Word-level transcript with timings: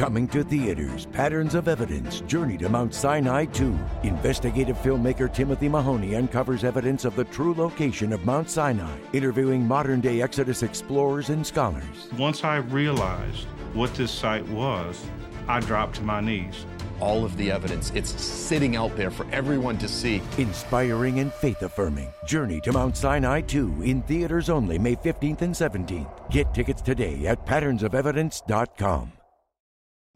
Coming 0.00 0.28
to 0.28 0.42
theaters, 0.42 1.04
Patterns 1.04 1.54
of 1.54 1.68
Evidence, 1.68 2.22
Journey 2.22 2.56
to 2.56 2.70
Mount 2.70 2.94
Sinai 2.94 3.44
2. 3.44 3.78
Investigative 4.02 4.78
filmmaker 4.78 5.30
Timothy 5.30 5.68
Mahoney 5.68 6.16
uncovers 6.16 6.64
evidence 6.64 7.04
of 7.04 7.14
the 7.16 7.24
true 7.24 7.52
location 7.52 8.14
of 8.14 8.24
Mount 8.24 8.48
Sinai, 8.48 8.96
interviewing 9.12 9.62
modern 9.68 10.00
day 10.00 10.22
Exodus 10.22 10.62
explorers 10.62 11.28
and 11.28 11.46
scholars. 11.46 12.08
Once 12.16 12.44
I 12.44 12.56
realized 12.56 13.44
what 13.74 13.92
this 13.92 14.10
site 14.10 14.48
was, 14.48 15.04
I 15.46 15.60
dropped 15.60 15.96
to 15.96 16.02
my 16.02 16.22
knees. 16.22 16.64
All 16.98 17.22
of 17.22 17.36
the 17.36 17.50
evidence, 17.52 17.92
it's 17.94 18.18
sitting 18.18 18.76
out 18.76 18.96
there 18.96 19.10
for 19.10 19.26
everyone 19.32 19.76
to 19.76 19.86
see. 19.86 20.22
Inspiring 20.38 21.20
and 21.20 21.30
faith 21.30 21.60
affirming. 21.60 22.10
Journey 22.24 22.62
to 22.62 22.72
Mount 22.72 22.96
Sinai 22.96 23.42
2 23.42 23.82
in 23.82 24.00
theaters 24.04 24.48
only 24.48 24.78
May 24.78 24.96
15th 24.96 25.42
and 25.42 25.54
17th. 25.54 26.30
Get 26.30 26.54
tickets 26.54 26.80
today 26.80 27.26
at 27.26 27.44
patternsofevidence.com. 27.44 29.12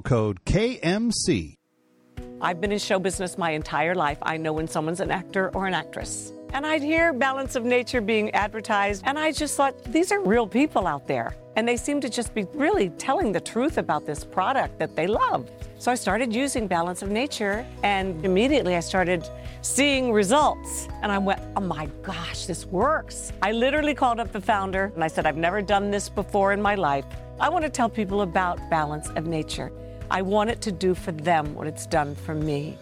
code 0.00 0.44
KMC. 0.44 1.56
I've 2.40 2.60
been 2.60 2.72
in 2.72 2.78
show 2.78 2.98
business 2.98 3.36
my 3.36 3.50
entire 3.50 3.94
life. 3.94 4.18
I 4.22 4.36
know 4.36 4.52
when 4.52 4.66
someone's 4.66 5.00
an 5.00 5.10
actor 5.10 5.50
or 5.54 5.66
an 5.66 5.74
actress. 5.74 6.32
And 6.52 6.66
I'd 6.66 6.82
hear 6.82 7.12
Balance 7.12 7.54
of 7.54 7.64
Nature 7.64 8.00
being 8.00 8.30
advertised, 8.30 9.02
and 9.06 9.18
I 9.18 9.30
just 9.30 9.56
thought, 9.56 9.84
these 9.84 10.10
are 10.10 10.20
real 10.20 10.46
people 10.46 10.86
out 10.86 11.06
there. 11.06 11.36
And 11.54 11.68
they 11.68 11.76
seem 11.76 12.00
to 12.00 12.08
just 12.08 12.34
be 12.34 12.44
really 12.54 12.88
telling 12.90 13.32
the 13.32 13.40
truth 13.40 13.78
about 13.78 14.06
this 14.06 14.24
product 14.24 14.78
that 14.78 14.96
they 14.96 15.06
love. 15.06 15.48
So 15.78 15.92
I 15.92 15.94
started 15.94 16.34
using 16.34 16.66
Balance 16.66 17.02
of 17.02 17.10
Nature, 17.10 17.64
and 17.82 18.24
immediately 18.24 18.74
I 18.74 18.80
started 18.80 19.28
seeing 19.62 20.12
results. 20.12 20.88
And 21.02 21.12
I 21.12 21.18
went, 21.18 21.40
oh 21.56 21.60
my 21.60 21.86
gosh, 22.02 22.46
this 22.46 22.66
works. 22.66 23.32
I 23.42 23.52
literally 23.52 23.94
called 23.94 24.20
up 24.20 24.32
the 24.32 24.40
founder 24.40 24.92
and 24.94 25.04
I 25.04 25.08
said, 25.08 25.26
I've 25.26 25.36
never 25.36 25.62
done 25.62 25.90
this 25.90 26.08
before 26.08 26.52
in 26.52 26.62
my 26.62 26.74
life. 26.74 27.04
I 27.38 27.48
want 27.48 27.64
to 27.64 27.70
tell 27.70 27.88
people 27.88 28.22
about 28.22 28.58
Balance 28.70 29.08
of 29.10 29.26
Nature. 29.26 29.72
I 30.10 30.22
want 30.22 30.50
it 30.50 30.60
to 30.62 30.72
do 30.72 30.94
for 30.94 31.12
them 31.12 31.54
what 31.54 31.66
it's 31.66 31.86
done 31.86 32.14
for 32.14 32.34
me. 32.34 32.76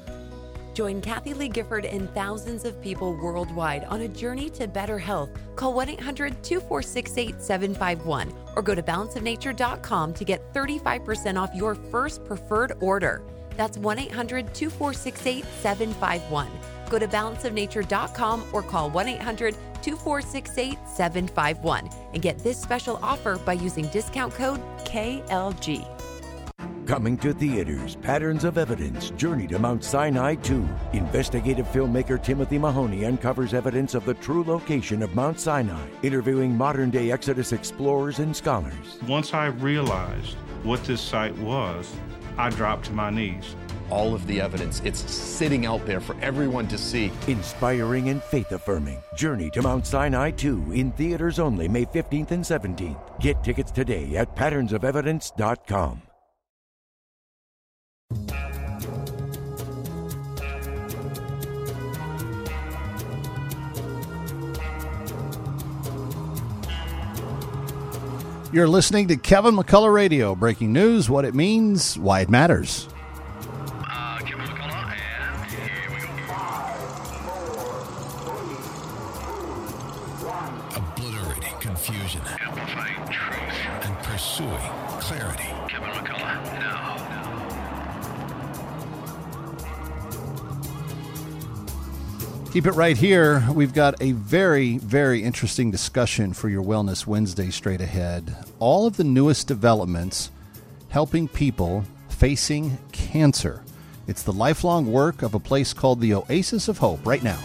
Join 0.78 1.00
Kathie 1.00 1.34
Lee 1.34 1.48
Gifford 1.48 1.84
and 1.84 2.08
thousands 2.14 2.64
of 2.64 2.80
people 2.80 3.12
worldwide 3.14 3.82
on 3.84 4.02
a 4.02 4.08
journey 4.08 4.48
to 4.50 4.68
better 4.68 4.96
health. 4.96 5.30
Call 5.56 5.74
1 5.74 5.88
800 5.88 6.40
246 6.42 7.18
8751 7.18 8.32
or 8.54 8.62
go 8.62 8.76
to 8.76 8.82
balanceofnature.com 8.82 10.14
to 10.14 10.24
get 10.24 10.54
35% 10.54 11.40
off 11.40 11.50
your 11.52 11.74
first 11.74 12.24
preferred 12.24 12.74
order. 12.80 13.22
That's 13.56 13.76
1 13.76 13.98
800 13.98 14.54
246 14.54 15.26
8751. 15.26 16.48
Go 16.88 16.98
to 17.00 17.08
balanceofnature.com 17.08 18.44
or 18.52 18.62
call 18.62 18.88
1 18.88 19.08
800 19.08 19.54
246 19.82 20.58
8751 20.58 21.90
and 22.12 22.22
get 22.22 22.38
this 22.38 22.56
special 22.56 23.00
offer 23.02 23.36
by 23.38 23.54
using 23.54 23.88
discount 23.88 24.32
code 24.32 24.60
KLG. 24.84 25.97
Coming 26.88 27.18
to 27.18 27.34
theaters, 27.34 27.96
Patterns 27.96 28.44
of 28.44 28.56
Evidence, 28.56 29.10
Journey 29.10 29.46
to 29.48 29.58
Mount 29.58 29.84
Sinai 29.84 30.36
2. 30.36 30.66
Investigative 30.94 31.66
filmmaker 31.66 32.20
Timothy 32.20 32.56
Mahoney 32.56 33.04
uncovers 33.04 33.52
evidence 33.52 33.94
of 33.94 34.06
the 34.06 34.14
true 34.14 34.42
location 34.42 35.02
of 35.02 35.14
Mount 35.14 35.38
Sinai, 35.38 35.86
interviewing 36.02 36.56
modern 36.56 36.88
day 36.88 37.10
Exodus 37.10 37.52
explorers 37.52 38.20
and 38.20 38.34
scholars. 38.34 38.98
Once 39.06 39.34
I 39.34 39.48
realized 39.48 40.36
what 40.62 40.82
this 40.84 41.02
site 41.02 41.36
was, 41.36 41.94
I 42.38 42.48
dropped 42.48 42.86
to 42.86 42.92
my 42.92 43.10
knees. 43.10 43.54
All 43.90 44.14
of 44.14 44.26
the 44.26 44.40
evidence, 44.40 44.80
it's 44.82 45.10
sitting 45.10 45.66
out 45.66 45.84
there 45.84 46.00
for 46.00 46.16
everyone 46.22 46.68
to 46.68 46.78
see. 46.78 47.12
Inspiring 47.26 48.08
and 48.08 48.22
faith 48.22 48.50
affirming. 48.50 49.02
Journey 49.14 49.50
to 49.50 49.60
Mount 49.60 49.86
Sinai 49.86 50.30
2 50.30 50.72
in 50.72 50.92
theaters 50.92 51.38
only 51.38 51.68
May 51.68 51.84
15th 51.84 52.30
and 52.30 52.44
17th. 52.44 53.20
Get 53.20 53.44
tickets 53.44 53.70
today 53.70 54.16
at 54.16 54.34
patternsofevidence.com. 54.34 56.07
You're 68.50 68.66
listening 68.66 69.08
to 69.08 69.16
Kevin 69.18 69.56
McCullough 69.56 69.92
Radio, 69.92 70.34
breaking 70.34 70.72
news, 70.72 71.10
what 71.10 71.26
it 71.26 71.34
means, 71.34 71.98
why 71.98 72.20
it 72.20 72.30
matters. 72.30 72.88
Keep 92.58 92.66
it 92.66 92.72
right 92.72 92.96
here. 92.96 93.46
We've 93.52 93.72
got 93.72 94.02
a 94.02 94.10
very, 94.10 94.78
very 94.78 95.22
interesting 95.22 95.70
discussion 95.70 96.32
for 96.32 96.48
your 96.48 96.64
Wellness 96.64 97.06
Wednesday 97.06 97.50
straight 97.50 97.80
ahead. 97.80 98.34
All 98.58 98.84
of 98.84 98.96
the 98.96 99.04
newest 99.04 99.46
developments 99.46 100.32
helping 100.88 101.28
people 101.28 101.84
facing 102.08 102.76
cancer. 102.90 103.62
It's 104.08 104.24
the 104.24 104.32
lifelong 104.32 104.90
work 104.90 105.22
of 105.22 105.34
a 105.34 105.38
place 105.38 105.72
called 105.72 106.00
the 106.00 106.14
Oasis 106.14 106.66
of 106.66 106.78
Hope 106.78 107.06
right 107.06 107.22
now. 107.22 107.38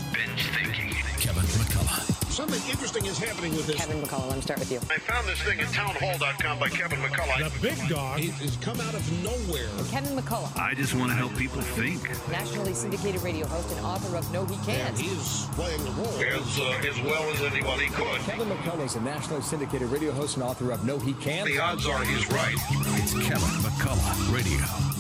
Happening 3.26 3.56
with 3.56 3.68
this. 3.68 3.76
Kevin 3.76 4.02
McCullough, 4.02 4.28
let 4.28 4.36
me 4.36 4.42
start 4.42 4.60
with 4.60 4.72
you. 4.72 4.78
I 4.90 5.00
found 5.00 5.28
this 5.28 5.42
thing 5.42 5.60
at 5.60 5.68
townhall.com 5.74 6.60
by 6.60 6.70
Kevin 6.70 7.00
McCullough. 7.00 7.52
The 7.52 7.62
big 7.62 7.90
dog. 7.90 8.20
Has 8.20 8.58
come 8.58 8.80
out 8.82 8.94
of 8.94 9.24
nowhere. 9.24 9.70
Kevin 9.90 10.18
McCullough, 10.18 10.58
I 10.58 10.74
just 10.74 10.94
want 10.94 11.10
to 11.10 11.16
help 11.16 11.36
people 11.38 11.62
think. 11.62 12.02
nationally 12.30 12.74
syndicated 12.74 13.22
radio 13.22 13.48
host 13.48 13.72
and 13.76 13.86
author 13.86 14.16
of 14.18 14.32
No 14.32 14.46
He 14.46 14.58
Can't. 14.66 14.98
He 14.98 15.08
is 15.10 15.48
playing 15.54 15.84
the 15.84 15.92
role 15.92 16.08
as, 16.08 16.60
uh, 16.60 16.88
as 16.88 17.02
well 17.02 17.24
as 17.32 17.42
anybody 17.42 17.88
could. 17.88 18.20
Kevin 18.22 18.48
McCullough 18.50 18.86
is 18.86 18.96
a 18.96 19.02
nationally 19.02 19.42
syndicated 19.42 19.90
radio 19.90 20.12
host 20.12 20.36
and 20.36 20.44
author 20.44 20.72
of 20.72 20.86
No 20.86 21.00
He 21.00 21.14
Can't. 21.14 21.48
The 21.48 21.60
odds 21.60 21.86
are 21.88 22.04
he's 22.04 22.30
right. 22.32 22.56
It's 23.02 23.14
Kevin 23.14 23.50
McCullough 23.64 24.34
Radio. 24.34 24.94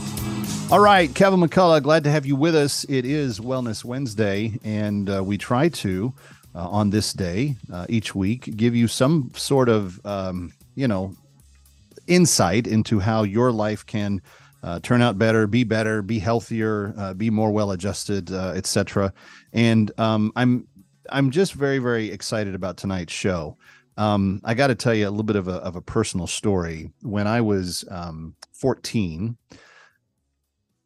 All 0.72 0.80
right, 0.80 1.14
Kevin 1.14 1.40
McCullough, 1.42 1.84
glad 1.84 2.04
to 2.06 2.12
have 2.12 2.25
you 2.25 2.36
with 2.36 2.56
us. 2.56 2.84
It 2.86 3.06
is 3.06 3.40
Wellness 3.40 3.84
Wednesday, 3.84 4.60
and 4.64 5.10
uh, 5.10 5.24
we 5.24 5.38
try 5.38 5.70
to, 5.70 6.14
uh, 6.56 6.70
on 6.70 6.90
this 6.90 7.14
day 7.14 7.56
uh, 7.72 7.86
each 7.90 8.14
week, 8.14 8.56
give 8.56 8.76
you 8.76 8.88
some 8.88 9.32
sort 9.36 9.70
of, 9.70 10.04
um, 10.06 10.52
you 10.76 10.88
know, 10.88 11.14
insight 12.08 12.68
into 12.68 13.00
how 13.00 13.24
your 13.24 13.52
life 13.52 13.86
can 13.86 14.22
uh, 14.64 14.80
turn 14.80 15.02
out 15.02 15.18
better, 15.18 15.46
be 15.46 15.64
better, 15.64 16.02
be 16.02 16.20
healthier, 16.20 16.94
uh, 16.98 17.14
be 17.14 17.30
more 17.30 17.52
well-adjusted, 17.52 18.32
uh, 18.32 18.54
etc. 18.56 19.14
And 19.52 19.92
um, 20.00 20.32
I'm 20.36 20.68
I'm 21.10 21.32
just 21.32 21.54
very 21.54 21.80
very 21.80 22.10
excited 22.10 22.56
about 22.56 22.78
tonight's 22.78 23.14
show. 23.14 23.58
Um, 23.98 24.42
I 24.44 24.54
got 24.54 24.68
to 24.68 24.76
tell 24.76 24.94
you 24.94 25.08
a 25.08 25.12
little 25.12 25.24
bit 25.24 25.36
of 25.36 25.48
a 25.50 25.56
of 25.56 25.76
a 25.76 25.82
personal 25.82 26.28
story. 26.28 26.92
When 27.02 27.28
I 27.28 27.42
was 27.42 27.84
um, 27.92 28.36
14 28.54 29.38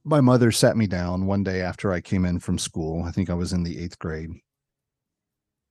my 0.08 0.22
mother 0.22 0.54
sat 0.54 0.78
me 0.78 0.88
down 0.88 1.26
one 1.26 1.44
day 1.44 1.60
after 1.62 1.92
I 1.92 2.00
came 2.00 2.24
in 2.24 2.40
from 2.40 2.58
school. 2.58 3.04
I 3.04 3.12
think 3.12 3.30
I 3.30 3.34
was 3.34 3.52
in 3.52 3.64
the 3.64 3.78
eighth 3.78 4.00
grade. 4.00 4.32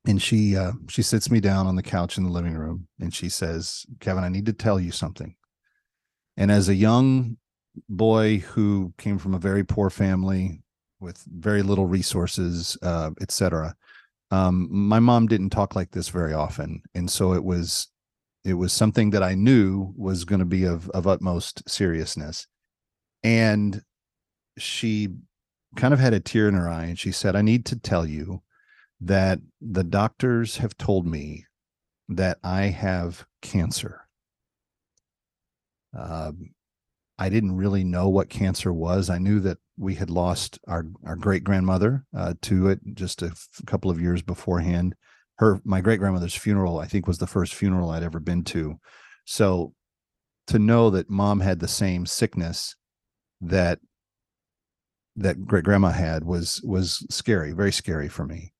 And 0.07 0.23
she 0.23 0.57
uh, 0.57 0.73
she 0.89 1.03
sits 1.03 1.31
me 1.31 1.41
down 1.41 1.67
on 1.67 1.75
the 1.75 1.83
couch 1.83 2.17
in 2.17 2.25
the 2.25 2.31
living 2.31 2.55
room 2.55 2.87
and 3.01 3.13
she 3.13 3.29
says, 3.29 3.85
Kevin, 3.99 4.25
I 4.25 4.29
need 4.29 4.47
to 4.47 4.53
tell 4.53 4.79
you 4.79 4.93
something. 4.93 5.35
And 6.37 6.51
as 6.51 6.69
a 6.69 6.75
young 6.75 7.39
boy 7.89 8.39
who 8.39 8.95
came 8.99 9.19
from 9.19 9.35
a 9.35 9.39
very 9.39 9.65
poor 9.65 9.91
family 9.91 10.63
with 11.01 11.23
very 11.27 11.63
little 11.63 11.87
resources, 11.87 12.79
uh, 12.83 13.11
et 13.21 13.33
cetera, 13.33 13.75
um, 14.31 14.69
my 14.71 15.01
mom 15.01 15.27
didn't 15.27 15.51
talk 15.51 15.75
like 15.75 15.91
this 15.91 16.09
very 16.09 16.33
often. 16.33 16.83
And 16.95 17.11
so 17.11 17.33
it 17.33 17.43
was 17.45 17.89
it 18.45 18.55
was 18.55 18.73
something 18.73 19.11
that 19.11 19.25
I 19.25 19.35
knew 19.35 19.93
was 19.97 20.25
going 20.25 20.39
to 20.39 20.45
be 20.45 20.65
of, 20.65 20.89
of 20.91 21.09
utmost 21.09 21.69
seriousness. 21.69 22.47
And 23.25 23.83
she 24.57 25.09
kind 25.75 25.93
of 25.93 25.99
had 25.99 26.15
a 26.15 26.21
tear 26.21 26.47
in 26.47 26.55
her 26.55 26.69
eye 26.69 26.85
and 26.85 26.99
she 26.99 27.11
said, 27.11 27.35
I 27.35 27.43
need 27.43 27.67
to 27.67 27.77
tell 27.77 28.07
you 28.07 28.43
that 29.01 29.41
the 29.61 29.85
doctors 29.85 30.59
have 30.59 30.77
told 30.77 31.07
me 31.07 31.45
that 32.09 32.39
I 32.43 32.67
have 32.67 33.27
cancer. 33.43 34.03
Um, 35.97 36.51
I 37.19 37.29
didn't 37.29 37.57
really 37.57 37.85
know 37.85 38.09
what 38.09 38.29
cancer 38.29 38.73
was. 38.73 39.09
I 39.09 39.19
knew 39.19 39.41
that 39.41 39.59
we 39.79 39.95
had 39.95 40.11
lost 40.11 40.59
our, 40.69 40.87
our 41.05 41.17
great 41.17 41.45
grandmother 41.45 42.05
uh, 42.17 42.35
to 42.43 42.69
it 42.69 42.81
just 42.95 43.23
a 43.23 43.27
f- 43.27 43.49
couple 43.67 43.91
of 43.91 44.01
years 44.01 44.23
beforehand. 44.23 44.95
Her, 45.39 45.61
my 45.65 45.81
great 45.81 45.99
grandmother's 45.99 46.35
funeral, 46.35 46.79
I 46.79 46.87
think, 46.87 47.07
was 47.07 47.19
the 47.19 47.27
first 47.27 47.55
funeral 47.55 47.91
I'd 47.91 48.03
ever 48.03 48.21
been 48.21 48.45
to. 48.45 48.77
So 49.25 49.73
to 50.49 50.59
know 50.59 50.91
that 50.91 51.11
mom 51.11 51.41
had 51.41 51.61
the 51.61 51.69
same 51.69 52.07
sickness 52.07 52.77
that 53.41 53.81
that 55.17 55.47
great 55.47 55.65
grandma 55.65 55.91
had 55.91 56.25
was 56.25 56.61
was 56.63 57.07
scary, 57.11 57.53
very 57.53 57.73
scary 57.73 58.09
for 58.09 58.27
me. 58.27 58.53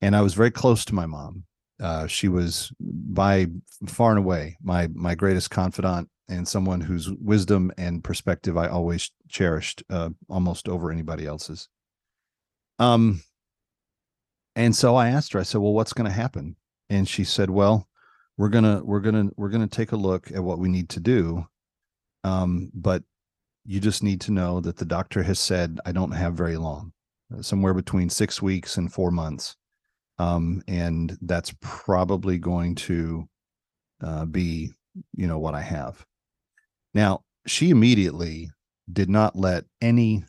And 0.00 0.14
I 0.14 0.22
was 0.22 0.34
very 0.34 0.50
close 0.50 0.84
to 0.86 0.94
my 0.94 1.06
mom. 1.06 1.44
Uh, 1.80 2.06
she 2.06 2.28
was 2.28 2.72
by 2.80 3.46
far 3.86 4.10
and 4.10 4.18
away 4.18 4.56
my 4.62 4.88
my 4.94 5.14
greatest 5.14 5.50
confidant 5.50 6.08
and 6.28 6.46
someone 6.46 6.80
whose 6.80 7.10
wisdom 7.10 7.70
and 7.78 8.02
perspective 8.02 8.56
I 8.56 8.68
always 8.68 9.10
cherished 9.28 9.82
uh, 9.88 10.10
almost 10.28 10.68
over 10.68 10.90
anybody 10.90 11.26
else's. 11.26 11.68
Um, 12.78 13.22
and 14.56 14.74
so 14.74 14.96
I 14.96 15.08
asked 15.08 15.32
her. 15.32 15.40
I 15.40 15.44
said, 15.44 15.60
"Well, 15.60 15.72
what's 15.72 15.92
going 15.92 16.08
to 16.08 16.12
happen?" 16.12 16.56
And 16.90 17.08
she 17.08 17.24
said, 17.24 17.48
"Well, 17.50 17.88
we're 18.36 18.48
gonna 18.48 18.82
we're 18.84 19.00
gonna 19.00 19.30
we're 19.36 19.50
gonna 19.50 19.66
take 19.66 19.92
a 19.92 19.96
look 19.96 20.30
at 20.32 20.42
what 20.42 20.58
we 20.58 20.68
need 20.68 20.88
to 20.90 21.00
do, 21.00 21.46
um, 22.24 22.70
but 22.74 23.02
you 23.64 23.80
just 23.80 24.02
need 24.02 24.20
to 24.22 24.32
know 24.32 24.60
that 24.60 24.76
the 24.76 24.84
doctor 24.84 25.22
has 25.22 25.38
said 25.38 25.78
I 25.84 25.92
don't 25.92 26.12
have 26.12 26.34
very 26.34 26.56
long, 26.56 26.92
uh, 27.36 27.42
somewhere 27.42 27.74
between 27.74 28.10
six 28.10 28.40
weeks 28.40 28.76
and 28.76 28.92
four 28.92 29.10
months. 29.10 29.56
Um, 30.18 30.62
and 30.66 31.16
that's 31.22 31.54
probably 31.60 32.38
going 32.38 32.74
to 32.76 33.28
uh, 34.02 34.24
be, 34.24 34.72
you 35.14 35.26
know, 35.26 35.38
what 35.38 35.54
I 35.54 35.60
have. 35.60 36.04
Now, 36.94 37.22
she 37.46 37.70
immediately 37.70 38.50
did 38.92 39.08
not 39.08 39.36
let 39.36 39.64
any 39.80 40.24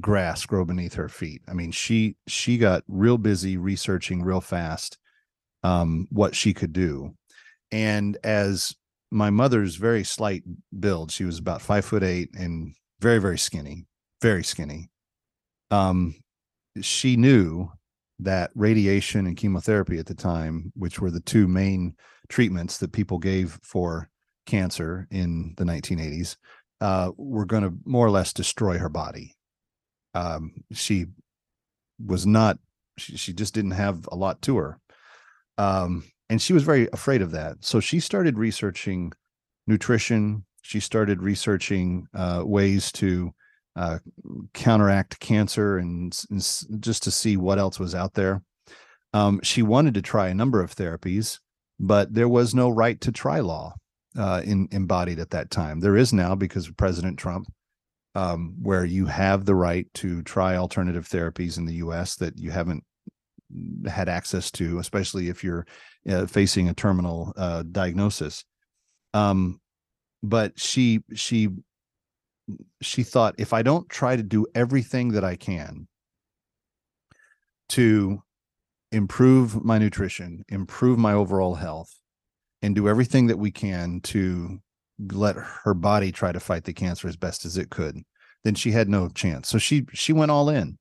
grass 0.00 0.46
grow 0.46 0.64
beneath 0.64 0.94
her 0.94 1.08
feet. 1.08 1.42
I 1.48 1.54
mean, 1.54 1.72
she 1.72 2.16
she 2.26 2.58
got 2.58 2.84
real 2.88 3.18
busy 3.18 3.56
researching 3.56 4.22
real 4.22 4.40
fast 4.40 4.98
um, 5.62 6.06
what 6.10 6.34
she 6.34 6.54
could 6.54 6.72
do. 6.72 7.14
And 7.72 8.16
as 8.22 8.74
my 9.14 9.30
mother's 9.30 9.76
very 9.76 10.02
slight 10.02 10.42
build. 10.80 11.12
She 11.12 11.24
was 11.24 11.38
about 11.38 11.62
five 11.62 11.84
foot 11.84 12.02
eight 12.02 12.30
and 12.36 12.74
very, 13.00 13.20
very 13.20 13.38
skinny, 13.38 13.86
very 14.20 14.42
skinny. 14.42 14.90
Um, 15.70 16.16
she 16.80 17.16
knew 17.16 17.70
that 18.20 18.50
radiation 18.54 19.26
and 19.26 19.36
chemotherapy 19.36 19.98
at 19.98 20.06
the 20.06 20.14
time, 20.14 20.72
which 20.76 21.00
were 21.00 21.10
the 21.10 21.20
two 21.20 21.48
main 21.48 21.94
treatments 22.28 22.78
that 22.78 22.92
people 22.92 23.18
gave 23.18 23.58
for 23.62 24.08
cancer 24.46 25.06
in 25.10 25.54
the 25.56 25.64
1980s, 25.64 26.36
uh, 26.80 27.10
were 27.16 27.46
going 27.46 27.62
to 27.62 27.74
more 27.84 28.06
or 28.06 28.10
less 28.10 28.32
destroy 28.32 28.78
her 28.78 28.88
body. 28.88 29.34
Um, 30.14 30.52
she 30.72 31.06
was 32.04 32.26
not, 32.26 32.58
she, 32.98 33.16
she 33.16 33.32
just 33.32 33.54
didn't 33.54 33.72
have 33.72 34.08
a 34.12 34.16
lot 34.16 34.40
to 34.42 34.56
her. 34.56 34.78
Um, 35.58 36.04
and 36.28 36.40
she 36.40 36.52
was 36.52 36.62
very 36.62 36.88
afraid 36.92 37.22
of 37.22 37.32
that 37.32 37.56
so 37.60 37.80
she 37.80 38.00
started 38.00 38.38
researching 38.38 39.12
nutrition 39.66 40.44
she 40.62 40.80
started 40.80 41.22
researching 41.22 42.06
uh, 42.14 42.42
ways 42.44 42.90
to 42.92 43.32
uh, 43.76 43.98
counteract 44.52 45.18
cancer 45.20 45.78
and, 45.78 46.24
and, 46.30 46.40
just 46.80 47.02
to 47.02 47.10
see 47.10 47.36
what 47.36 47.58
else 47.58 47.78
was 47.78 47.94
out 47.94 48.14
there 48.14 48.42
um, 49.12 49.40
she 49.42 49.62
wanted 49.62 49.94
to 49.94 50.02
try 50.02 50.28
a 50.28 50.34
number 50.34 50.60
of 50.60 50.74
therapies 50.74 51.38
but 51.80 52.12
there 52.14 52.28
was 52.28 52.54
no 52.54 52.70
right 52.70 53.00
to 53.00 53.10
try 53.10 53.40
law 53.40 53.74
uh, 54.16 54.40
in, 54.44 54.68
embodied 54.70 55.18
at 55.18 55.30
that 55.30 55.50
time 55.50 55.80
there 55.80 55.96
is 55.96 56.12
now 56.12 56.34
because 56.34 56.68
of 56.68 56.76
president 56.76 57.18
trump 57.18 57.46
um, 58.14 58.54
where 58.62 58.84
you 58.84 59.06
have 59.06 59.44
the 59.44 59.54
right 59.54 59.92
to 59.94 60.22
try 60.22 60.56
alternative 60.56 61.08
therapies 61.08 61.58
in 61.58 61.64
the 61.64 61.74
us 61.74 62.16
that 62.16 62.38
you 62.38 62.50
haven't 62.50 62.84
had 63.86 64.08
access 64.08 64.50
to, 64.52 64.78
especially 64.78 65.28
if 65.28 65.42
you're 65.44 65.66
uh, 66.08 66.26
facing 66.26 66.68
a 66.68 66.74
terminal 66.74 67.32
uh, 67.36 67.62
diagnosis. 67.70 68.44
Um, 69.12 69.60
but 70.22 70.58
she 70.58 71.00
she 71.14 71.50
she 72.80 73.02
thought 73.02 73.34
if 73.38 73.52
I 73.52 73.62
don't 73.62 73.88
try 73.88 74.16
to 74.16 74.22
do 74.22 74.46
everything 74.54 75.12
that 75.12 75.24
I 75.24 75.36
can 75.36 75.88
to 77.70 78.22
improve 78.92 79.64
my 79.64 79.78
nutrition, 79.78 80.44
improve 80.48 80.98
my 80.98 81.12
overall 81.12 81.54
health, 81.54 81.98
and 82.62 82.74
do 82.74 82.88
everything 82.88 83.26
that 83.26 83.38
we 83.38 83.50
can 83.50 84.00
to 84.02 84.60
let 85.12 85.36
her 85.36 85.74
body 85.74 86.12
try 86.12 86.32
to 86.32 86.40
fight 86.40 86.64
the 86.64 86.72
cancer 86.72 87.08
as 87.08 87.16
best 87.16 87.44
as 87.44 87.56
it 87.56 87.70
could, 87.70 87.98
then 88.44 88.54
she 88.54 88.70
had 88.72 88.88
no 88.88 89.08
chance. 89.08 89.48
So 89.48 89.58
she 89.58 89.86
she 89.92 90.12
went 90.12 90.30
all 90.30 90.48
in 90.48 90.78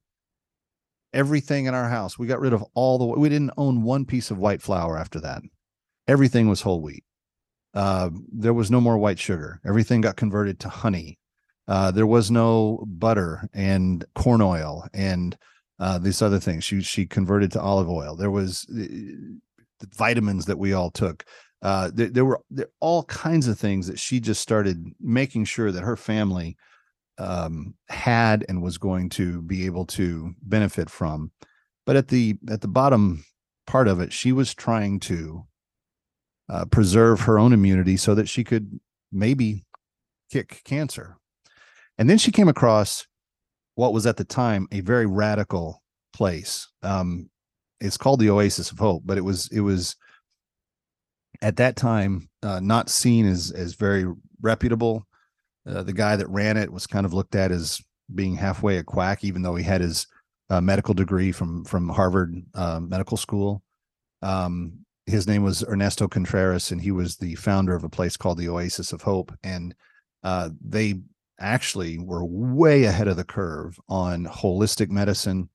everything 1.13 1.65
in 1.65 1.73
our 1.73 1.89
house. 1.89 2.17
We 2.17 2.27
got 2.27 2.39
rid 2.39 2.53
of 2.53 2.63
all 2.73 2.97
the, 2.97 3.05
we 3.05 3.29
didn't 3.29 3.51
own 3.55 3.83
one 3.83 4.05
piece 4.05 4.31
of 4.31 4.37
white 4.37 4.61
flour 4.61 4.97
after 4.97 5.19
that. 5.21 5.43
Everything 6.07 6.49
was 6.49 6.61
whole 6.61 6.81
wheat. 6.81 7.03
Uh, 7.73 8.09
there 8.31 8.53
was 8.53 8.69
no 8.69 8.81
more 8.81 8.97
white 8.97 9.19
sugar. 9.19 9.59
Everything 9.65 10.01
got 10.01 10.15
converted 10.15 10.59
to 10.59 10.69
honey. 10.69 11.17
Uh, 11.67 11.91
there 11.91 12.07
was 12.07 12.29
no 12.29 12.83
butter 12.87 13.49
and 13.53 14.05
corn 14.15 14.41
oil 14.41 14.87
and 14.93 15.37
uh, 15.79 15.97
these 15.97 16.21
other 16.21 16.39
things. 16.39 16.63
She 16.63 16.81
she 16.81 17.05
converted 17.05 17.51
to 17.51 17.61
olive 17.61 17.89
oil. 17.89 18.15
There 18.15 18.31
was 18.31 18.67
uh, 18.69 19.85
vitamins 19.95 20.45
that 20.45 20.59
we 20.59 20.73
all 20.73 20.91
took. 20.91 21.25
Uh, 21.61 21.89
there, 21.93 22.09
there 22.09 22.25
were 22.25 22.41
there, 22.49 22.67
all 22.79 23.03
kinds 23.03 23.47
of 23.47 23.57
things 23.57 23.87
that 23.87 23.99
she 23.99 24.19
just 24.19 24.41
started 24.41 24.85
making 24.99 25.45
sure 25.45 25.71
that 25.71 25.83
her 25.83 25.95
family 25.95 26.57
um, 27.17 27.73
had 27.89 28.45
and 28.49 28.61
was 28.61 28.77
going 28.77 29.09
to 29.09 29.41
be 29.41 29.65
able 29.65 29.85
to 29.85 30.35
benefit 30.41 30.89
from. 30.89 31.31
But 31.85 31.95
at 31.95 32.09
the 32.09 32.37
at 32.49 32.61
the 32.61 32.67
bottom 32.67 33.23
part 33.65 33.87
of 33.87 33.99
it, 33.99 34.11
she 34.11 34.31
was 34.31 34.53
trying 34.53 34.99
to 35.01 35.45
uh, 36.49 36.65
preserve 36.65 37.21
her 37.21 37.39
own 37.39 37.53
immunity 37.53 37.97
so 37.97 38.15
that 38.15 38.29
she 38.29 38.43
could 38.43 38.79
maybe 39.11 39.65
kick 40.31 40.61
cancer. 40.65 41.17
And 41.97 42.09
then 42.09 42.17
she 42.17 42.31
came 42.31 42.47
across 42.47 43.05
what 43.75 43.93
was 43.93 44.05
at 44.05 44.17
the 44.17 44.23
time 44.23 44.67
a 44.71 44.81
very 44.81 45.05
radical 45.05 45.81
place. 46.13 46.67
Um, 46.81 47.29
it's 47.79 47.97
called 47.97 48.19
the 48.19 48.29
Oasis 48.29 48.71
of 48.71 48.79
Hope, 48.79 49.03
but 49.05 49.17
it 49.17 49.21
was 49.23 49.49
it 49.51 49.59
was 49.59 49.95
at 51.41 51.57
that 51.57 51.75
time 51.75 52.29
uh, 52.41 52.59
not 52.59 52.89
seen 52.89 53.27
as 53.27 53.51
as 53.51 53.75
very 53.75 54.05
reputable. 54.41 55.05
Uh, 55.67 55.83
the 55.83 55.93
guy 55.93 56.15
that 56.15 56.29
ran 56.29 56.57
it 56.57 56.71
was 56.71 56.87
kind 56.87 57.05
of 57.05 57.13
looked 57.13 57.35
at 57.35 57.51
as 57.51 57.81
being 58.13 58.35
halfway 58.35 58.77
a 58.77 58.83
quack, 58.83 59.23
even 59.23 59.41
though 59.41 59.55
he 59.55 59.63
had 59.63 59.81
his 59.81 60.07
uh, 60.49 60.61
medical 60.61 60.93
degree 60.93 61.31
from 61.31 61.65
from 61.65 61.89
Harvard 61.89 62.33
uh, 62.55 62.79
Medical 62.79 63.17
School. 63.17 63.63
Um, 64.21 64.85
his 65.05 65.27
name 65.27 65.43
was 65.43 65.63
Ernesto 65.67 66.07
Contreras, 66.07 66.71
and 66.71 66.81
he 66.81 66.91
was 66.91 67.17
the 67.17 67.35
founder 67.35 67.75
of 67.75 67.83
a 67.83 67.89
place 67.89 68.15
called 68.15 68.37
the 68.37 68.47
Oasis 68.47 68.93
of 68.93 69.01
Hope. 69.01 69.33
And 69.43 69.75
uh, 70.23 70.49
they 70.61 71.01
actually 71.43 71.99
were 71.99 72.25
way 72.25 72.85
ahead 72.85 73.07
of 73.07 73.17
the 73.17 73.23
curve 73.23 73.79
on 73.89 74.25
holistic 74.25 74.89
medicine, 74.89 75.49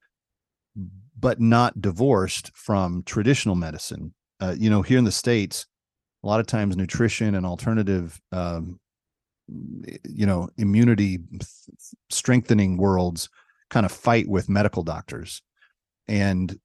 but 1.19 1.41
not 1.41 1.81
divorced 1.81 2.53
from 2.55 3.03
traditional 3.05 3.55
medicine. 3.55 4.15
Uh, 4.41 4.55
you 4.57 4.71
know, 4.71 4.83
here 4.83 4.99
in 4.99 5.05
the 5.05 5.11
states, 5.11 5.67
a 6.23 6.27
lot 6.27 6.41
of 6.41 6.47
times 6.47 6.77
nutrition 6.77 7.35
and 7.35 7.47
alternative, 7.47 8.21
um, 8.31 8.79
you 9.49 10.27
know, 10.27 10.49
immunity 10.59 11.19
strengthening 12.11 12.77
worlds 12.77 13.29
kind 13.71 13.87
of 13.87 13.93
fight 13.93 14.29
with 14.29 14.49
medical 14.49 14.83
doctors, 14.83 15.43
and 16.07 16.59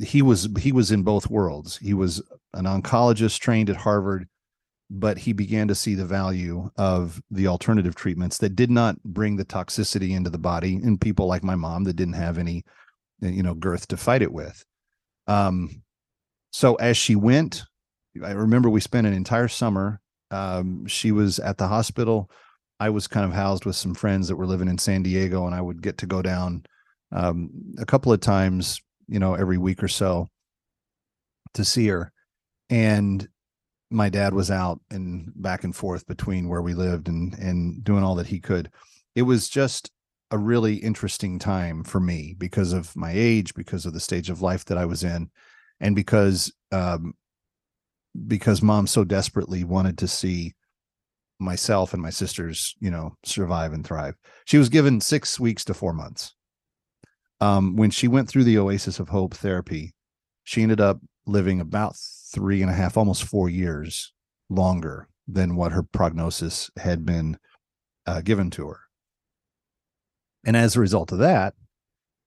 he 0.00 0.22
was 0.22 0.48
he 0.58 0.72
was 0.72 0.90
in 0.90 1.02
both 1.02 1.28
worlds. 1.28 1.76
He 1.78 1.94
was 1.94 2.22
an 2.54 2.64
oncologist 2.64 3.40
trained 3.40 3.68
at 3.68 3.76
Harvard, 3.76 4.28
but 4.90 5.18
he 5.18 5.32
began 5.32 5.68
to 5.68 5.74
see 5.74 5.94
the 5.94 6.06
value 6.06 6.70
of 6.76 7.20
the 7.30 7.46
alternative 7.46 7.94
treatments 7.94 8.38
that 8.38 8.56
did 8.56 8.70
not 8.70 9.02
bring 9.02 9.36
the 9.36 9.44
toxicity 9.44 10.10
into 10.10 10.30
the 10.30 10.38
body 10.38 10.74
in 10.74 10.98
people 10.98 11.26
like 11.26 11.44
my 11.44 11.54
mom 11.54 11.84
that 11.84 11.96
didn't 11.96 12.14
have 12.14 12.38
any 12.38 12.64
you 13.20 13.42
know 13.42 13.54
girth 13.54 13.88
to 13.88 13.96
fight 13.96 14.22
it 14.22 14.32
with. 14.32 14.64
Um, 15.26 15.82
so 16.50 16.76
as 16.76 16.96
she 16.96 17.14
went, 17.14 17.64
I 18.24 18.30
remember 18.30 18.70
we 18.70 18.80
spent 18.80 19.06
an 19.06 19.12
entire 19.12 19.48
summer. 19.48 20.00
Um, 20.30 20.86
she 20.86 21.12
was 21.12 21.38
at 21.38 21.58
the 21.58 21.68
hospital. 21.68 22.30
I 22.80 22.90
was 22.90 23.06
kind 23.06 23.26
of 23.26 23.32
housed 23.32 23.64
with 23.64 23.76
some 23.76 23.94
friends 23.94 24.28
that 24.28 24.36
were 24.36 24.46
living 24.46 24.68
in 24.68 24.78
San 24.78 25.02
Diego, 25.02 25.46
and 25.46 25.54
I 25.54 25.60
would 25.60 25.82
get 25.82 25.98
to 25.98 26.06
go 26.06 26.22
down 26.22 26.64
um, 27.12 27.50
a 27.78 27.84
couple 27.84 28.12
of 28.12 28.20
times 28.20 28.80
you 29.08 29.18
know, 29.18 29.34
every 29.34 29.58
week 29.58 29.82
or 29.82 29.88
so 29.88 30.28
to 31.54 31.64
see 31.64 31.88
her. 31.88 32.12
And 32.70 33.26
my 33.90 34.08
dad 34.08 34.34
was 34.34 34.50
out 34.50 34.80
and 34.90 35.32
back 35.36 35.64
and 35.64 35.74
forth 35.74 36.06
between 36.06 36.48
where 36.48 36.62
we 36.62 36.74
lived 36.74 37.08
and 37.08 37.34
and 37.34 37.82
doing 37.84 38.02
all 38.04 38.14
that 38.16 38.26
he 38.26 38.40
could. 38.40 38.70
It 39.14 39.22
was 39.22 39.48
just 39.48 39.90
a 40.30 40.38
really 40.38 40.76
interesting 40.76 41.38
time 41.38 41.84
for 41.84 42.00
me 42.00 42.34
because 42.36 42.72
of 42.72 42.94
my 42.94 43.12
age, 43.14 43.54
because 43.54 43.86
of 43.86 43.94
the 43.94 44.00
stage 44.00 44.28
of 44.28 44.42
life 44.42 44.64
that 44.66 44.78
I 44.78 44.84
was 44.84 45.04
in, 45.04 45.30
and 45.80 45.94
because 45.96 46.52
um, 46.72 47.14
because 48.26 48.62
mom 48.62 48.86
so 48.86 49.04
desperately 49.04 49.64
wanted 49.64 49.98
to 49.98 50.08
see 50.08 50.54
myself 51.40 51.94
and 51.94 52.02
my 52.02 52.10
sisters, 52.10 52.74
you 52.80 52.90
know, 52.90 53.16
survive 53.24 53.72
and 53.72 53.86
thrive. 53.86 54.16
She 54.44 54.58
was 54.58 54.68
given 54.68 55.00
six 55.00 55.38
weeks 55.38 55.64
to 55.66 55.74
four 55.74 55.92
months 55.92 56.34
um, 57.40 57.76
when 57.76 57.90
she 57.90 58.08
went 58.08 58.28
through 58.28 58.44
the 58.44 58.58
Oasis 58.58 58.98
of 58.98 59.08
Hope 59.08 59.34
therapy, 59.34 59.94
she 60.44 60.62
ended 60.62 60.80
up 60.80 61.00
living 61.26 61.60
about 61.60 61.96
three 62.32 62.62
and 62.62 62.70
a 62.70 62.74
half, 62.74 62.96
almost 62.96 63.24
four 63.24 63.48
years 63.48 64.12
longer 64.50 65.08
than 65.26 65.56
what 65.56 65.72
her 65.72 65.82
prognosis 65.82 66.70
had 66.78 67.04
been 67.04 67.38
uh, 68.06 68.20
given 68.20 68.50
to 68.50 68.68
her. 68.68 68.80
And 70.44 70.56
as 70.56 70.76
a 70.76 70.80
result 70.80 71.12
of 71.12 71.18
that, 71.18 71.54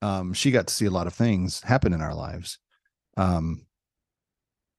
um, 0.02 0.34
she 0.34 0.52
got 0.52 0.68
to 0.68 0.74
see 0.74 0.86
a 0.86 0.92
lot 0.92 1.08
of 1.08 1.14
things 1.14 1.62
happen 1.62 1.94
in 1.94 2.02
our 2.02 2.14
lives. 2.14 2.60
Um, 3.18 3.66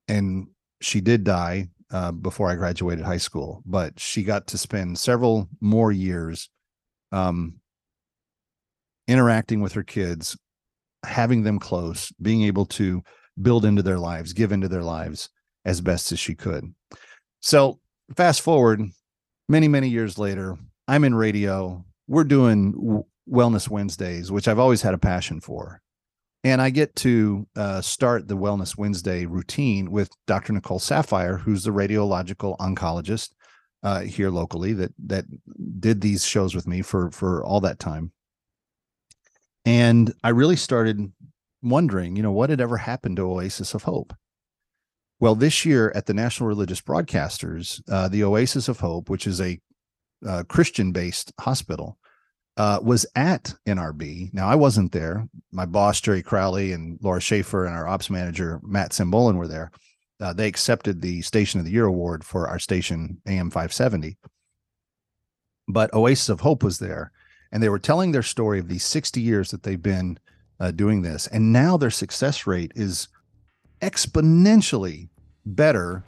and 0.08 0.48
she 0.80 1.00
did 1.00 1.24
die 1.24 1.68
uh, 1.90 2.12
before 2.12 2.50
I 2.50 2.56
graduated 2.56 3.04
high 3.04 3.18
school, 3.18 3.62
but 3.64 4.00
she 4.00 4.22
got 4.22 4.46
to 4.48 4.58
spend 4.58 4.98
several 4.98 5.48
more 5.60 5.92
years 5.92 6.50
um, 7.12 7.60
interacting 9.06 9.60
with 9.60 9.72
her 9.74 9.82
kids, 9.82 10.36
having 11.04 11.42
them 11.42 11.58
close, 11.58 12.12
being 12.20 12.42
able 12.42 12.66
to 12.66 13.02
build 13.40 13.64
into 13.64 13.82
their 13.82 13.98
lives, 13.98 14.32
give 14.32 14.52
into 14.52 14.68
their 14.68 14.82
lives 14.82 15.28
as 15.64 15.80
best 15.80 16.12
as 16.12 16.18
she 16.18 16.34
could. 16.34 16.74
So, 17.40 17.80
fast 18.16 18.40
forward 18.40 18.82
many, 19.48 19.68
many 19.68 19.88
years 19.88 20.18
later, 20.18 20.56
I'm 20.88 21.04
in 21.04 21.14
radio. 21.14 21.84
We're 22.08 22.24
doing 22.24 23.04
Wellness 23.30 23.68
Wednesdays, 23.68 24.30
which 24.30 24.48
I've 24.48 24.58
always 24.58 24.82
had 24.82 24.94
a 24.94 24.98
passion 24.98 25.40
for. 25.40 25.80
And 26.44 26.60
I 26.60 26.70
get 26.70 26.96
to 26.96 27.46
uh, 27.54 27.80
start 27.80 28.26
the 28.26 28.36
Wellness 28.36 28.76
Wednesday 28.76 29.26
routine 29.26 29.92
with 29.92 30.10
Dr. 30.26 30.52
Nicole 30.52 30.80
Saphier, 30.80 31.40
who's 31.40 31.62
the 31.62 31.70
radiological 31.70 32.56
oncologist 32.58 33.30
uh, 33.84 34.00
here 34.00 34.30
locally 34.30 34.72
that 34.72 34.92
that 35.06 35.24
did 35.80 36.00
these 36.00 36.24
shows 36.24 36.54
with 36.54 36.66
me 36.66 36.82
for 36.82 37.10
for 37.10 37.44
all 37.44 37.60
that 37.60 37.78
time. 37.78 38.12
And 39.64 40.12
I 40.24 40.30
really 40.30 40.56
started 40.56 41.12
wondering, 41.62 42.16
you 42.16 42.22
know, 42.22 42.32
what 42.32 42.50
had 42.50 42.60
ever 42.60 42.78
happened 42.78 43.16
to 43.16 43.30
Oasis 43.30 43.74
of 43.74 43.84
Hope? 43.84 44.14
Well, 45.20 45.34
this 45.34 45.64
year 45.64 45.92
at 45.94 46.06
the 46.06 46.14
National 46.14 46.48
Religious 46.48 46.80
Broadcasters, 46.80 47.80
uh, 47.88 48.08
the 48.08 48.24
Oasis 48.24 48.68
of 48.68 48.80
Hope, 48.80 49.08
which 49.08 49.26
is 49.26 49.40
a 49.40 49.60
uh, 50.26 50.42
Christian 50.48 50.92
based 50.92 51.32
hospital, 51.40 51.96
uh, 52.56 52.80
was 52.82 53.06
at 53.14 53.54
NRB. 53.66 54.34
Now, 54.34 54.48
I 54.48 54.56
wasn't 54.56 54.92
there. 54.92 55.28
My 55.52 55.64
boss, 55.64 56.00
Jerry 56.00 56.22
Crowley, 56.22 56.72
and 56.72 56.98
Laura 57.00 57.20
Schaefer, 57.20 57.64
and 57.64 57.74
our 57.74 57.86
ops 57.86 58.10
manager, 58.10 58.60
Matt 58.62 58.90
Simbolin, 58.90 59.36
were 59.36 59.48
there. 59.48 59.70
Uh, 60.20 60.32
they 60.32 60.48
accepted 60.48 61.00
the 61.00 61.22
Station 61.22 61.60
of 61.60 61.66
the 61.66 61.72
Year 61.72 61.86
award 61.86 62.24
for 62.24 62.48
our 62.48 62.58
station, 62.58 63.20
AM 63.26 63.50
570. 63.50 64.18
But 65.68 65.94
Oasis 65.94 66.28
of 66.28 66.40
Hope 66.40 66.62
was 66.62 66.78
there 66.78 67.12
and 67.52 67.62
they 67.62 67.68
were 67.68 67.78
telling 67.78 68.10
their 68.10 68.22
story 68.22 68.58
of 68.58 68.68
these 68.68 68.82
60 68.82 69.20
years 69.20 69.50
that 69.50 69.62
they've 69.62 69.82
been 69.82 70.18
uh, 70.62 70.70
doing 70.70 71.02
this. 71.02 71.26
And 71.26 71.52
now 71.52 71.76
their 71.76 71.90
success 71.90 72.46
rate 72.46 72.72
is 72.74 73.08
exponentially 73.80 75.08
better 75.44 76.04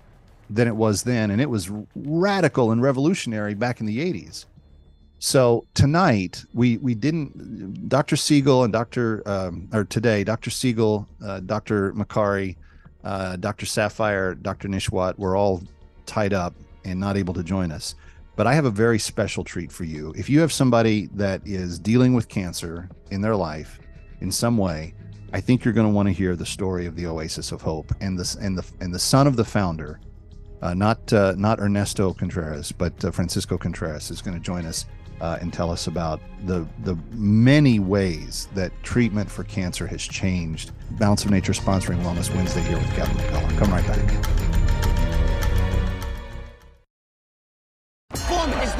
than 0.48 0.68
it 0.68 0.76
was 0.76 1.02
then. 1.02 1.30
And 1.30 1.40
it 1.40 1.50
was 1.50 1.70
radical 1.94 2.70
and 2.70 2.80
revolutionary 2.80 3.54
back 3.54 3.80
in 3.80 3.86
the 3.86 3.98
80s 3.98 4.46
so 5.24 5.64
tonight 5.72 6.44
we 6.52 6.76
we 6.78 6.94
didn't 6.94 7.88
dr 7.88 8.14
siegel 8.14 8.64
and 8.64 8.72
dr 8.74 9.22
um, 9.26 9.66
or 9.72 9.84
today 9.84 10.22
dr 10.22 10.50
siegel 10.50 11.08
uh, 11.24 11.40
dr 11.40 11.94
Makary 11.94 12.56
uh, 13.04 13.36
dr 13.36 13.64
Saphier, 13.64 14.40
dr 14.42 14.68
Nesheiwat 14.68 15.18
were 15.18 15.34
all 15.34 15.62
tied 16.04 16.34
up 16.34 16.54
and 16.84 17.00
not 17.00 17.16
able 17.16 17.32
to 17.34 17.42
join 17.42 17.72
us. 17.72 17.94
But 18.36 18.46
I 18.46 18.52
have 18.54 18.66
a 18.66 18.70
very 18.70 18.98
special 18.98 19.44
treat 19.44 19.72
for 19.72 19.84
you. 19.84 20.12
If 20.16 20.28
you 20.28 20.40
have 20.40 20.52
somebody 20.52 21.08
that 21.14 21.40
is 21.46 21.78
dealing 21.78 22.12
with 22.12 22.28
cancer 22.28 22.90
in 23.10 23.22
their 23.22 23.36
life 23.36 23.78
in 24.24 24.32
some 24.32 24.56
way, 24.56 24.94
I 25.34 25.40
think 25.42 25.64
you're 25.64 25.74
going 25.74 25.86
to 25.86 25.92
want 25.92 26.08
to 26.08 26.14
hear 26.14 26.34
the 26.34 26.46
story 26.46 26.86
of 26.86 26.96
the 26.96 27.06
Oasis 27.06 27.52
of 27.52 27.60
Hope 27.60 27.92
and 28.00 28.18
the 28.18 28.38
and 28.40 28.56
the 28.56 28.64
and 28.80 28.94
the 28.94 28.98
son 28.98 29.26
of 29.26 29.36
the 29.36 29.44
founder, 29.44 30.00
uh, 30.62 30.72
not 30.72 31.12
uh, 31.12 31.34
not 31.36 31.60
Ernesto 31.60 32.14
Contreras, 32.14 32.72
but 32.72 33.04
uh, 33.04 33.10
Francisco 33.10 33.58
Contreras 33.58 34.10
is 34.10 34.22
going 34.22 34.34
to 34.34 34.42
join 34.42 34.64
us 34.64 34.86
uh, 35.20 35.36
and 35.42 35.52
tell 35.52 35.70
us 35.70 35.88
about 35.88 36.22
the 36.46 36.66
the 36.84 36.96
many 37.10 37.78
ways 37.80 38.48
that 38.54 38.72
treatment 38.82 39.30
for 39.30 39.44
cancer 39.44 39.86
has 39.86 40.02
changed. 40.02 40.72
Balance 40.92 41.26
of 41.26 41.30
Nature 41.30 41.52
sponsoring 41.52 42.02
Wellness 42.02 42.34
Wednesday 42.34 42.62
here 42.62 42.78
with 42.78 42.94
Kevin 42.94 43.14
McCullough. 43.16 43.58
Come 43.58 43.72
right 43.72 43.86
back. 43.86 44.63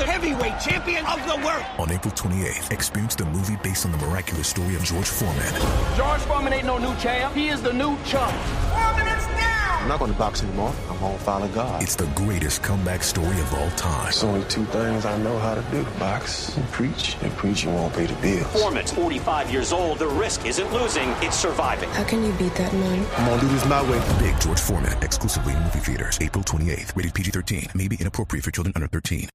Heavyweight 0.02 0.58
champion 0.60 1.06
of 1.06 1.24
the 1.26 1.36
world. 1.46 1.64
On 1.78 1.90
April 1.90 2.12
28th, 2.12 2.72
experience 2.72 3.14
the 3.14 3.24
movie 3.26 3.56
based 3.62 3.86
on 3.86 3.92
the 3.92 3.98
miraculous 3.98 4.48
story 4.48 4.74
of 4.74 4.82
George 4.82 5.06
Foreman. 5.06 5.54
George 5.96 6.20
Foreman 6.22 6.52
ain't 6.52 6.66
no 6.66 6.78
new 6.78 6.94
champ. 6.96 7.34
He 7.34 7.48
is 7.48 7.62
the 7.62 7.72
new 7.72 7.96
chump. 8.04 8.34
Foreman 8.72 9.06
is 9.06 9.24
down. 9.26 9.54
I'm 9.84 9.88
not 9.88 9.98
going 9.98 10.12
to 10.12 10.18
box 10.18 10.42
anymore. 10.42 10.72
I'm 10.88 10.98
going 10.98 11.18
to 11.18 11.22
follow 11.24 11.46
God. 11.48 11.82
It's 11.82 11.94
the 11.94 12.06
greatest 12.14 12.62
comeback 12.62 13.02
story 13.02 13.38
of 13.38 13.52
all 13.52 13.68
time. 13.72 14.04
There's 14.04 14.24
only 14.24 14.42
two 14.48 14.64
things 14.64 15.04
I 15.04 15.18
know 15.18 15.38
how 15.38 15.54
to 15.54 15.62
do. 15.70 15.84
Box 15.98 16.56
and 16.56 16.66
preach. 16.72 17.18
And 17.20 17.30
preaching 17.36 17.74
won't 17.74 17.92
pay 17.92 18.06
the 18.06 18.14
bills. 18.22 18.46
Foreman's 18.46 18.92
45 18.92 19.52
years 19.52 19.74
old. 19.74 19.98
The 19.98 20.08
risk 20.08 20.46
isn't 20.46 20.72
losing, 20.72 21.10
it's 21.20 21.36
surviving. 21.36 21.90
How 21.90 22.04
can 22.04 22.24
you 22.24 22.32
beat 22.32 22.54
that 22.54 22.72
man? 22.72 23.06
I'm 23.18 23.26
going 23.26 23.40
to 23.40 23.46
do 23.46 23.52
this 23.52 23.66
my 23.66 23.82
way. 23.82 24.02
Big 24.20 24.40
George 24.40 24.60
Foreman, 24.60 24.96
exclusively 25.02 25.52
in 25.52 25.62
movie 25.62 25.80
theaters. 25.80 26.18
April 26.22 26.42
28th. 26.42 26.96
Rated 26.96 27.12
PG-13. 27.12 27.74
May 27.74 27.86
be 27.86 27.96
inappropriate 28.00 28.42
for 28.42 28.52
children 28.52 28.72
under 28.74 28.88
13. 28.88 29.28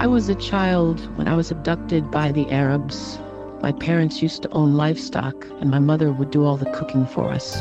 I 0.00 0.06
was 0.06 0.28
a 0.28 0.36
child 0.36 1.00
when 1.16 1.26
I 1.26 1.34
was 1.34 1.50
abducted 1.50 2.08
by 2.08 2.30
the 2.30 2.48
Arabs. 2.52 3.18
My 3.62 3.72
parents 3.72 4.22
used 4.22 4.42
to 4.42 4.50
own 4.50 4.74
livestock, 4.74 5.44
and 5.60 5.72
my 5.72 5.80
mother 5.80 6.12
would 6.12 6.30
do 6.30 6.44
all 6.44 6.56
the 6.56 6.70
cooking 6.70 7.04
for 7.04 7.30
us. 7.30 7.60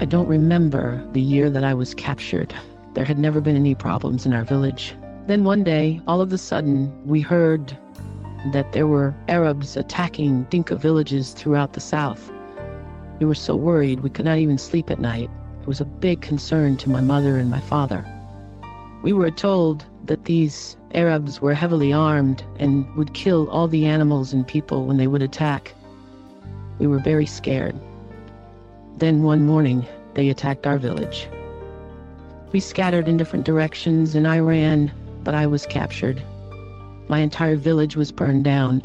I 0.00 0.06
don't 0.08 0.28
remember 0.28 1.04
the 1.14 1.20
year 1.20 1.50
that 1.50 1.64
I 1.64 1.74
was 1.74 1.92
captured. 1.92 2.54
There 2.94 3.04
had 3.04 3.18
never 3.18 3.40
been 3.40 3.56
any 3.56 3.74
problems 3.74 4.26
in 4.26 4.32
our 4.32 4.44
village. 4.44 4.94
Then 5.26 5.42
one 5.42 5.64
day, 5.64 6.00
all 6.06 6.20
of 6.20 6.32
a 6.32 6.38
sudden, 6.38 6.92
we 7.04 7.20
heard 7.20 7.76
that 8.52 8.70
there 8.70 8.86
were 8.86 9.12
Arabs 9.26 9.76
attacking 9.76 10.44
Dinka 10.44 10.76
villages 10.76 11.32
throughout 11.32 11.72
the 11.72 11.80
south. 11.80 12.30
We 13.18 13.26
were 13.26 13.34
so 13.34 13.56
worried 13.56 14.04
we 14.04 14.10
could 14.10 14.24
not 14.24 14.38
even 14.38 14.56
sleep 14.56 14.88
at 14.88 15.00
night. 15.00 15.28
It 15.62 15.66
was 15.66 15.80
a 15.80 15.84
big 15.84 16.20
concern 16.20 16.76
to 16.76 16.88
my 16.88 17.00
mother 17.00 17.38
and 17.38 17.50
my 17.50 17.60
father. 17.60 18.06
We 19.02 19.12
were 19.12 19.32
told 19.32 19.84
that 20.04 20.24
these 20.24 20.76
Arabs 20.94 21.40
were 21.40 21.54
heavily 21.54 21.92
armed 21.92 22.42
and 22.58 22.86
would 22.96 23.12
kill 23.14 23.48
all 23.50 23.68
the 23.68 23.84
animals 23.84 24.32
and 24.32 24.46
people 24.46 24.86
when 24.86 24.96
they 24.96 25.06
would 25.06 25.22
attack. 25.22 25.74
We 26.78 26.86
were 26.86 26.98
very 26.98 27.26
scared. 27.26 27.76
Then 28.96 29.22
one 29.22 29.44
morning, 29.44 29.86
they 30.14 30.28
attacked 30.28 30.66
our 30.66 30.78
village. 30.78 31.28
We 32.52 32.60
scattered 32.60 33.08
in 33.08 33.16
different 33.16 33.44
directions 33.44 34.14
and 34.14 34.26
I 34.26 34.38
ran, 34.38 34.90
but 35.22 35.34
I 35.34 35.46
was 35.46 35.66
captured. 35.66 36.22
My 37.08 37.18
entire 37.18 37.56
village 37.56 37.96
was 37.96 38.12
burned 38.12 38.44
down, 38.44 38.82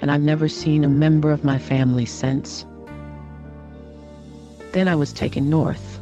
and 0.00 0.10
I've 0.10 0.22
never 0.22 0.48
seen 0.48 0.84
a 0.84 0.88
member 0.88 1.32
of 1.32 1.44
my 1.44 1.58
family 1.58 2.04
since. 2.06 2.64
Then 4.72 4.86
I 4.86 4.94
was 4.94 5.12
taken 5.12 5.50
north, 5.50 6.00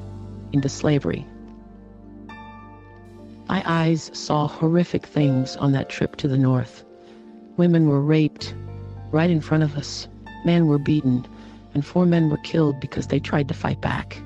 into 0.53 0.69
slavery. 0.69 1.25
My 3.49 3.62
eyes 3.65 4.11
saw 4.12 4.49
horrific 4.49 5.07
things 5.07 5.57
on 5.57 5.73
that 5.73 5.88
trip 5.88 6.17
to 6.17 6.29
the 6.29 6.37
north. 6.37 6.85
Women 7.57 7.88
were 7.88 8.03
raped 8.03 8.55
right 9.12 9.31
in 9.31 9.41
front 9.41 9.62
of 9.62 9.76
us, 9.76 10.09
men 10.45 10.67
were 10.67 10.79
beaten, 10.79 11.25
and 11.73 11.85
four 11.85 12.07
men 12.07 12.29
were 12.29 12.38
killed 12.38 12.81
because 12.81 13.07
they 13.07 13.21
tried 13.21 13.49
to 13.49 13.55
fight 13.55 13.81
back. 13.81 14.21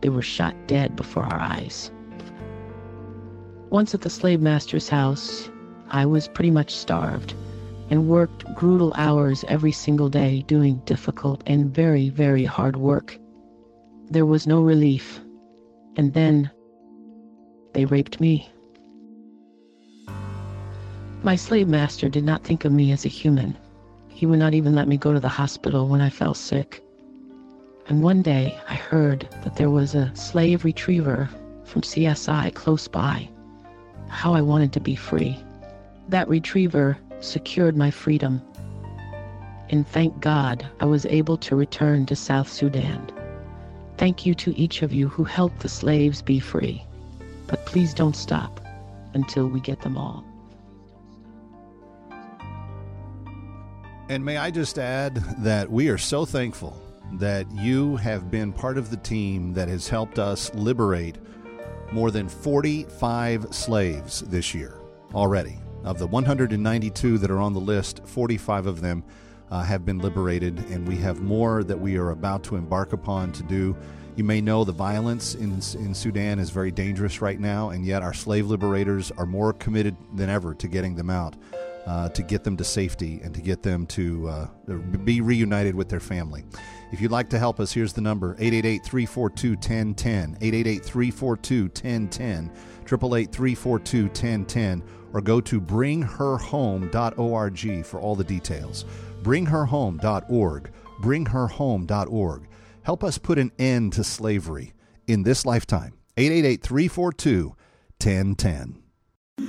They 0.00 0.08
were 0.08 0.22
shot 0.22 0.54
dead 0.66 0.96
before 0.96 1.24
our 1.24 1.38
eyes. 1.38 1.90
Once 3.70 3.94
at 3.94 4.00
the 4.00 4.10
slave 4.10 4.40
master's 4.40 4.88
house, 4.88 5.50
I 5.90 6.06
was 6.06 6.28
pretty 6.28 6.50
much 6.50 6.74
starved 6.74 7.34
and 7.90 8.08
worked 8.08 8.44
brutal 8.56 8.92
hours 8.96 9.44
every 9.48 9.72
single 9.72 10.08
day 10.08 10.42
doing 10.46 10.80
difficult 10.86 11.42
and 11.46 11.74
very, 11.74 12.08
very 12.08 12.44
hard 12.44 12.76
work. 12.76 13.18
There 14.10 14.26
was 14.26 14.46
no 14.46 14.62
relief. 14.62 15.20
And 15.96 16.14
then 16.14 16.50
they 17.74 17.84
raped 17.84 18.20
me. 18.20 18.48
My 21.22 21.36
slave 21.36 21.68
master 21.68 22.08
did 22.08 22.24
not 22.24 22.44
think 22.44 22.64
of 22.64 22.72
me 22.72 22.92
as 22.92 23.04
a 23.04 23.08
human. 23.08 23.56
He 24.08 24.26
would 24.26 24.38
not 24.38 24.54
even 24.54 24.74
let 24.74 24.88
me 24.88 24.96
go 24.96 25.12
to 25.12 25.20
the 25.20 25.28
hospital 25.28 25.88
when 25.88 26.00
I 26.00 26.08
fell 26.08 26.34
sick. 26.34 26.82
And 27.88 28.02
one 28.02 28.22
day 28.22 28.58
I 28.68 28.74
heard 28.74 29.28
that 29.42 29.56
there 29.56 29.70
was 29.70 29.94
a 29.94 30.14
slave 30.14 30.64
retriever 30.64 31.28
from 31.64 31.82
CSI 31.82 32.54
close 32.54 32.88
by. 32.88 33.28
How 34.08 34.34
I 34.34 34.40
wanted 34.40 34.72
to 34.74 34.80
be 34.80 34.94
free. 34.94 35.36
That 36.08 36.28
retriever 36.28 36.96
secured 37.20 37.76
my 37.76 37.90
freedom. 37.90 38.40
And 39.70 39.86
thank 39.88 40.20
God 40.20 40.66
I 40.80 40.84
was 40.84 41.06
able 41.06 41.36
to 41.38 41.56
return 41.56 42.06
to 42.06 42.16
South 42.16 42.50
Sudan. 42.50 43.10
Thank 43.96 44.26
you 44.26 44.34
to 44.34 44.56
each 44.58 44.82
of 44.82 44.92
you 44.92 45.08
who 45.08 45.24
helped 45.24 45.60
the 45.60 45.68
slaves 45.68 46.22
be 46.22 46.38
free. 46.38 46.84
But 47.46 47.64
please 47.66 47.94
don't 47.94 48.16
stop 48.16 48.60
until 49.14 49.46
we 49.46 49.60
get 49.60 49.80
them 49.80 49.96
all. 49.96 50.24
And 54.08 54.24
may 54.24 54.36
I 54.36 54.50
just 54.50 54.78
add 54.78 55.16
that 55.38 55.70
we 55.70 55.88
are 55.88 55.98
so 55.98 56.24
thankful 56.24 56.80
that 57.12 57.50
you 57.52 57.96
have 57.96 58.30
been 58.30 58.52
part 58.52 58.76
of 58.76 58.90
the 58.90 58.96
team 58.98 59.54
that 59.54 59.68
has 59.68 59.88
helped 59.88 60.18
us 60.18 60.52
liberate 60.54 61.16
more 61.92 62.10
than 62.10 62.28
45 62.28 63.54
slaves 63.54 64.20
this 64.22 64.54
year 64.54 64.78
already. 65.14 65.58
Of 65.84 65.98
the 65.98 66.06
192 66.06 67.18
that 67.18 67.30
are 67.30 67.40
on 67.40 67.52
the 67.52 67.60
list, 67.60 68.00
45 68.06 68.66
of 68.66 68.80
them 68.80 69.04
uh, 69.50 69.62
have 69.62 69.84
been 69.84 69.98
liberated, 69.98 70.58
and 70.70 70.88
we 70.88 70.96
have 70.96 71.20
more 71.20 71.62
that 71.62 71.78
we 71.78 71.96
are 71.96 72.10
about 72.10 72.42
to 72.44 72.56
embark 72.56 72.92
upon 72.92 73.32
to 73.32 73.42
do. 73.42 73.76
You 74.16 74.24
may 74.24 74.40
know 74.40 74.64
the 74.64 74.72
violence 74.72 75.34
in, 75.34 75.52
in 75.52 75.94
Sudan 75.94 76.38
is 76.38 76.50
very 76.50 76.70
dangerous 76.70 77.20
right 77.20 77.40
now, 77.40 77.70
and 77.70 77.84
yet 77.84 78.02
our 78.02 78.14
slave 78.14 78.46
liberators 78.46 79.10
are 79.12 79.26
more 79.26 79.52
committed 79.52 79.96
than 80.14 80.30
ever 80.30 80.54
to 80.54 80.68
getting 80.68 80.94
them 80.94 81.10
out, 81.10 81.34
uh, 81.86 82.08
to 82.10 82.22
get 82.22 82.44
them 82.44 82.56
to 82.56 82.64
safety, 82.64 83.20
and 83.24 83.34
to 83.34 83.40
get 83.40 83.62
them 83.62 83.86
to 83.86 84.28
uh, 84.28 84.46
be 85.04 85.20
reunited 85.20 85.74
with 85.74 85.88
their 85.88 86.00
family. 86.00 86.44
If 86.92 87.00
you'd 87.00 87.10
like 87.10 87.28
to 87.30 87.38
help 87.40 87.58
us, 87.58 87.72
here's 87.72 87.92
the 87.92 88.00
number 88.00 88.36
888 88.38 88.84
342 88.84 89.50
1010, 89.54 90.38
888 90.40 90.84
342 90.84 91.62
1010, 91.64 92.50
888 92.86 93.32
342 93.32 94.02
1010 94.04 94.82
or 95.14 95.20
go 95.20 95.40
to 95.40 95.60
bringherhome.org 95.60 97.86
for 97.86 98.00
all 98.00 98.16
the 98.16 98.24
details. 98.24 98.84
Bringherhome.org. 99.22 100.72
Bringherhome.org. 101.00 102.48
Help 102.84 103.02
us 103.02 103.16
put 103.16 103.38
an 103.38 103.50
end 103.58 103.94
to 103.94 104.04
slavery 104.04 104.74
in 105.06 105.22
this 105.22 105.46
lifetime. 105.46 105.94
888 106.16 106.62
342 106.62 107.56
1010. 107.98 108.82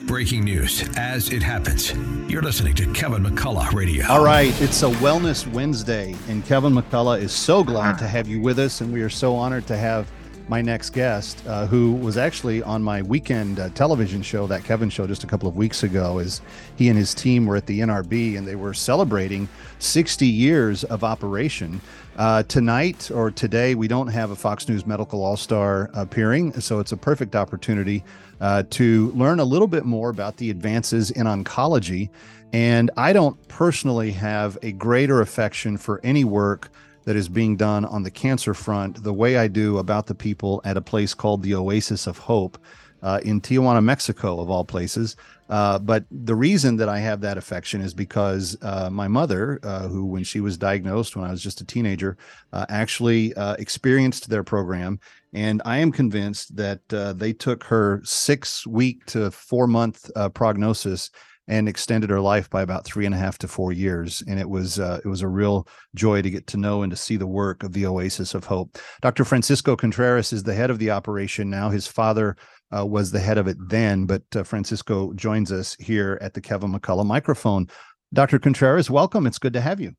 Breaking 0.08 0.44
news 0.46 0.90
as 0.98 1.30
it 1.32 1.44
happens. 1.44 1.94
You're 2.32 2.42
listening 2.42 2.74
to 2.76 2.92
Kevin 2.94 3.24
McCullough 3.24 3.74
Radio. 3.74 4.08
All 4.08 4.24
right, 4.24 4.60
it's 4.62 4.82
a 4.82 4.90
Wellness 4.90 5.46
Wednesday, 5.52 6.16
and 6.28 6.44
Kevin 6.46 6.74
McCullough 6.74 7.20
is 7.20 7.34
so 7.34 7.64
glad 7.64 8.00
to 8.00 8.08
have 8.08 8.28
you 8.28 8.40
with 8.40 8.58
us, 8.58 8.82
and 8.82 8.92
we 8.92 9.02
are 9.02 9.10
so 9.10 9.36
honored 9.36 9.68
to 9.68 9.78
have 9.78 10.10
my 10.48 10.62
next 10.62 10.92
guest, 10.92 11.42
uh, 11.48 11.66
who 11.66 11.94
was 11.94 12.18
actually 12.18 12.62
on 12.62 12.84
my 12.84 13.02
weekend 13.02 13.60
uh, 13.60 13.70
television 13.70 14.22
show, 14.22 14.46
that 14.48 14.64
Kevin 14.64 14.90
show, 14.90 15.08
just 15.08 15.24
a 15.24 15.28
couple 15.28 15.50
of 15.50 15.56
weeks 15.56 15.84
ago, 15.84 16.20
is 16.20 16.42
he 16.76 16.90
and 16.90 16.98
his 16.98 17.14
team 17.14 17.46
were 17.46 17.56
at 17.56 17.66
the 17.66 17.80
NRB 17.80 18.38
and 18.38 18.48
they 18.48 18.56
were 18.56 18.74
celebrating 18.74 19.50
60 19.80 20.28
years 20.28 20.84
of 20.86 21.04
operation. 21.04 21.82
Uh, 22.18 22.44
tonight 22.44 23.10
or 23.12 23.32
today, 23.32 23.76
we 23.76 23.88
don't 23.88 24.08
have 24.08 24.32
a 24.32 24.36
Fox 24.36 24.70
News 24.70 24.86
Medical 24.86 25.24
All 25.24 25.38
Star 25.38 25.90
appearing, 25.94 26.60
so 26.62 26.80
it's 26.80 26.92
a 26.92 26.98
perfect 26.98 27.36
opportunity 27.36 28.04
uh, 28.40 28.64
to 28.70 29.12
learn 29.12 29.40
a 29.40 29.46
little 29.46 29.68
bit 29.68 29.86
more 29.86 30.10
about 30.10 30.38
the 30.38 30.50
advances 30.50 31.12
in 31.12 31.26
oncology. 31.26 32.10
And 32.54 32.92
I 32.96 33.12
don't 33.12 33.48
personally 33.48 34.12
have 34.12 34.58
a 34.62 34.72
greater 34.72 35.22
affection 35.22 35.78
for 35.78 36.00
any 36.04 36.24
work 36.24 36.70
that 37.06 37.16
is 37.16 37.30
being 37.30 37.56
done 37.56 37.86
on 37.86 38.04
the 38.04 38.12
cancer 38.12 38.54
front 38.54 39.04
the 39.04 39.14
way 39.14 39.38
I 39.38 39.48
do 39.48 39.78
about 39.78 40.08
the 40.08 40.16
people 40.16 40.62
at 40.66 40.78
a 40.78 40.82
place 40.82 41.14
called 41.14 41.42
the 41.42 41.56
Oasis 41.56 42.08
of 42.08 42.18
Hope 42.18 42.58
uh, 43.02 43.20
in 43.24 43.40
Tijuana, 43.40 43.84
Mexico, 43.84 44.40
of 44.40 44.50
all 44.50 44.66
places. 44.66 45.16
Uh, 45.48 45.78
but 45.78 46.06
the 46.10 46.34
reason 46.34 46.76
that 46.78 46.90
I 46.90 46.98
have 46.98 47.22
that 47.22 47.38
affection 47.38 47.82
is 47.82 47.94
because 47.94 48.58
uh, 48.64 48.90
my 48.90 49.08
mother, 49.08 49.60
uh, 49.62 49.88
who, 49.88 50.06
when 50.06 50.24
she 50.24 50.40
was 50.40 50.58
diagnosed 50.58 51.16
when 51.16 51.24
I 51.24 51.30
was 51.30 51.44
just 51.44 51.62
a 51.62 51.66
teenager, 51.66 52.18
uh, 52.52 52.66
actually 52.68 53.32
uh, 53.36 53.54
experienced 53.60 54.28
their 54.28 54.44
program. 54.44 55.00
And 55.34 55.62
I 55.66 55.78
am 55.78 55.92
convinced 55.92 56.56
that 56.56 56.80
they 57.20 57.34
took 57.34 57.64
her 57.66 58.02
six 58.04 58.66
week 58.66 59.06
to 59.08 59.30
four 59.30 59.68
month 59.68 60.10
prognosis 60.34 61.12
and 61.48 61.70
extended 61.70 62.10
her 62.10 62.20
life 62.20 62.50
by 62.50 62.62
about 62.62 62.86
three 62.86 63.06
and 63.06 63.14
a 63.14 63.18
half 63.18 63.38
to 63.40 63.48
four 63.48 63.72
years. 63.72 64.24
And 64.28 64.40
it 64.40 64.50
was 64.50 64.80
uh, 64.80 65.00
it 65.04 65.08
was 65.08 65.22
a 65.22 65.28
real 65.28 65.68
joy 65.94 66.22
to 66.22 66.30
get 66.30 66.48
to 66.48 66.58
know 66.58 66.82
and 66.82 66.92
to 66.92 66.98
see 66.98 67.18
the 67.18 67.28
work 67.28 67.64
of 67.64 67.74
the 67.74 67.86
Oasis 67.86 68.34
of 68.34 68.46
Hope. 68.46 68.78
Dr. 69.02 69.26
Francisco 69.26 69.76
Contreras 69.76 70.34
is 70.34 70.44
the 70.44 70.56
head 70.56 70.70
of 70.70 70.80
the 70.80 70.92
operation 70.92 71.50
now. 71.50 71.70
His 71.70 71.88
father 71.88 72.36
uh, 72.76 72.86
was 72.86 73.12
the 73.12 73.20
head 73.20 73.38
of 73.38 73.48
it 73.48 73.58
then, 73.70 74.06
but 74.06 74.24
uh, 74.36 74.44
Francisco 74.44 75.14
joins 75.14 75.52
us 75.52 75.76
here 75.80 76.18
at 76.22 76.34
the 76.34 76.42
Kevin 76.42 76.74
McCullough 76.74 77.06
microphone. 77.06 77.68
Dr. 78.14 78.40
Contreras, 78.40 78.90
welcome. 78.90 79.28
It's 79.28 79.40
good 79.40 79.54
to 79.54 79.62
have 79.62 79.80
you. 79.80 79.94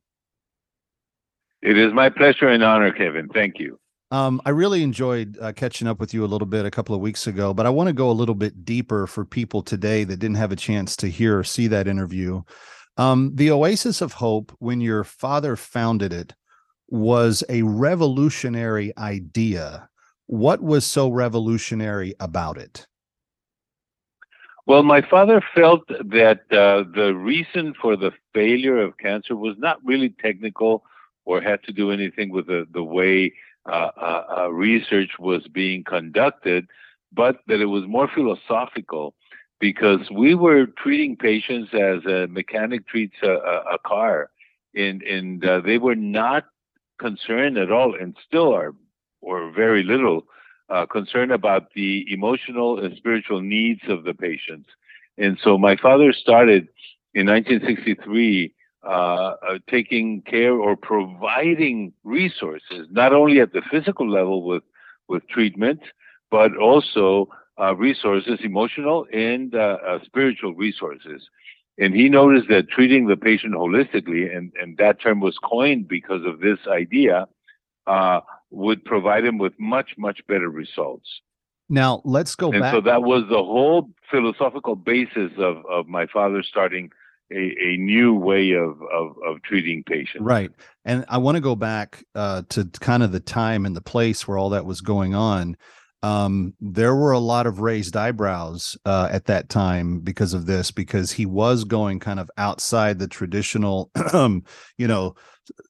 It 1.61 1.77
is 1.77 1.93
my 1.93 2.09
pleasure 2.09 2.47
and 2.49 2.63
honor, 2.63 2.91
Kevin. 2.91 3.29
Thank 3.29 3.59
you. 3.59 3.79
Um, 4.09 4.41
I 4.45 4.51
really 4.51 4.83
enjoyed 4.83 5.37
uh, 5.41 5.51
catching 5.51 5.87
up 5.87 5.99
with 5.99 6.13
you 6.13 6.23
a 6.23 6.27
little 6.27 6.45
bit 6.45 6.65
a 6.65 6.71
couple 6.71 6.95
of 6.95 7.01
weeks 7.01 7.27
ago, 7.27 7.53
but 7.53 7.65
I 7.65 7.69
want 7.69 7.87
to 7.87 7.93
go 7.93 8.09
a 8.09 8.13
little 8.13 8.35
bit 8.35 8.63
deeper 8.63 9.05
for 9.05 9.25
people 9.25 9.61
today 9.61 10.05
that 10.05 10.17
didn't 10.17 10.37
have 10.37 10.53
a 10.53 10.55
chance 10.55 10.95
to 10.97 11.09
hear 11.09 11.39
or 11.39 11.43
see 11.43 11.67
that 11.67 11.89
interview. 11.89 12.41
Um, 12.95 13.31
the 13.35 13.51
Oasis 13.51 14.01
of 14.01 14.13
Hope, 14.13 14.55
when 14.59 14.79
your 14.79 15.03
father 15.03 15.57
founded 15.57 16.13
it, 16.13 16.33
was 16.87 17.43
a 17.49 17.63
revolutionary 17.63 18.97
idea. 18.97 19.89
What 20.27 20.61
was 20.61 20.85
so 20.85 21.09
revolutionary 21.09 22.15
about 22.21 22.57
it? 22.57 22.87
Well, 24.65 24.83
my 24.83 25.01
father 25.01 25.41
felt 25.53 25.87
that 25.87 26.41
uh, 26.51 26.89
the 26.93 27.13
reason 27.13 27.73
for 27.81 27.97
the 27.97 28.11
failure 28.33 28.81
of 28.81 28.97
cancer 28.97 29.35
was 29.35 29.55
not 29.57 29.83
really 29.83 30.09
technical 30.09 30.83
or 31.25 31.41
had 31.41 31.61
to 31.63 31.73
do 31.73 31.91
anything 31.91 32.29
with 32.29 32.47
the, 32.47 32.67
the 32.71 32.83
way 32.83 33.33
uh, 33.67 33.91
uh, 33.97 34.23
uh, 34.37 34.49
research 34.49 35.11
was 35.19 35.47
being 35.47 35.83
conducted, 35.83 36.67
but 37.13 37.39
that 37.47 37.59
it 37.59 37.65
was 37.65 37.83
more 37.87 38.07
philosophical 38.13 39.13
because 39.59 40.09
we 40.11 40.35
were 40.35 40.67
treating 40.77 41.15
patients 41.15 41.69
as 41.73 42.05
a 42.05 42.27
mechanic 42.27 42.87
treats 42.87 43.15
a, 43.23 43.27
a 43.27 43.77
car, 43.85 44.29
and 44.75 45.01
and 45.03 45.43
uh, 45.45 45.59
they 45.61 45.77
were 45.77 45.95
not 45.95 46.45
concerned 46.99 47.57
at 47.57 47.71
all, 47.71 47.95
and 47.95 48.15
still 48.25 48.53
are, 48.53 48.73
or 49.21 49.51
very 49.51 49.83
little, 49.83 50.25
uh, 50.69 50.85
concerned 50.85 51.31
about 51.31 51.73
the 51.73 52.05
emotional 52.11 52.83
and 52.83 52.95
spiritual 52.95 53.41
needs 53.41 53.81
of 53.87 54.03
the 54.03 54.13
patients. 54.13 54.69
And 55.17 55.37
so 55.43 55.57
my 55.57 55.75
father 55.75 56.13
started 56.13 56.67
in 57.13 57.27
1963 57.27 58.53
uh, 58.83 58.87
uh, 58.87 59.59
taking 59.69 60.21
care 60.21 60.53
or 60.53 60.75
providing 60.75 61.93
resources, 62.03 62.87
not 62.91 63.13
only 63.13 63.39
at 63.39 63.53
the 63.53 63.61
physical 63.71 64.09
level 64.09 64.43
with 64.43 64.63
with 65.07 65.27
treatment, 65.29 65.81
but 66.29 66.55
also 66.57 67.29
uh, 67.59 67.75
resources, 67.75 68.39
emotional 68.43 69.05
and 69.11 69.55
uh, 69.55 69.77
uh, 69.87 69.99
spiritual 70.05 70.53
resources. 70.53 71.27
And 71.79 71.93
he 71.93 72.09
noticed 72.09 72.49
that 72.49 72.69
treating 72.69 73.07
the 73.07 73.17
patient 73.17 73.53
holistically, 73.53 74.35
and, 74.35 74.51
and 74.61 74.77
that 74.77 74.99
term 74.99 75.19
was 75.19 75.37
coined 75.37 75.87
because 75.87 76.25
of 76.25 76.39
this 76.39 76.57
idea, 76.67 77.27
uh, 77.85 78.21
would 78.49 78.83
provide 78.83 79.25
him 79.25 79.37
with 79.37 79.53
much, 79.59 79.91
much 79.97 80.25
better 80.27 80.49
results. 80.49 81.07
Now, 81.69 82.01
let's 82.05 82.35
go 82.35 82.51
and 82.51 82.61
back. 82.61 82.73
so 82.73 82.81
that 82.81 83.03
was 83.03 83.23
the 83.29 83.43
whole 83.43 83.89
philosophical 84.09 84.75
basis 84.75 85.31
of, 85.37 85.65
of 85.69 85.87
my 85.87 86.07
father 86.07 86.41
starting 86.41 86.91
a, 87.31 87.55
a 87.73 87.77
new 87.77 88.13
way 88.13 88.51
of, 88.51 88.81
of, 88.91 89.15
of 89.25 89.41
treating 89.43 89.83
patients. 89.83 90.23
Right. 90.23 90.51
And 90.85 91.05
I 91.09 91.17
want 91.17 91.35
to 91.35 91.41
go 91.41 91.55
back 91.55 92.03
uh, 92.15 92.43
to 92.49 92.65
kind 92.79 93.03
of 93.03 93.11
the 93.11 93.19
time 93.19 93.65
and 93.65 93.75
the 93.75 93.81
place 93.81 94.27
where 94.27 94.37
all 94.37 94.51
that 94.51 94.65
was 94.65 94.81
going 94.81 95.15
on. 95.15 95.57
Um, 96.03 96.53
there 96.61 96.95
were 96.95 97.11
a 97.11 97.19
lot 97.19 97.47
of 97.47 97.59
raised 97.59 97.97
eyebrows 97.97 98.77
uh, 98.85 99.09
at 99.11 99.25
that 99.25 99.49
time 99.49 99.99
because 99.99 100.33
of 100.33 100.45
this, 100.45 100.69
because 100.69 101.11
he 101.11 101.25
was 101.25 101.63
going 101.63 101.99
kind 101.99 102.19
of 102.19 102.29
outside 102.37 102.99
the 102.99 103.07
traditional, 103.07 103.89
you 104.13 104.87
know, 104.87 105.15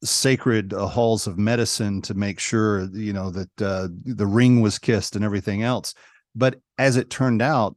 sacred 0.03 0.73
uh, 0.73 0.85
halls 0.87 1.27
of 1.27 1.37
medicine 1.37 2.01
to 2.01 2.13
make 2.13 2.39
sure, 2.39 2.89
you 2.93 3.13
know, 3.13 3.29
that 3.31 3.61
uh, 3.61 3.87
the 4.05 4.27
ring 4.27 4.61
was 4.61 4.79
kissed 4.79 5.15
and 5.15 5.23
everything 5.23 5.63
else. 5.63 5.93
But 6.35 6.59
as 6.77 6.97
it 6.97 7.09
turned 7.09 7.41
out, 7.41 7.75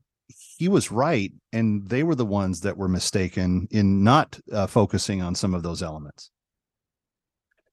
he 0.60 0.68
was 0.68 0.92
right, 0.92 1.32
and 1.54 1.88
they 1.88 2.02
were 2.02 2.14
the 2.14 2.26
ones 2.26 2.60
that 2.60 2.76
were 2.76 2.86
mistaken 2.86 3.66
in 3.70 4.04
not 4.04 4.38
uh, 4.52 4.66
focusing 4.66 5.22
on 5.22 5.34
some 5.34 5.54
of 5.54 5.62
those 5.62 5.82
elements. 5.82 6.30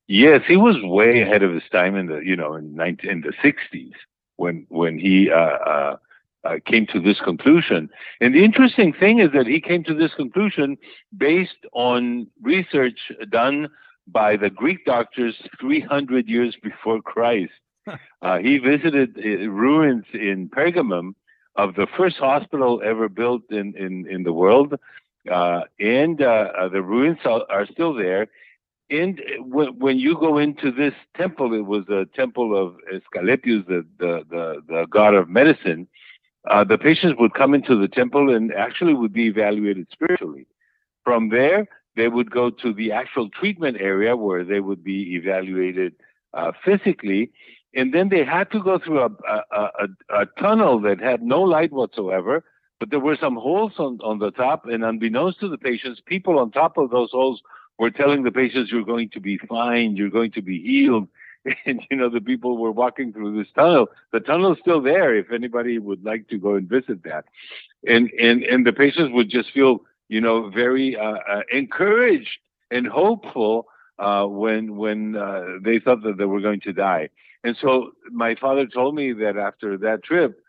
Yes, 0.08 0.44
he 0.48 0.56
was 0.56 0.78
way 0.82 1.20
ahead 1.20 1.44
of 1.44 1.52
his 1.54 1.68
time 1.70 1.98
in 1.98 2.06
the 2.06 2.20
you 2.20 2.38
know 2.38 2.54
in 2.54 2.74
19, 2.76 3.12
in 3.12 3.22
the 3.22 3.34
60s 3.44 3.92
when 4.38 4.66
when 4.70 4.98
he 4.98 5.30
uh, 5.30 5.36
uh, 5.36 5.98
uh, 6.46 6.56
came 6.66 6.88
to 6.88 7.02
this 7.02 7.20
conclusion. 7.20 7.90
And 8.22 8.34
the 8.34 8.46
interesting 8.46 8.94
thing 8.94 9.20
is 9.20 9.34
that 9.34 9.48
he 9.48 9.60
came 9.60 9.84
to 9.84 9.94
this 9.94 10.14
conclusion 10.14 10.78
based 11.18 11.64
on 11.74 12.28
research 12.42 13.12
done 13.30 13.68
by 14.08 14.38
the 14.38 14.50
Greek 14.50 14.86
doctors 14.86 15.36
300 15.60 16.30
years 16.30 16.56
before 16.64 17.02
Christ. 17.02 17.52
Uh, 18.22 18.40
he 18.40 18.58
visited 18.58 19.16
uh, 19.18 19.50
ruins 19.50 20.04
in 20.12 20.50
Pergamum 20.50 21.14
of 21.58 21.76
the 21.76 21.88
first 21.98 22.18
hospital 22.18 22.82
ever 22.84 23.10
built 23.10 23.44
in 23.50 23.76
in, 23.76 24.08
in 24.08 24.24
the 24.24 24.34
world, 24.34 24.76
uh, 25.32 25.62
and 25.80 26.22
uh, 26.22 26.70
the 26.72 26.82
ruins 26.82 27.20
are, 27.26 27.66
still 27.66 27.94
there 27.94 28.28
and 28.90 29.22
when, 29.40 29.78
when 29.80 30.00
you 30.00 30.18
go 30.18 30.38
into 30.38 30.72
this 30.72 30.94
temple, 31.16 31.54
it 31.54 31.66
was 31.66 31.88
a 31.90 32.08
temple 32.16 32.56
of 32.58 32.76
Asclepius, 32.94 33.66
the, 33.68 33.86
the, 34.00 34.24
the, 34.30 34.62
the 34.68 34.86
god 34.90 35.14
of 35.14 35.30
medicine. 35.30 35.88
Uh, 36.50 36.64
the 36.64 36.78
patients 36.78 37.18
would 37.20 37.34
come 37.34 37.54
into 37.54 37.78
the 37.78 37.90
temple 37.90 38.34
and 38.34 38.54
actually 38.54 38.94
would 38.94 39.12
be 39.12 39.26
evaluated 39.26 39.88
spiritually. 39.92 40.48
From 41.04 41.30
there, 41.30 41.68
they 41.98 42.08
would 42.08 42.32
go 42.32 42.50
to 42.50 42.74
the 42.74 42.92
actual 42.94 43.30
treatment 43.30 43.78
area 43.82 44.16
where 44.16 44.46
they 44.46 44.62
would 44.62 44.84
be 44.84 45.16
evaluated 45.16 45.94
uh, 46.34 46.54
physically. 46.64 47.32
And 47.78 47.94
then 47.94 48.10
they 48.10 48.26
had 48.26 48.50
to 48.52 48.62
go 48.62 48.80
through 48.80 49.02
a, 49.02 49.10
a, 49.30 49.44
a, 49.56 49.88
a, 50.22 50.26
tunnel 50.42 50.82
that 50.82 51.00
had 51.00 51.22
no 51.22 51.44
light 51.44 51.72
whatsoever, 51.72 52.44
but 52.80 52.90
there 52.90 53.00
were 53.00 53.16
some 53.22 53.36
holes 53.36 53.74
on, 53.78 54.00
on 54.04 54.18
the 54.18 54.32
top. 54.32 54.66
And 54.66 54.84
unbeknownst 54.84 55.40
to 55.42 55.48
the 55.48 55.60
patients, 55.60 56.02
people 56.04 56.40
on 56.40 56.50
top 56.50 56.78
of 56.78 56.90
those 56.90 57.12
holes 57.12 57.40
were 57.78 57.92
telling 57.92 58.24
the 58.24 58.32
patients 58.32 58.72
you're 58.72 58.84
going 58.84 59.12
to 59.12 59.20
be 59.20 59.38
fine, 59.38 59.96
you're 59.96 60.10
going 60.10 60.32
to 60.32 60.42
be 60.42 60.60
healed. 60.60 61.08
And 61.66 61.80
you 61.90 61.96
know, 61.96 62.10
the 62.10 62.20
people 62.20 62.58
were 62.58 62.74
walking 62.74 63.14
through 63.14 63.38
this 63.38 63.50
tunnel. 63.56 63.88
The 64.12 64.20
tunnel 64.20 64.52
is 64.52 64.60
still 64.60 64.82
there 64.82 65.16
if 65.16 65.32
anybody 65.32 65.80
would 65.80 66.04
like 66.04 66.28
to 66.28 66.38
go 66.38 66.56
and 66.56 66.68
visit 66.68 67.04
that. 67.04 67.24
And 67.88 68.10
and 68.20 68.44
and 68.44 68.68
the 68.68 68.74
patients 68.74 69.12
would 69.14 69.30
just 69.30 69.52
feel, 69.54 69.80
you 70.10 70.20
know, 70.20 70.50
very 70.50 70.98
uh, 70.98 71.20
uh, 71.30 71.44
encouraged 71.50 72.40
and 72.70 72.86
hopeful 72.86 73.68
uh, 73.98 74.26
when 74.26 74.76
when 74.76 75.16
uh, 75.16 75.60
they 75.64 75.80
thought 75.80 76.04
that 76.04 76.18
they 76.18 76.26
were 76.26 76.42
going 76.42 76.60
to 76.62 76.74
die. 76.74 77.08
And 77.48 77.56
so 77.62 77.92
my 78.12 78.36
father 78.36 78.68
told 78.68 78.94
me 78.94 79.14
that 79.14 79.38
after 79.38 79.78
that 79.78 80.04
trip, 80.04 80.44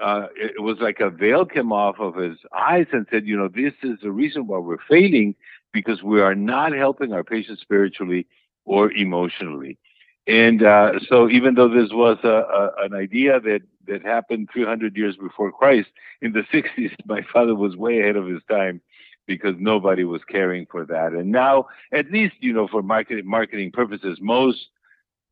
uh, 0.00 0.26
it, 0.34 0.60
was 0.60 0.78
like 0.80 0.98
a 0.98 1.08
veil 1.08 1.46
came 1.46 1.70
off 1.70 2.00
of 2.00 2.16
his 2.16 2.38
eyes 2.52 2.86
and 2.90 3.06
said, 3.08 3.24
you 3.24 3.36
know, 3.36 3.46
this 3.46 3.72
is 3.84 4.00
the 4.02 4.10
reason 4.10 4.48
why 4.48 4.58
we're 4.58 4.82
failing 4.88 5.36
because 5.72 6.02
we 6.02 6.20
are 6.20 6.34
not 6.34 6.72
helping 6.72 7.12
our 7.12 7.22
patients 7.22 7.60
spiritually 7.60 8.26
or 8.64 8.90
emotionally. 8.90 9.78
And 10.26 10.64
uh, 10.64 10.98
so, 11.08 11.30
even 11.30 11.54
though 11.54 11.68
this 11.68 11.90
was 11.92 12.18
a, 12.24 12.28
a, 12.28 12.84
an 12.84 12.94
idea 12.94 13.38
that, 13.38 13.60
that 13.86 14.02
happened 14.02 14.48
300 14.52 14.96
years 14.96 15.14
before 15.16 15.52
Christ, 15.52 15.90
in 16.20 16.32
the 16.32 16.40
60s, 16.52 16.92
my 17.06 17.24
father 17.32 17.54
was 17.54 17.76
way 17.76 18.00
ahead 18.00 18.16
of 18.16 18.26
his 18.26 18.42
time 18.50 18.80
because 19.28 19.54
nobody 19.60 20.02
was 20.02 20.22
caring 20.28 20.66
for 20.68 20.84
that. 20.86 21.12
And 21.12 21.30
now, 21.30 21.66
at 21.92 22.10
least, 22.10 22.34
you 22.40 22.52
know, 22.52 22.66
for 22.66 22.82
marketing 22.82 23.28
marketing 23.28 23.70
purposes, 23.70 24.18
most 24.20 24.66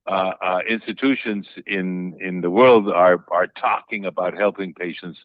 uh, 0.09 0.33
uh, 0.42 0.61
institutions 0.68 1.47
in 1.66 2.16
in 2.21 2.40
the 2.40 2.51
world 2.51 2.88
are 2.88 3.25
are 3.31 3.47
talking 3.47 4.07
about 4.07 4.35
helping 4.35 4.73
patients 4.75 5.18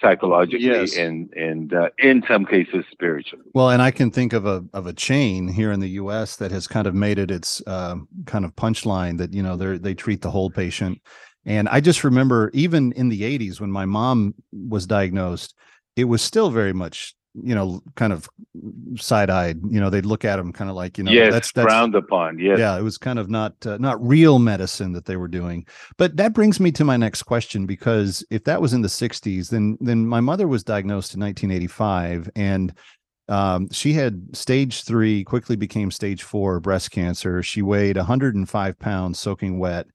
psychologically 0.00 0.66
yes. 0.66 0.96
and 0.96 1.32
and 1.32 1.72
uh, 1.72 1.88
in 1.98 2.22
some 2.28 2.44
cases 2.44 2.84
spiritually. 2.90 3.44
Well, 3.54 3.70
and 3.70 3.82
I 3.82 3.90
can 3.90 4.10
think 4.10 4.32
of 4.32 4.46
a 4.46 4.64
of 4.72 4.86
a 4.86 4.92
chain 4.92 5.48
here 5.48 5.72
in 5.72 5.80
the 5.80 5.90
U.S. 5.90 6.36
that 6.36 6.50
has 6.52 6.66
kind 6.66 6.86
of 6.86 6.94
made 6.94 7.18
it 7.18 7.30
its 7.30 7.62
uh, 7.66 7.96
kind 8.26 8.44
of 8.44 8.54
punchline 8.54 9.18
that 9.18 9.32
you 9.32 9.42
know 9.42 9.56
they 9.56 9.78
they 9.78 9.94
treat 9.94 10.22
the 10.22 10.30
whole 10.30 10.50
patient. 10.50 11.00
And 11.44 11.68
I 11.68 11.80
just 11.80 12.04
remember 12.04 12.50
even 12.52 12.92
in 12.92 13.08
the 13.08 13.22
80s 13.22 13.58
when 13.58 13.70
my 13.70 13.86
mom 13.86 14.34
was 14.52 14.86
diagnosed, 14.86 15.54
it 15.96 16.04
was 16.04 16.20
still 16.20 16.50
very 16.50 16.74
much 16.74 17.14
you 17.42 17.54
know, 17.54 17.82
kind 17.94 18.12
of 18.12 18.28
side 18.96 19.30
eyed. 19.30 19.60
You 19.68 19.80
know, 19.80 19.90
they'd 19.90 20.06
look 20.06 20.24
at 20.24 20.38
him 20.38 20.52
kind 20.52 20.70
of 20.70 20.76
like, 20.76 20.98
you 20.98 21.04
know, 21.04 21.10
yes, 21.10 21.32
that's, 21.32 21.52
that's 21.52 21.66
frowned 21.66 21.94
upon. 21.94 22.38
Yes. 22.38 22.58
Yeah. 22.58 22.78
It 22.78 22.82
was 22.82 22.98
kind 22.98 23.18
of 23.18 23.28
not, 23.28 23.54
uh, 23.66 23.78
not 23.78 24.04
real 24.04 24.38
medicine 24.38 24.92
that 24.92 25.04
they 25.04 25.16
were 25.16 25.28
doing. 25.28 25.66
But 25.96 26.16
that 26.16 26.32
brings 26.32 26.60
me 26.60 26.72
to 26.72 26.84
my 26.84 26.96
next 26.96 27.24
question, 27.24 27.66
because 27.66 28.24
if 28.30 28.44
that 28.44 28.60
was 28.60 28.72
in 28.72 28.82
the 28.82 28.88
60s, 28.88 29.50
then, 29.50 29.78
then 29.80 30.06
my 30.06 30.20
mother 30.20 30.48
was 30.48 30.64
diagnosed 30.64 31.14
in 31.14 31.20
1985 31.20 32.30
and 32.36 32.72
um, 33.28 33.68
she 33.70 33.92
had 33.92 34.34
stage 34.34 34.84
three, 34.84 35.22
quickly 35.22 35.54
became 35.54 35.90
stage 35.90 36.22
four 36.22 36.60
breast 36.60 36.90
cancer. 36.90 37.42
She 37.42 37.60
weighed 37.60 37.96
105 37.96 38.78
pounds 38.78 39.18
soaking 39.18 39.58
wet, 39.58 39.86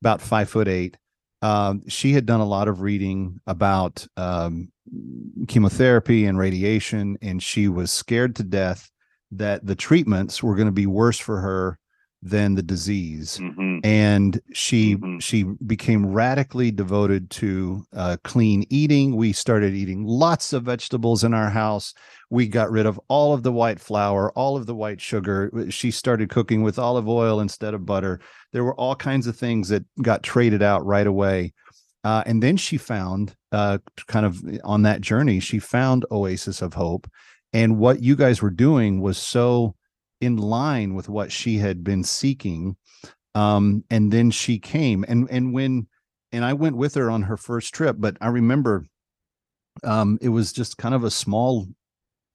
about 0.00 0.22
five 0.22 0.48
foot 0.48 0.68
eight. 0.68 0.96
Um, 1.42 1.82
she 1.88 2.12
had 2.12 2.26
done 2.26 2.40
a 2.40 2.46
lot 2.46 2.68
of 2.68 2.80
reading 2.80 3.40
about 3.46 4.06
um, 4.16 4.72
chemotherapy 5.48 6.26
and 6.26 6.38
radiation, 6.38 7.18
and 7.22 7.42
she 7.42 7.68
was 7.68 7.90
scared 7.90 8.36
to 8.36 8.42
death 8.42 8.90
that 9.32 9.66
the 9.66 9.74
treatments 9.74 10.42
were 10.42 10.54
going 10.54 10.66
to 10.66 10.72
be 10.72 10.86
worse 10.86 11.18
for 11.18 11.40
her 11.40 11.78
than 12.28 12.54
the 12.54 12.62
disease 12.62 13.38
mm-hmm. 13.38 13.78
and 13.84 14.40
she 14.52 14.96
mm-hmm. 14.96 15.18
she 15.18 15.44
became 15.66 16.06
radically 16.06 16.70
devoted 16.70 17.30
to 17.30 17.84
uh, 17.94 18.16
clean 18.24 18.64
eating 18.70 19.16
we 19.16 19.32
started 19.32 19.74
eating 19.74 20.04
lots 20.04 20.52
of 20.52 20.64
vegetables 20.64 21.24
in 21.24 21.32
our 21.32 21.50
house 21.50 21.94
we 22.30 22.46
got 22.46 22.70
rid 22.70 22.86
of 22.86 23.00
all 23.08 23.32
of 23.32 23.42
the 23.42 23.52
white 23.52 23.80
flour 23.80 24.32
all 24.32 24.56
of 24.56 24.66
the 24.66 24.74
white 24.74 25.00
sugar 25.00 25.50
she 25.70 25.90
started 25.90 26.28
cooking 26.28 26.62
with 26.62 26.78
olive 26.78 27.08
oil 27.08 27.40
instead 27.40 27.74
of 27.74 27.86
butter 27.86 28.20
there 28.52 28.64
were 28.64 28.74
all 28.74 28.96
kinds 28.96 29.26
of 29.26 29.36
things 29.36 29.68
that 29.68 29.84
got 30.02 30.22
traded 30.22 30.62
out 30.62 30.84
right 30.84 31.06
away 31.06 31.52
uh, 32.06 32.22
and 32.24 32.40
then 32.40 32.56
she 32.56 32.78
found, 32.78 33.34
uh, 33.50 33.78
kind 34.06 34.24
of 34.24 34.40
on 34.62 34.82
that 34.82 35.00
journey, 35.00 35.40
she 35.40 35.58
found 35.58 36.06
Oasis 36.12 36.62
of 36.62 36.72
Hope. 36.72 37.10
And 37.52 37.78
what 37.78 38.00
you 38.00 38.14
guys 38.14 38.40
were 38.40 38.50
doing 38.50 39.00
was 39.00 39.18
so 39.18 39.74
in 40.20 40.36
line 40.36 40.94
with 40.94 41.08
what 41.08 41.32
she 41.32 41.58
had 41.58 41.84
been 41.84 42.04
seeking. 42.04 42.76
Um, 43.34 43.84
and 43.90 44.12
then 44.12 44.30
she 44.30 44.58
came, 44.58 45.04
and 45.06 45.28
and 45.30 45.52
when, 45.52 45.88
and 46.32 46.44
I 46.44 46.54
went 46.54 46.76
with 46.76 46.94
her 46.94 47.10
on 47.10 47.22
her 47.22 47.36
first 47.36 47.74
trip. 47.74 47.96
But 47.98 48.16
I 48.20 48.28
remember, 48.28 48.86
um, 49.84 50.18
it 50.22 50.30
was 50.30 50.52
just 50.52 50.78
kind 50.78 50.94
of 50.94 51.04
a 51.04 51.10
small 51.10 51.66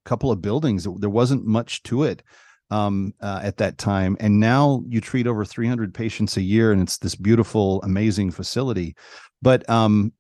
couple 0.06 0.32
of 0.32 0.42
buildings. 0.42 0.88
There 0.98 1.10
wasn't 1.10 1.46
much 1.46 1.82
to 1.84 2.04
it 2.04 2.24
um, 2.72 3.14
uh, 3.22 3.42
at 3.44 3.58
that 3.58 3.78
time. 3.78 4.18
And 4.20 4.40
now 4.40 4.84
you 4.88 5.02
treat 5.02 5.28
over 5.28 5.46
300 5.46 5.94
patients 5.94 6.38
a 6.38 6.42
year, 6.42 6.72
and 6.72 6.82
it's 6.82 6.98
this 6.98 7.16
beautiful, 7.16 7.82
amazing 7.84 8.32
facility. 8.32 8.96
But 9.42 9.70
um, 9.70 10.14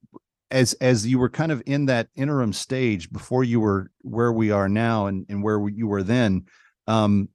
as 0.51 0.73
as 0.73 1.07
you 1.07 1.17
were 1.17 1.29
kind 1.29 1.51
of 1.51 1.63
in 1.65 1.85
that 1.85 2.09
interim 2.15 2.53
stage 2.53 3.11
before 3.11 3.43
you 3.43 3.61
were 3.61 3.89
where 4.01 4.33
we 4.33 4.51
are 4.51 4.67
now 4.67 5.07
and, 5.07 5.25
and 5.29 5.41
where 5.41 5.67
you 5.69 5.87
were 5.87 6.03
then, 6.03 6.45
um, 6.87 7.29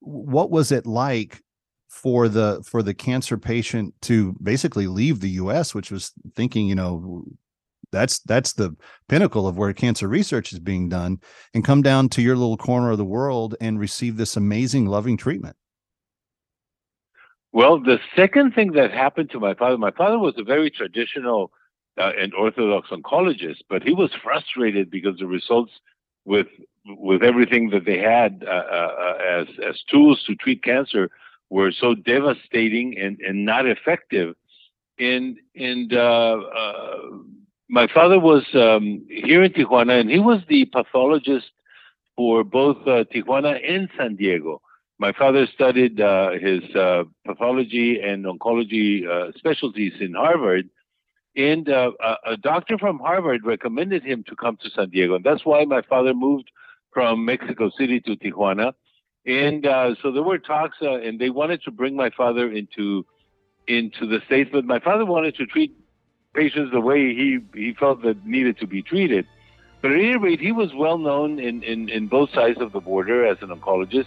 what 0.00 0.50
was 0.50 0.72
it 0.72 0.86
like 0.86 1.42
for 1.88 2.28
the 2.28 2.62
for 2.64 2.82
the 2.82 2.94
cancer 2.94 3.38
patient 3.38 3.94
to 4.02 4.36
basically 4.42 4.86
leave 4.86 5.20
the 5.20 5.30
U.S., 5.30 5.74
which 5.74 5.90
was 5.90 6.12
thinking, 6.36 6.68
you 6.68 6.74
know, 6.74 7.24
That's 7.90 8.18
that's 8.20 8.52
the 8.52 8.76
pinnacle 9.08 9.48
of 9.48 9.56
where 9.56 9.72
cancer 9.72 10.08
research 10.08 10.52
is 10.52 10.58
being 10.60 10.88
done, 10.90 11.20
and 11.54 11.64
come 11.64 11.82
down 11.82 12.08
to 12.10 12.22
your 12.22 12.36
little 12.36 12.58
corner 12.58 12.90
of 12.90 12.98
the 12.98 13.04
world 13.04 13.54
and 13.60 13.80
receive 13.80 14.16
this 14.16 14.36
amazing, 14.36 14.86
loving 14.86 15.16
treatment. 15.16 15.56
Well, 17.52 17.80
the 17.80 17.98
second 18.14 18.54
thing 18.54 18.72
that 18.72 18.92
happened 18.92 19.30
to 19.30 19.40
my 19.40 19.54
father, 19.54 19.78
my 19.78 19.90
father 19.90 20.18
was 20.18 20.34
a 20.36 20.44
very 20.44 20.70
traditional 20.70 21.50
uh, 21.96 22.12
and 22.20 22.34
orthodox 22.34 22.90
oncologist, 22.90 23.62
but 23.70 23.82
he 23.82 23.94
was 23.94 24.10
frustrated 24.22 24.90
because 24.90 25.16
the 25.18 25.26
results 25.26 25.72
with 26.24 26.46
with 26.86 27.22
everything 27.22 27.70
that 27.70 27.84
they 27.84 27.98
had 27.98 28.44
uh, 28.46 28.50
uh, 28.50 29.18
as 29.20 29.46
as 29.66 29.82
tools 29.90 30.22
to 30.26 30.34
treat 30.36 30.62
cancer 30.62 31.10
were 31.50 31.72
so 31.72 31.94
devastating 31.94 32.96
and, 32.98 33.18
and 33.20 33.44
not 33.44 33.66
effective. 33.66 34.34
And 34.98 35.36
and 35.54 35.92
uh, 35.92 36.40
uh, 36.56 36.98
my 37.68 37.86
father 37.92 38.18
was 38.18 38.44
um, 38.54 39.04
here 39.08 39.42
in 39.42 39.52
Tijuana, 39.52 40.00
and 40.00 40.10
he 40.10 40.18
was 40.18 40.40
the 40.48 40.64
pathologist 40.66 41.50
for 42.16 42.42
both 42.42 42.78
uh, 42.86 43.04
Tijuana 43.14 43.58
and 43.68 43.88
San 43.96 44.16
Diego. 44.16 44.60
My 44.98 45.12
father 45.12 45.46
studied 45.54 46.00
uh, 46.00 46.32
his 46.32 46.62
pathology 47.24 48.00
and 48.00 48.24
oncology 48.24 49.04
specialties 49.36 49.92
in 50.00 50.14
Harvard, 50.14 50.68
and 51.38 51.68
uh, 51.68 51.92
a 52.26 52.36
doctor 52.36 52.76
from 52.76 52.98
Harvard 52.98 53.42
recommended 53.44 54.02
him 54.02 54.24
to 54.24 54.34
come 54.34 54.58
to 54.60 54.68
San 54.70 54.90
Diego, 54.90 55.14
and 55.14 55.24
that's 55.24 55.44
why 55.44 55.64
my 55.64 55.82
father 55.82 56.12
moved 56.12 56.50
from 56.92 57.24
Mexico 57.24 57.70
City 57.78 58.00
to 58.00 58.16
Tijuana. 58.16 58.72
And 59.24 59.64
uh, 59.64 59.94
so 60.02 60.10
there 60.10 60.24
were 60.24 60.38
talks, 60.38 60.78
and 60.80 61.20
they 61.20 61.30
wanted 61.30 61.62
to 61.62 61.70
bring 61.70 61.94
my 61.94 62.10
father 62.10 62.50
into 62.50 63.06
into 63.68 64.06
the 64.06 64.20
states, 64.26 64.50
but 64.52 64.64
my 64.64 64.80
father 64.80 65.04
wanted 65.06 65.36
to 65.36 65.46
treat 65.46 65.76
patients 66.34 66.72
the 66.72 66.80
way 66.80 67.14
he 67.14 67.38
he 67.54 67.72
felt 67.72 68.02
that 68.02 68.26
needed 68.26 68.58
to 68.58 68.66
be 68.66 68.82
treated. 68.82 69.24
But 69.80 69.92
at 69.92 69.98
any 69.98 70.16
rate, 70.16 70.40
he 70.40 70.50
was 70.50 70.74
well 70.74 70.98
known 70.98 71.38
in, 71.38 71.62
in, 71.62 71.88
in 71.88 72.08
both 72.08 72.30
sides 72.34 72.60
of 72.60 72.72
the 72.72 72.80
border 72.80 73.24
as 73.24 73.38
an 73.42 73.50
oncologist. 73.50 74.06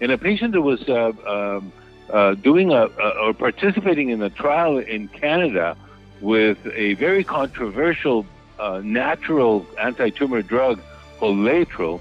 And 0.00 0.10
a 0.10 0.18
patient 0.18 0.52
that 0.54 0.62
was 0.62 0.82
uh, 0.88 1.12
um, 1.28 1.72
uh, 2.12 2.34
doing 2.34 2.72
a, 2.72 2.86
a, 2.86 3.08
or 3.20 3.32
participating 3.32 4.08
in 4.10 4.20
a 4.20 4.30
trial 4.30 4.78
in 4.78 5.06
Canada 5.06 5.76
with 6.22 6.58
a 6.72 6.94
very 6.94 7.24
controversial 7.24 8.24
uh, 8.58 8.80
natural 8.82 9.66
anti-tumor 9.78 10.40
drug 10.40 10.80
called 11.18 11.36
Laetrile 11.36 12.00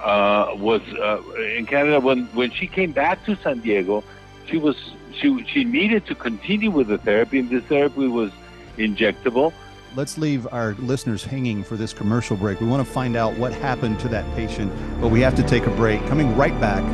uh, 0.00 0.54
was 0.54 0.80
uh, 0.94 1.20
in 1.56 1.66
Canada 1.66 2.00
when 2.00 2.26
when 2.28 2.50
she 2.50 2.66
came 2.66 2.92
back 2.92 3.24
to 3.26 3.36
San 3.36 3.60
Diego, 3.60 4.02
she 4.46 4.56
was 4.56 4.76
she 5.12 5.44
she 5.44 5.64
needed 5.64 6.06
to 6.06 6.14
continue 6.14 6.70
with 6.70 6.88
the 6.88 6.98
therapy, 6.98 7.40
and 7.40 7.50
this 7.50 7.64
therapy 7.64 8.06
was 8.06 8.30
injectable. 8.78 9.52
Let's 9.96 10.16
leave 10.16 10.46
our 10.52 10.74
listeners 10.74 11.24
hanging 11.24 11.64
for 11.64 11.76
this 11.76 11.92
commercial 11.92 12.36
break. 12.36 12.60
We 12.60 12.66
want 12.66 12.86
to 12.86 12.90
find 12.90 13.16
out 13.16 13.36
what 13.36 13.52
happened 13.52 13.98
to 14.00 14.08
that 14.08 14.24
patient, 14.36 14.72
but 15.00 15.08
we 15.08 15.20
have 15.20 15.34
to 15.34 15.42
take 15.42 15.66
a 15.66 15.70
break. 15.70 16.00
Coming 16.06 16.34
right 16.36 16.58
back. 16.60 16.84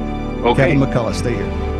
Okay. 0.42 0.72
Kevin 0.72 0.80
McCullough, 0.80 1.14
stay 1.14 1.34
here. 1.34 1.75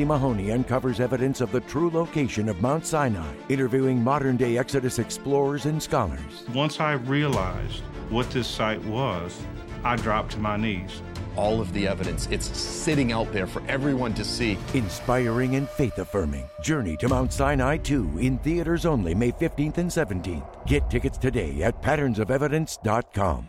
Timothy 0.00 0.18
Mahoney 0.18 0.50
uncovers 0.50 0.98
evidence 0.98 1.42
of 1.42 1.52
the 1.52 1.60
true 1.60 1.90
location 1.90 2.48
of 2.48 2.62
Mount 2.62 2.86
Sinai, 2.86 3.34
interviewing 3.50 4.02
modern 4.02 4.38
day 4.38 4.56
Exodus 4.56 4.98
explorers 4.98 5.66
and 5.66 5.82
scholars. 5.82 6.48
Once 6.54 6.80
I 6.80 6.92
realized 6.92 7.82
what 8.08 8.30
this 8.30 8.46
site 8.46 8.82
was, 8.86 9.38
I 9.84 9.96
dropped 9.96 10.32
to 10.32 10.38
my 10.38 10.56
knees. 10.56 11.02
All 11.36 11.60
of 11.60 11.70
the 11.74 11.86
evidence, 11.86 12.28
it's 12.30 12.46
sitting 12.56 13.12
out 13.12 13.30
there 13.30 13.46
for 13.46 13.62
everyone 13.68 14.14
to 14.14 14.24
see. 14.24 14.56
Inspiring 14.72 15.56
and 15.56 15.68
faith 15.68 15.98
affirming. 15.98 16.48
Journey 16.62 16.96
to 16.96 17.06
Mount 17.06 17.30
Sinai 17.30 17.76
2 17.76 18.20
in 18.20 18.38
theaters 18.38 18.86
only 18.86 19.14
May 19.14 19.32
15th 19.32 19.76
and 19.76 19.90
17th. 19.90 20.66
Get 20.66 20.88
tickets 20.88 21.18
today 21.18 21.62
at 21.62 21.82
patternsofevidence.com. 21.82 23.48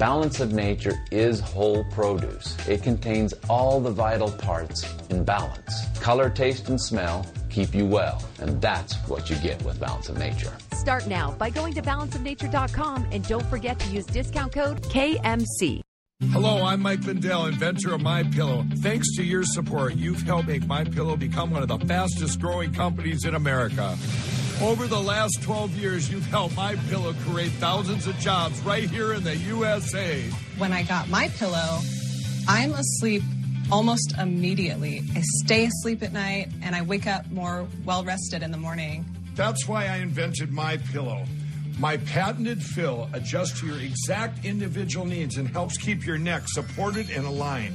Balance 0.00 0.40
of 0.40 0.54
Nature 0.54 0.94
is 1.10 1.40
whole 1.40 1.84
produce. 1.90 2.56
It 2.66 2.82
contains 2.82 3.34
all 3.50 3.82
the 3.82 3.90
vital 3.90 4.30
parts 4.30 4.82
in 5.10 5.24
balance. 5.24 5.86
Color, 6.00 6.30
taste, 6.30 6.70
and 6.70 6.80
smell 6.80 7.26
keep 7.50 7.74
you 7.74 7.84
well, 7.84 8.24
and 8.38 8.62
that's 8.62 8.94
what 9.08 9.28
you 9.28 9.36
get 9.36 9.62
with 9.62 9.78
Balance 9.78 10.08
of 10.08 10.16
Nature. 10.16 10.56
Start 10.72 11.06
now 11.06 11.32
by 11.32 11.50
going 11.50 11.74
to 11.74 11.82
balanceofnature.com 11.82 13.08
and 13.12 13.28
don't 13.28 13.44
forget 13.46 13.78
to 13.80 13.90
use 13.90 14.06
discount 14.06 14.54
code 14.54 14.82
KMC. 14.84 15.82
Hello, 16.30 16.64
I'm 16.64 16.80
Mike 16.80 17.04
Lindell, 17.04 17.46
inventor 17.46 17.92
of 17.92 18.00
My 18.00 18.22
Pillow. 18.22 18.64
Thanks 18.76 19.14
to 19.16 19.22
your 19.22 19.42
support, 19.44 19.96
you've 19.96 20.22
helped 20.22 20.48
make 20.48 20.66
My 20.66 20.84
Pillow 20.84 21.18
become 21.18 21.50
one 21.50 21.60
of 21.62 21.68
the 21.68 21.78
fastest 21.86 22.40
growing 22.40 22.72
companies 22.72 23.26
in 23.26 23.34
America. 23.34 23.98
Over 24.62 24.86
the 24.86 25.00
last 25.00 25.42
12 25.42 25.74
years, 25.76 26.10
you've 26.10 26.26
helped 26.26 26.54
My 26.54 26.76
Pillow 26.90 27.14
create 27.26 27.50
thousands 27.52 28.06
of 28.06 28.18
jobs 28.18 28.60
right 28.60 28.82
here 28.82 29.14
in 29.14 29.24
the 29.24 29.34
USA. 29.34 30.20
When 30.58 30.70
I 30.70 30.82
got 30.82 31.08
My 31.08 31.28
Pillow, 31.28 31.78
I'm 32.46 32.74
asleep 32.74 33.22
almost 33.72 34.12
immediately. 34.18 35.02
I 35.16 35.22
stay 35.22 35.64
asleep 35.64 36.02
at 36.02 36.12
night 36.12 36.50
and 36.60 36.76
I 36.76 36.82
wake 36.82 37.06
up 37.06 37.30
more 37.30 37.66
well 37.86 38.04
rested 38.04 38.42
in 38.42 38.50
the 38.50 38.58
morning. 38.58 39.06
That's 39.34 39.66
why 39.66 39.86
I 39.86 39.96
invented 39.96 40.52
My 40.52 40.76
Pillow. 40.76 41.24
My 41.78 41.96
patented 41.96 42.62
fill 42.62 43.08
adjusts 43.14 43.60
to 43.60 43.66
your 43.66 43.80
exact 43.80 44.44
individual 44.44 45.06
needs 45.06 45.38
and 45.38 45.48
helps 45.48 45.78
keep 45.78 46.04
your 46.04 46.18
neck 46.18 46.42
supported 46.48 47.08
and 47.08 47.24
aligned. 47.24 47.74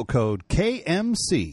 code 0.05 0.47
KMC. 0.47 1.51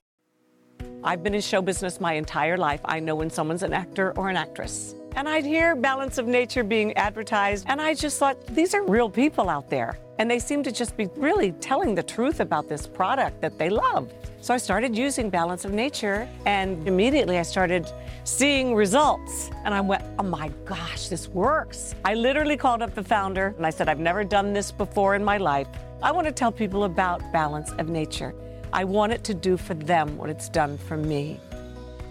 I've 1.04 1.22
been 1.22 1.34
in 1.34 1.40
show 1.40 1.62
business 1.62 2.00
my 2.00 2.14
entire 2.14 2.56
life. 2.56 2.80
I 2.84 3.00
know 3.00 3.14
when 3.14 3.30
someone's 3.30 3.62
an 3.62 3.72
actor 3.72 4.12
or 4.16 4.28
an 4.28 4.36
actress. 4.36 4.94
And 5.14 5.28
I'd 5.28 5.44
hear 5.44 5.74
Balance 5.76 6.18
of 6.18 6.26
Nature 6.26 6.64
being 6.64 6.92
advertised, 6.96 7.66
and 7.68 7.80
I 7.80 7.94
just 7.94 8.18
thought, 8.18 8.46
these 8.46 8.74
are 8.74 8.82
real 8.82 9.10
people 9.10 9.48
out 9.48 9.70
there. 9.70 9.98
And 10.18 10.30
they 10.30 10.40
seem 10.40 10.62
to 10.64 10.72
just 10.72 10.96
be 10.96 11.08
really 11.16 11.52
telling 11.52 11.94
the 11.94 12.02
truth 12.02 12.40
about 12.40 12.68
this 12.68 12.86
product 12.86 13.40
that 13.40 13.56
they 13.56 13.70
love. 13.70 14.12
So 14.40 14.52
I 14.52 14.56
started 14.56 14.96
using 14.96 15.30
Balance 15.30 15.64
of 15.64 15.72
Nature, 15.72 16.28
and 16.44 16.86
immediately 16.86 17.38
I 17.38 17.42
started 17.42 17.90
seeing 18.24 18.74
results. 18.74 19.50
And 19.64 19.72
I 19.72 19.80
went, 19.80 20.02
oh 20.18 20.24
my 20.24 20.48
gosh, 20.64 21.08
this 21.08 21.28
works. 21.28 21.94
I 22.04 22.14
literally 22.14 22.56
called 22.56 22.82
up 22.82 22.94
the 22.94 23.02
founder 23.02 23.54
and 23.56 23.66
I 23.66 23.70
said, 23.70 23.88
I've 23.88 23.98
never 23.98 24.24
done 24.24 24.52
this 24.52 24.70
before 24.70 25.14
in 25.14 25.24
my 25.24 25.38
life. 25.38 25.68
I 26.02 26.12
want 26.12 26.26
to 26.26 26.32
tell 26.32 26.52
people 26.52 26.84
about 26.84 27.20
Balance 27.32 27.72
of 27.78 27.88
Nature. 27.88 28.34
I 28.72 28.84
want 28.84 29.12
it 29.12 29.24
to 29.24 29.34
do 29.34 29.56
for 29.56 29.74
them 29.74 30.16
what 30.18 30.30
it's 30.30 30.48
done 30.48 30.78
for 30.78 30.96
me. 30.96 31.40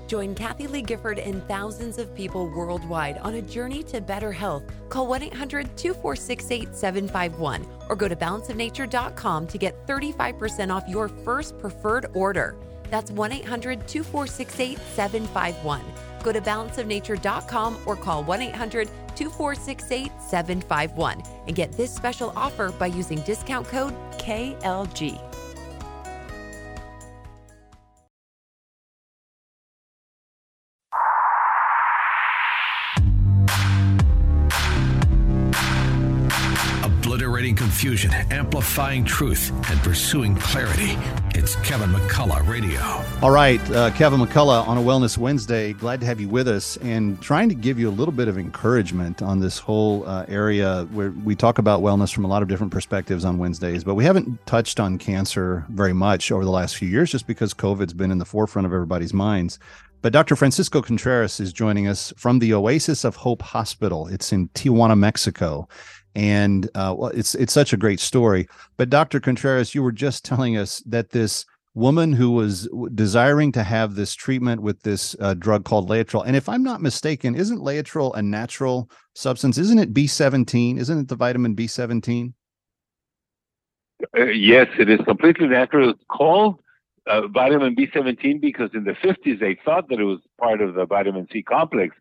Join 0.08 0.36
Kathie 0.36 0.68
Lee 0.68 0.82
Gifford 0.82 1.20
and 1.20 1.46
thousands 1.50 1.98
of 1.98 2.16
people 2.16 2.48
worldwide 2.48 3.18
on 3.20 3.36
a 3.36 3.42
journey 3.42 3.84
to 3.84 4.00
better 4.00 4.32
health. 4.32 4.64
Call 4.88 5.06
1 5.08 5.24
800 5.24 5.78
246 5.78 6.50
8751 6.50 7.68
or 7.90 7.96
go 7.96 8.08
to 8.08 8.16
balanceofnature.com 8.16 9.48
to 9.48 9.58
get 9.58 9.86
35% 9.86 10.74
off 10.74 10.88
your 10.88 11.10
first 11.10 11.60
preferred 11.60 12.06
order. 12.14 12.56
That's 12.90 13.12
1 13.12 13.34
800 13.34 13.86
246 13.86 14.60
8751. 14.60 15.82
Go 16.24 16.32
to 16.32 16.42
balanceofnature.com 16.42 17.78
or 17.86 17.96
call 17.98 18.24
1 18.24 18.42
800 18.42 18.88
246 19.16 19.92
8751 19.92 21.22
and 21.48 21.56
get 21.56 21.74
this 21.74 21.94
special 21.94 22.32
offer 22.36 22.72
by 22.72 22.88
using 22.88 23.20
discount 23.22 23.68
code 23.68 23.94
KLG. 24.14 25.37
Confusion, 37.58 38.12
amplifying 38.32 39.04
truth, 39.04 39.52
and 39.70 39.80
pursuing 39.82 40.36
clarity. 40.36 40.96
It's 41.36 41.56
Kevin 41.58 41.90
McCullough 41.90 42.48
Radio. 42.48 42.80
All 43.22 43.32
right, 43.32 43.60
uh, 43.72 43.92
Kevin 43.92 44.20
McCullough 44.20 44.68
on 44.68 44.78
a 44.78 44.82
Wellness 44.82 45.18
Wednesday. 45.18 45.74
Glad 45.74 46.00
to 46.00 46.06
have 46.06 46.22
you 46.22 46.30
with 46.30 46.48
us 46.48 46.78
and 46.78 47.20
trying 47.22 47.50
to 47.50 47.56
give 47.56 47.80
you 47.80 47.90
a 47.90 47.92
little 47.92 48.14
bit 48.14 48.28
of 48.28 48.38
encouragement 48.38 49.22
on 49.22 49.40
this 49.40 49.58
whole 49.58 50.08
uh, 50.08 50.26
area 50.28 50.88
where 50.92 51.12
we 51.12 51.36
talk 51.36 51.58
about 51.58 51.82
wellness 51.82 52.14
from 52.14 52.26
a 52.26 52.28
lot 52.28 52.44
of 52.44 52.48
different 52.48 52.72
perspectives 52.72 53.26
on 53.26 53.40
Wednesdays, 53.40 53.84
but 53.84 53.96
we 53.96 54.06
haven't 54.06 54.46
touched 54.46 54.80
on 54.80 55.00
cancer 55.00 55.66
very 55.70 55.94
much 55.94 56.32
over 56.32 56.46
the 56.46 56.52
last 56.52 56.78
few 56.78 56.88
years 56.88 57.12
just 57.12 57.26
because 57.26 57.54
COVID's 57.54 57.94
been 57.94 58.12
in 58.12 58.20
the 58.20 58.26
forefront 58.26 58.68
of 58.68 58.74
everybody's 58.74 59.14
minds. 59.14 59.58
But 60.04 60.14
Dr. 60.14 60.36
Francisco 60.36 60.82
Contreras 60.82 61.40
is 61.40 61.52
joining 61.52 61.88
us 61.88 62.14
from 62.18 62.38
the 62.38 62.54
Oasis 62.54 63.04
of 63.04 63.16
Hope 63.16 63.42
Hospital. 63.42 64.08
It's 64.08 64.32
in 64.32 64.48
Tijuana, 64.50 64.98
Mexico 64.98 65.68
and 66.18 66.68
uh, 66.74 66.96
well, 66.98 67.12
it's 67.12 67.36
it's 67.36 67.54
such 67.54 67.74
a 67.74 67.78
great 67.78 68.00
story. 68.00 68.50
But 68.76 68.90
Dr. 68.90 69.20
Contreras, 69.20 69.76
you 69.76 69.84
were 69.84 69.92
just 69.92 70.26
telling 70.26 70.58
us 70.58 70.80
that 70.88 71.12
this 71.12 71.46
woman 71.76 72.12
who 72.12 72.32
was 72.32 72.68
desiring 72.96 73.52
to 73.52 73.62
have 73.62 73.94
this 73.94 74.16
treatment 74.16 74.64
with 74.64 74.82
this 74.82 75.16
uh, 75.20 75.36
drug 75.36 75.64
called 75.64 75.88
Laetrile, 75.88 76.26
and 76.26 76.36
if 76.36 76.50
I'm 76.50 76.64
not 76.64 76.82
mistaken, 76.82 77.36
isn't 77.36 77.60
Laetrile 77.60 78.18
a 78.18 78.24
natural 78.24 78.90
substance? 79.14 79.60
Isn't 79.60 79.78
it 79.78 79.94
B17? 79.94 80.80
Isn't 80.80 81.00
it 81.00 81.08
the 81.08 81.16
vitamin 81.16 81.56
B17? 81.56 82.34
Uh, 84.18 84.24
yes, 84.26 84.68
it 84.80 84.90
is 84.90 85.00
completely 85.06 85.48
natural. 85.48 85.92
It's 85.92 86.04
called 86.10 86.60
uh, 87.06 87.28
vitamin 87.28 87.76
B17 87.76 88.42
because 88.42 88.72
in 88.74 88.86
the 88.86 88.94
50s 88.94 89.40
they 89.40 89.56
thought 89.64 89.88
that 89.90 90.00
it 90.00 90.04
was 90.04 90.20
part 90.40 90.62
of 90.62 90.74
the 90.74 90.88
vitamin 90.88 91.28
C 91.32 91.44
complex 91.44 91.96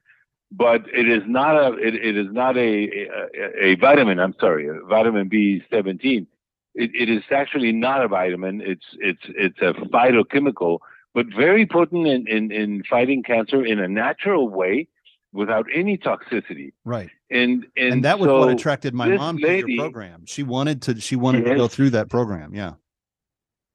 but 0.52 0.82
it 0.92 1.08
is 1.08 1.22
not 1.26 1.56
a 1.56 1.74
it, 1.74 1.94
it 1.94 2.16
is 2.16 2.28
not 2.30 2.56
a, 2.56 3.06
a, 3.34 3.64
a 3.64 3.74
vitamin. 3.76 4.18
I'm 4.18 4.34
sorry, 4.40 4.68
vitamin 4.88 5.28
B17. 5.28 6.26
It, 6.74 6.90
it 6.94 7.08
is 7.08 7.22
actually 7.30 7.72
not 7.72 8.04
a 8.04 8.08
vitamin. 8.08 8.60
It's 8.60 8.84
it's 8.98 9.22
it's 9.28 9.58
a 9.60 9.72
phytochemical, 9.72 10.78
but 11.14 11.26
very 11.34 11.66
potent 11.66 12.06
in, 12.06 12.28
in, 12.28 12.52
in 12.52 12.82
fighting 12.88 13.22
cancer 13.22 13.64
in 13.64 13.80
a 13.80 13.88
natural 13.88 14.48
way 14.48 14.88
without 15.32 15.66
any 15.72 15.98
toxicity. 15.98 16.72
Right. 16.84 17.10
And 17.30 17.66
and, 17.76 17.94
and 17.94 18.04
that 18.04 18.18
was 18.18 18.28
so 18.28 18.40
what 18.40 18.50
attracted 18.50 18.94
my 18.94 19.08
mom 19.08 19.36
lady, 19.36 19.62
to 19.62 19.72
your 19.72 19.84
program. 19.84 20.24
She 20.26 20.42
wanted 20.42 20.82
to 20.82 21.00
she 21.00 21.16
wanted 21.16 21.44
yes, 21.44 21.52
to 21.52 21.56
go 21.56 21.68
through 21.68 21.90
that 21.90 22.08
program. 22.08 22.54
Yeah. 22.54 22.74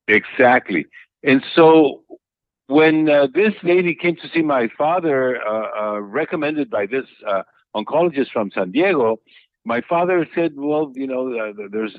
Exactly. 0.08 0.86
And 1.22 1.44
so 1.54 2.02
when 2.66 3.08
uh, 3.08 3.26
this 3.34 3.54
lady 3.62 3.94
came 3.94 4.16
to 4.16 4.28
see 4.32 4.42
my 4.42 4.68
father, 4.78 5.40
uh, 5.42 5.94
uh, 5.96 6.00
recommended 6.00 6.70
by 6.70 6.86
this 6.86 7.06
uh, 7.26 7.42
oncologist 7.74 8.30
from 8.32 8.50
San 8.50 8.70
Diego, 8.70 9.20
my 9.64 9.80
father 9.80 10.26
said, 10.34 10.52
"Well, 10.56 10.92
you 10.94 11.06
know, 11.06 11.36
uh, 11.38 11.52
there's 11.70 11.96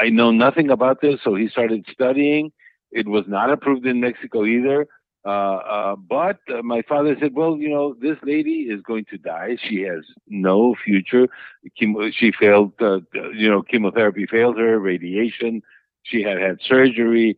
I 0.00 0.08
know 0.08 0.30
nothing 0.30 0.70
about 0.70 1.00
this." 1.00 1.20
So 1.22 1.34
he 1.34 1.48
started 1.48 1.86
studying. 1.90 2.52
It 2.90 3.08
was 3.08 3.24
not 3.26 3.50
approved 3.50 3.86
in 3.86 4.00
Mexico 4.00 4.44
either. 4.44 4.86
Uh, 5.24 5.96
but 5.96 6.38
my 6.62 6.82
father 6.82 7.16
said, 7.20 7.34
"Well, 7.34 7.56
you 7.56 7.68
know, 7.68 7.94
this 8.00 8.16
lady 8.22 8.68
is 8.70 8.80
going 8.82 9.06
to 9.10 9.18
die. 9.18 9.56
She 9.68 9.82
has 9.82 10.04
no 10.28 10.76
future. 10.84 11.28
Chemo- 11.80 12.12
she 12.12 12.30
failed. 12.32 12.72
you 12.80 13.50
know, 13.50 13.62
chemotherapy 13.62 14.26
failed 14.26 14.58
her. 14.58 14.78
Radiation. 14.78 15.62
She 16.04 16.22
had 16.22 16.38
had 16.38 16.58
surgery." 16.62 17.36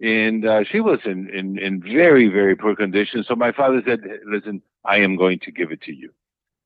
And 0.00 0.46
uh, 0.46 0.64
she 0.64 0.80
was 0.80 0.98
in, 1.04 1.28
in, 1.30 1.58
in 1.58 1.82
very, 1.82 2.28
very 2.28 2.56
poor 2.56 2.74
condition. 2.74 3.24
So 3.26 3.34
my 3.34 3.52
father 3.52 3.82
said, 3.86 4.00
listen, 4.26 4.62
I 4.84 4.96
am 4.98 5.16
going 5.16 5.40
to 5.40 5.52
give 5.52 5.72
it 5.72 5.82
to 5.82 5.92
you. 5.92 6.10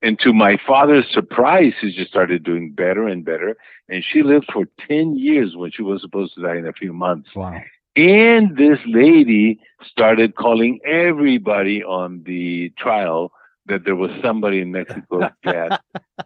And 0.02 0.18
to 0.20 0.32
my 0.32 0.58
father's 0.66 1.06
surprise, 1.10 1.72
she 1.80 1.92
just 1.92 2.10
started 2.10 2.44
doing 2.44 2.72
better 2.72 3.08
and 3.08 3.24
better. 3.24 3.56
And 3.88 4.04
she 4.04 4.22
lived 4.22 4.46
for 4.52 4.66
10 4.86 5.16
years 5.16 5.56
when 5.56 5.72
she 5.72 5.82
was 5.82 6.02
supposed 6.02 6.34
to 6.34 6.42
die 6.42 6.56
in 6.56 6.66
a 6.66 6.72
few 6.72 6.92
months. 6.92 7.30
Wow. 7.34 7.60
And 7.96 8.56
this 8.56 8.78
lady 8.86 9.60
started 9.82 10.36
calling 10.36 10.80
everybody 10.84 11.82
on 11.82 12.22
the 12.24 12.70
trial 12.76 13.32
that 13.66 13.84
there 13.84 13.96
was 13.96 14.10
somebody 14.22 14.60
in 14.60 14.72
Mexico 14.72 15.30
that 15.44 15.80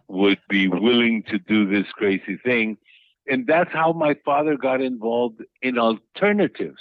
would 0.07 0.39
be 0.49 0.67
willing 0.67 1.23
to 1.23 1.39
do 1.39 1.67
this 1.67 1.87
crazy 1.93 2.37
thing. 2.37 2.77
And 3.27 3.47
that's 3.47 3.71
how 3.71 3.93
my 3.93 4.15
father 4.25 4.57
got 4.57 4.81
involved 4.81 5.41
in 5.61 5.77
alternatives. 5.77 6.79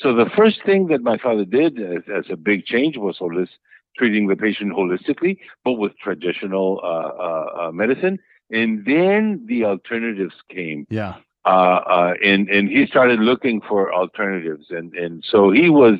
So 0.00 0.14
the 0.14 0.30
first 0.34 0.64
thing 0.64 0.86
that 0.88 1.02
my 1.02 1.18
father 1.18 1.44
did 1.44 1.78
as, 1.78 2.02
as 2.14 2.24
a 2.30 2.36
big 2.36 2.64
change 2.64 2.96
was 2.96 3.18
holistic, 3.18 3.58
treating 3.96 4.28
the 4.28 4.36
patient 4.36 4.72
holistically, 4.72 5.38
but 5.64 5.74
with 5.74 5.96
traditional 5.98 6.80
uh, 6.82 6.86
uh, 6.86 7.68
uh, 7.68 7.72
medicine. 7.72 8.18
And 8.50 8.84
then 8.84 9.44
the 9.46 9.64
alternatives 9.64 10.34
came. 10.48 10.86
Yeah. 10.90 11.16
Uh, 11.44 11.48
uh, 11.48 12.14
and 12.24 12.48
and 12.50 12.68
he 12.68 12.86
started 12.86 13.18
looking 13.20 13.62
for 13.62 13.94
alternatives, 13.94 14.66
and 14.70 14.92
and 14.94 15.24
so 15.26 15.50
he 15.50 15.70
was 15.70 15.98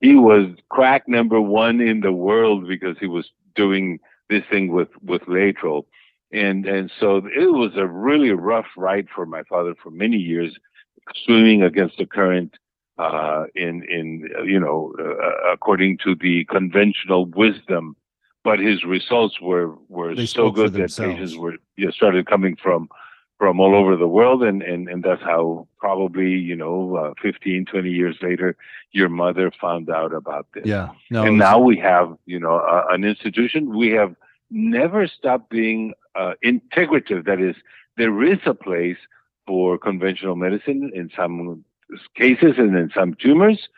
he 0.00 0.14
was 0.14 0.46
crack 0.68 1.08
number 1.08 1.40
one 1.40 1.80
in 1.80 2.02
the 2.02 2.12
world 2.12 2.68
because 2.68 2.96
he 3.00 3.08
was 3.08 3.28
doing 3.56 3.98
this 4.30 4.44
thing 4.48 4.70
with 4.70 4.88
with 5.02 5.22
Laetrile. 5.22 5.86
and 6.30 6.66
and 6.66 6.92
so 7.00 7.16
it 7.16 7.52
was 7.52 7.72
a 7.76 7.86
really 7.86 8.30
rough 8.30 8.66
ride 8.76 9.08
for 9.12 9.26
my 9.26 9.42
father 9.44 9.74
for 9.82 9.90
many 9.90 10.18
years, 10.18 10.56
swimming 11.24 11.64
against 11.64 11.98
the 11.98 12.06
current 12.06 12.56
uh, 12.98 13.44
in 13.54 13.82
in 13.84 14.28
you 14.44 14.58
know 14.58 14.92
uh, 14.98 15.52
according 15.52 15.98
to 16.04 16.14
the 16.14 16.44
conventional 16.46 17.26
wisdom, 17.26 17.96
but 18.44 18.58
his 18.58 18.84
results 18.84 19.40
were 19.40 19.74
were 19.88 20.14
They 20.14 20.26
so 20.26 20.50
good 20.50 20.72
that 20.74 20.96
patients 20.96 21.36
were 21.36 21.54
you 21.76 21.86
know, 21.86 21.90
started 21.90 22.26
coming 22.26 22.56
from 22.56 22.88
from 23.38 23.60
all 23.60 23.74
over 23.74 23.96
the 23.96 24.08
world. 24.08 24.42
And 24.42 24.62
and 24.62 24.88
and 24.88 25.02
that's 25.02 25.22
how 25.22 25.68
probably 25.78 26.30
you 26.30 26.56
know 26.56 26.96
uh, 26.96 27.14
15 27.20 27.66
20 27.66 27.90
years 27.90 28.16
later 28.22 28.56
your 28.92 29.08
mother 29.08 29.52
found 29.60 29.90
out 29.90 30.12
about 30.14 30.46
this. 30.54 30.64
Yeah. 30.64 30.90
No. 31.10 31.24
and 31.24 31.38
now 31.38 31.58
we 31.58 31.76
have 31.78 32.16
you 32.26 32.40
know 32.40 32.58
a, 32.58 32.94
an 32.94 33.04
institution. 33.04 33.76
We 33.76 33.90
have 33.90 34.14
never 34.50 35.06
stopped 35.06 35.50
being 35.50 35.92
uh, 36.14 36.32
integrative. 36.44 37.26
That 37.26 37.40
is 37.40 37.56
there 37.96 38.22
is 38.22 38.38
a 38.46 38.54
place 38.54 38.98
for 39.46 39.78
conventional 39.78 40.34
medicine 40.34 40.90
in 40.94 41.10
some 41.16 41.64
cases 42.16 42.54
and 42.58 42.76
in 42.76 42.90
some 42.94 43.14
tumors 43.14 43.68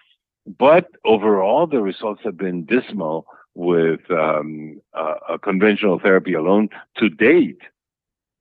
but 0.56 0.88
overall 1.04 1.66
the 1.66 1.80
results 1.80 2.22
have 2.24 2.36
been 2.36 2.64
dismal 2.64 3.26
with 3.54 4.00
um, 4.10 4.80
uh, 4.94 5.14
a 5.28 5.38
conventional 5.38 5.98
therapy 5.98 6.32
alone 6.32 6.68
to 6.96 7.08
date. 7.08 7.60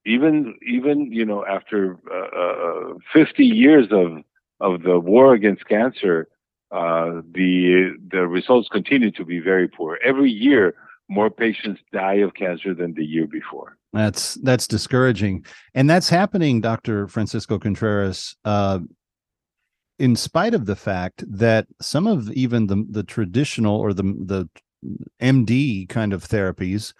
Even 0.06 0.56
even 0.66 1.12
you 1.12 1.24
know 1.24 1.44
after 1.44 1.98
uh, 2.10 2.94
uh, 2.94 2.94
50 3.12 3.44
years 3.44 3.88
of 3.90 4.22
of 4.60 4.82
the 4.82 4.98
war 4.98 5.34
against 5.34 5.66
cancer 5.66 6.28
uh, 6.70 7.20
the 7.32 7.94
the 8.10 8.26
results 8.26 8.68
continue 8.70 9.10
to 9.10 9.24
be 9.24 9.40
very 9.40 9.68
poor. 9.68 9.98
Every 10.02 10.30
year 10.30 10.74
more 11.10 11.30
patients 11.30 11.80
die 11.92 12.14
of 12.16 12.34
cancer 12.34 12.74
than 12.74 12.94
the 12.94 13.04
year 13.04 13.26
before. 13.26 13.76
That's 13.92 14.34
that's 14.34 14.66
discouraging, 14.66 15.46
and 15.74 15.88
that's 15.88 16.08
happening, 16.08 16.60
Doctor 16.60 17.08
Francisco 17.08 17.58
Contreras. 17.58 18.36
Uh, 18.44 18.80
in 19.98 20.16
spite 20.16 20.54
of 20.54 20.66
the 20.66 20.76
fact 20.76 21.24
that 21.28 21.66
some 21.80 22.06
of 22.06 22.30
even 22.32 22.66
the 22.66 22.84
the 22.90 23.02
traditional 23.02 23.76
or 23.76 23.92
the 23.92 24.02
the 24.02 24.48
MD 25.20 25.88
kind 25.88 26.12
of 26.12 26.26
therapies 26.26 26.92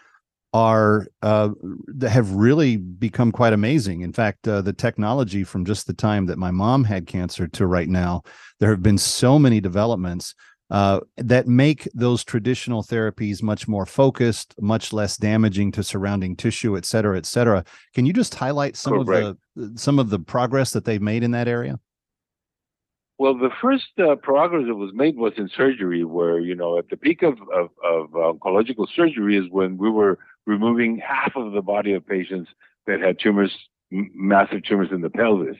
are 0.53 1.07
uh, 1.23 1.51
have 2.03 2.33
really 2.33 2.77
become 2.77 3.31
quite 3.33 3.53
amazing. 3.53 4.01
In 4.01 4.13
fact, 4.13 4.49
uh, 4.49 4.63
the 4.63 4.73
technology 4.73 5.45
from 5.45 5.65
just 5.65 5.87
the 5.87 5.95
time 5.95 6.27
that 6.27 6.39
my 6.39 6.51
mom 6.51 6.85
had 6.85 7.07
cancer 7.07 7.47
to 7.49 7.67
right 7.67 7.89
now, 7.89 8.23
there 8.59 8.71
have 8.71 8.83
been 8.83 8.99
so 8.99 9.39
many 9.39 9.61
developments 9.61 10.35
uh, 10.71 11.01
that 11.17 11.47
make 11.47 11.89
those 11.95 12.25
traditional 12.25 12.83
therapies 12.83 13.43
much 13.43 13.69
more 13.69 13.87
focused, 13.87 14.55
much 14.61 14.93
less 14.93 15.17
damaging 15.17 15.73
to 15.73 15.83
surrounding 15.83 16.37
tissue, 16.37 16.77
et 16.77 16.85
cetera, 16.85 17.17
et 17.17 17.27
cetera. 17.27 17.65
Can 17.95 18.07
you 18.07 18.13
just 18.13 18.35
highlight 18.35 18.77
some 18.77 18.95
of 18.99 19.07
the 19.07 19.37
some 19.77 19.99
of 19.99 20.11
the 20.11 20.19
progress 20.19 20.73
that 20.73 20.85
they've 20.85 21.03
made 21.03 21.23
in 21.23 21.31
that 21.33 21.49
area? 21.49 21.79
Well, 23.19 23.37
the 23.37 23.51
first 23.61 23.89
uh, 23.99 24.15
progress 24.15 24.65
that 24.69 24.77
was 24.77 24.93
made 24.95 25.17
was 25.17 25.33
in 25.37 25.49
surgery, 25.49 26.05
where 26.05 26.39
you 26.39 26.55
know 26.55 26.79
at 26.79 26.89
the 26.89 26.97
peak 26.97 27.23
of, 27.23 27.35
of, 27.53 27.71
of 27.85 28.11
oncological 28.11 28.87
surgery 28.95 29.37
is 29.37 29.51
when 29.51 29.77
we 29.77 29.91
were 29.91 30.19
removing 30.47 30.99
half 30.99 31.33
of 31.35 31.53
the 31.53 31.61
body 31.61 31.93
of 31.95 32.07
patients 32.07 32.49
that 32.87 33.01
had 33.01 33.19
tumors, 33.19 33.53
m- 33.93 34.11
massive 34.15 34.63
tumors 34.63 34.91
in 34.93 35.01
the 35.01 35.11
pelvis, 35.11 35.57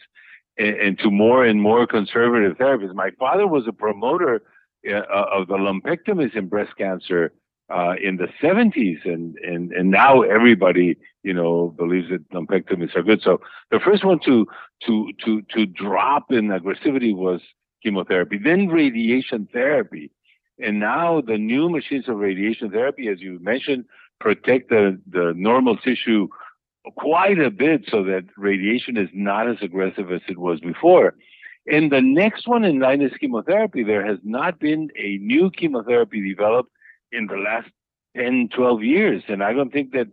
and, 0.57 0.77
and, 0.77 0.99
to 1.01 1.11
more 1.11 1.45
and 1.45 1.61
more 1.61 1.85
conservative 1.85 2.57
therapies. 2.57 2.95
My 2.95 3.11
father 3.19 3.49
was 3.49 3.65
a 3.67 3.73
promoter 3.73 4.43
uh, 4.89 5.03
of 5.11 5.49
the 5.49 5.57
lumpectomies 5.57 6.37
in 6.37 6.47
breast 6.47 6.77
cancer 6.79 7.33
uh, 7.71 7.95
in 8.03 8.17
the 8.17 8.29
70s, 8.43 9.05
and, 9.05 9.37
and 9.39 9.73
and 9.73 9.91
now 9.91 10.23
everybody 10.23 10.97
you 11.23 11.35
know 11.35 11.75
believes 11.77 12.09
that 12.11 12.29
lumpectomies 12.31 12.95
are 12.97 13.03
good. 13.03 13.21
So 13.23 13.41
the 13.71 13.81
first 13.81 14.05
one 14.05 14.21
to 14.25 14.47
to 14.87 15.13
to 15.25 15.43
to 15.55 15.67
drop 15.67 16.33
in 16.33 16.49
aggressivity 16.49 17.15
was 17.15 17.41
chemotherapy, 17.83 18.39
then 18.39 18.69
radiation 18.69 19.49
therapy, 19.53 20.11
and 20.59 20.81
now 20.81 21.21
the 21.21 21.37
new 21.37 21.69
machines 21.69 22.09
of 22.09 22.17
radiation 22.17 22.71
therapy, 22.71 23.09
as 23.09 23.21
you 23.21 23.39
mentioned, 23.41 23.85
protect 24.19 24.71
the 24.71 25.01
the 25.11 25.35
normal 25.37 25.77
tissue 25.77 26.29
quite 26.97 27.39
a 27.39 27.51
bit, 27.51 27.83
so 27.91 28.03
that 28.05 28.25
radiation 28.39 28.97
is 28.97 29.11
not 29.13 29.49
as 29.49 29.57
aggressive 29.61 30.11
as 30.11 30.23
it 30.29 30.39
was 30.39 30.59
before. 30.61 31.15
And 31.71 31.93
the 31.93 32.01
next 32.01 32.49
one 32.49 32.65
in 32.65 32.79
line 32.79 33.03
is 33.03 33.13
chemotherapy. 33.21 33.83
There 33.85 34.07
has 34.07 34.19
not 34.25 34.59
been 34.59 34.89
a 34.97 35.19
new 35.19 35.51
chemotherapy 35.51 36.27
developed 36.27 36.71
in 37.13 37.27
the 37.27 37.37
last 37.37 37.69
10, 38.17 38.51
12 38.55 38.83
years. 38.83 39.23
And 39.29 39.43
I 39.43 39.53
don't 39.53 39.73
think 39.73 39.93
that 39.93 40.09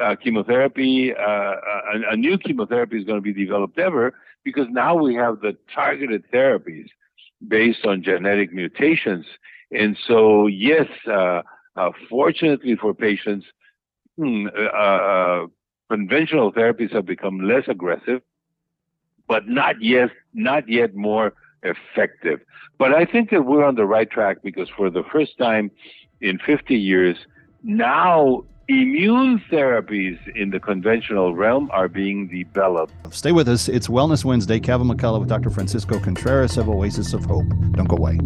uh, 0.00 0.16
chemotherapy, 0.16 1.14
uh, 1.14 1.22
a, 1.22 2.12
a, 2.12 2.16
new 2.16 2.36
chemotherapy 2.36 2.98
is 2.98 3.04
going 3.04 3.16
to 3.16 3.22
be 3.22 3.32
developed 3.32 3.78
ever 3.78 4.14
because 4.44 4.66
now 4.70 4.94
we 4.94 5.14
have 5.14 5.40
the 5.40 5.56
targeted 5.74 6.24
therapies 6.30 6.88
based 7.46 7.84
on 7.86 8.02
genetic 8.02 8.52
mutations. 8.52 9.24
And 9.70 9.96
so, 10.06 10.46
yes, 10.46 10.86
uh, 11.08 11.42
uh 11.76 11.90
fortunately 12.10 12.76
for 12.76 12.94
patients, 12.94 13.46
hmm, 14.16 14.46
uh, 14.56 14.60
uh, 14.60 15.46
conventional 15.90 16.52
therapies 16.52 16.92
have 16.92 17.06
become 17.06 17.40
less 17.40 17.64
aggressive, 17.68 18.20
but 19.28 19.48
not 19.48 19.80
yet, 19.80 20.10
not 20.34 20.68
yet 20.68 20.94
more 20.94 21.34
effective. 21.62 22.40
But 22.78 22.92
I 22.92 23.04
think 23.04 23.30
that 23.30 23.42
we're 23.42 23.64
on 23.64 23.74
the 23.74 23.86
right 23.86 24.10
track 24.10 24.38
because 24.42 24.68
for 24.76 24.90
the 24.90 25.02
first 25.10 25.38
time 25.38 25.70
in 26.20 26.38
50 26.38 26.74
years, 26.74 27.16
now 27.62 28.44
immune 28.68 29.42
therapies 29.50 30.18
in 30.34 30.50
the 30.50 30.58
conventional 30.58 31.34
realm 31.34 31.70
are 31.72 31.88
being 31.88 32.26
developed. 32.28 32.92
Stay 33.14 33.32
with 33.32 33.48
us. 33.48 33.68
It's 33.68 33.88
Wellness 33.88 34.24
Wednesday. 34.24 34.58
Kevin 34.58 34.88
McCullough 34.88 35.20
with 35.20 35.28
Dr. 35.28 35.50
Francisco 35.50 36.00
Contreras 36.00 36.56
of 36.56 36.68
Oasis 36.68 37.12
of 37.12 37.24
Hope. 37.24 37.48
Don't 37.72 37.88
go 37.88 37.96
away. 37.96 38.18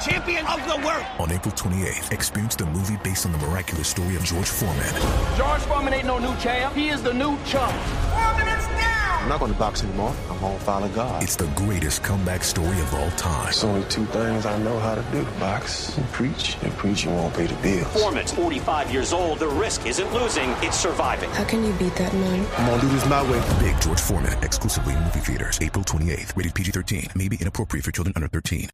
Champion 0.00 0.46
of 0.46 0.60
the 0.66 0.76
world. 0.86 1.04
On 1.18 1.30
April 1.30 1.54
28th, 1.54 2.12
experience 2.12 2.56
the 2.56 2.66
movie 2.66 2.96
based 3.02 3.26
on 3.26 3.32
the 3.32 3.38
miraculous 3.38 3.88
story 3.88 4.16
of 4.16 4.24
George 4.24 4.48
Foreman. 4.48 4.94
George 5.36 5.60
Foreman 5.62 5.94
ain't 5.94 6.06
no 6.06 6.18
new 6.18 6.34
champ. 6.36 6.74
He 6.74 6.88
is 6.88 7.02
the 7.02 7.14
new 7.14 7.38
chump. 7.44 7.72
Four 7.72 8.36
minutes 8.36 8.66
down. 8.68 9.06
I'm 9.26 9.30
not 9.30 9.40
going 9.40 9.52
to 9.52 9.58
box 9.58 9.82
anymore. 9.82 10.14
I'm 10.30 10.38
going 10.38 10.56
to 10.56 10.64
follow 10.64 10.88
God. 10.90 11.20
It's 11.20 11.34
the 11.34 11.48
greatest 11.56 12.04
comeback 12.04 12.44
story 12.44 12.78
of 12.78 12.94
all 12.94 13.10
time. 13.12 13.46
There's 13.46 13.64
only 13.64 13.82
two 13.88 14.04
things 14.06 14.46
I 14.46 14.56
know 14.58 14.78
how 14.78 14.94
to 14.94 15.02
do. 15.10 15.24
Box 15.40 15.96
and 15.98 16.06
preach. 16.12 16.56
And 16.62 16.72
preaching 16.74 17.12
won't 17.12 17.34
pay 17.34 17.46
the 17.46 17.60
bills. 17.60 17.88
Foreman's 17.92 18.30
45 18.30 18.92
years 18.92 19.12
old. 19.12 19.40
The 19.40 19.48
risk 19.48 19.84
isn't 19.84 20.12
losing, 20.12 20.48
it's 20.62 20.78
surviving. 20.78 21.28
How 21.30 21.42
can 21.42 21.64
you 21.64 21.72
beat 21.72 21.96
that 21.96 22.14
man? 22.14 22.46
I'm 22.56 22.66
going 22.68 22.80
to 22.80 22.86
do 22.86 22.92
this 22.92 23.04
my 23.08 23.22
way. 23.28 23.42
Big 23.58 23.80
George 23.80 24.00
Foreman, 24.00 24.32
exclusively 24.44 24.94
in 24.94 25.02
movie 25.02 25.18
theaters. 25.18 25.58
April 25.60 25.84
28th. 25.84 26.36
Rated 26.36 26.54
PG-13. 26.54 27.16
May 27.16 27.28
be 27.28 27.36
inappropriate 27.40 27.84
for 27.84 27.90
children 27.90 28.12
under 28.14 28.28
13. 28.28 28.70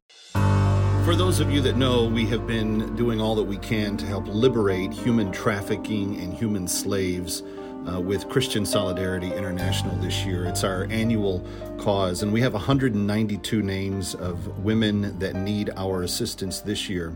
For 1.05 1.17
those 1.17 1.41
of 1.41 1.51
you 1.51 1.59
that 1.61 1.75
know, 1.75 2.05
we 2.05 2.25
have 2.27 2.47
been 2.47 2.95
doing 2.95 3.19
all 3.19 3.35
that 3.35 3.43
we 3.43 3.57
can 3.57 3.97
to 3.97 4.05
help 4.05 4.25
liberate 4.25 4.93
human 4.93 5.33
trafficking 5.33 6.17
and 6.21 6.33
human 6.33 6.65
slaves 6.65 7.43
uh, 7.91 7.99
with 7.99 8.29
Christian 8.29 8.65
Solidarity 8.65 9.33
International 9.33 9.93
this 9.97 10.25
year. 10.25 10.45
It's 10.45 10.63
our 10.63 10.85
annual 10.85 11.45
cause, 11.77 12.23
and 12.23 12.31
we 12.31 12.39
have 12.39 12.53
192 12.53 13.61
names 13.61 14.15
of 14.15 14.63
women 14.63 15.19
that 15.19 15.35
need 15.35 15.71
our 15.75 16.03
assistance 16.03 16.61
this 16.61 16.87
year. 16.87 17.13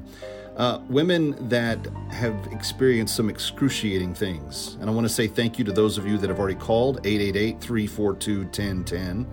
Uh, 0.58 0.82
women 0.90 1.48
that 1.48 1.80
have 2.10 2.36
experienced 2.52 3.16
some 3.16 3.30
excruciating 3.30 4.14
things. 4.14 4.76
And 4.82 4.90
I 4.90 4.94
want 4.94 5.06
to 5.08 5.14
say 5.14 5.28
thank 5.28 5.58
you 5.58 5.64
to 5.64 5.72
those 5.72 5.98
of 5.98 6.06
you 6.06 6.18
that 6.18 6.30
have 6.30 6.40
already 6.40 6.60
called 6.60 7.00
888 7.06 7.62
342 7.62 8.40
1010. 8.40 9.28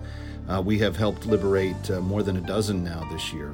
Uh, 0.47 0.61
we 0.61 0.79
have 0.79 0.95
helped 0.95 1.25
liberate 1.25 1.91
uh, 1.91 1.99
more 1.99 2.23
than 2.23 2.37
a 2.37 2.41
dozen 2.41 2.85
now 2.85 3.05
this 3.11 3.33
year. 3.33 3.53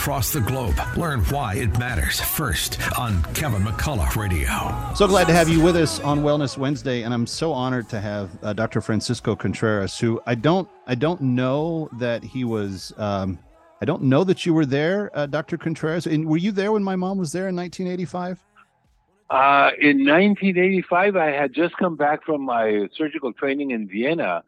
across 0.02 0.32
the 0.32 0.40
globe, 0.40 0.74
learn 0.96 1.20
why 1.26 1.54
it 1.54 1.78
matters 1.78 2.20
first 2.20 2.76
on 2.98 3.22
Kevin 3.34 3.62
McCullough 3.62 4.16
Radio. 4.16 4.48
So 4.96 5.06
glad 5.06 5.28
to 5.28 5.32
have 5.32 5.48
you 5.48 5.62
with 5.62 5.76
us 5.76 6.00
on 6.00 6.24
Wellness 6.24 6.58
Wednesday, 6.58 7.02
and 7.02 7.14
I'm 7.14 7.24
so 7.24 7.52
honored 7.52 7.88
to 7.90 8.00
have 8.00 8.36
uh, 8.42 8.52
Dr. 8.52 8.80
Francisco 8.80 9.36
Contreras, 9.36 9.96
who 10.00 10.20
I 10.26 10.34
don't 10.34 10.68
I 10.88 10.96
don't 10.96 11.20
know 11.20 11.88
that 12.00 12.24
he 12.24 12.42
was. 12.42 12.92
Um, 12.96 13.38
I 13.80 13.84
don't 13.84 14.02
know 14.02 14.24
that 14.24 14.44
you 14.44 14.52
were 14.52 14.66
there, 14.66 15.08
uh, 15.16 15.26
Dr. 15.26 15.56
Contreras. 15.56 16.08
And 16.08 16.26
were 16.26 16.36
you 16.36 16.50
there 16.50 16.72
when 16.72 16.82
my 16.82 16.96
mom 16.96 17.16
was 17.16 17.30
there 17.30 17.48
in 17.48 17.54
1985? 17.54 18.40
Uh, 19.30 19.70
in 19.80 20.04
1985, 20.04 21.14
I 21.14 21.26
had 21.30 21.54
just 21.54 21.76
come 21.76 21.94
back 21.94 22.24
from 22.24 22.42
my 22.42 22.88
surgical 22.96 23.32
training 23.32 23.70
in 23.70 23.86
Vienna, 23.86 24.42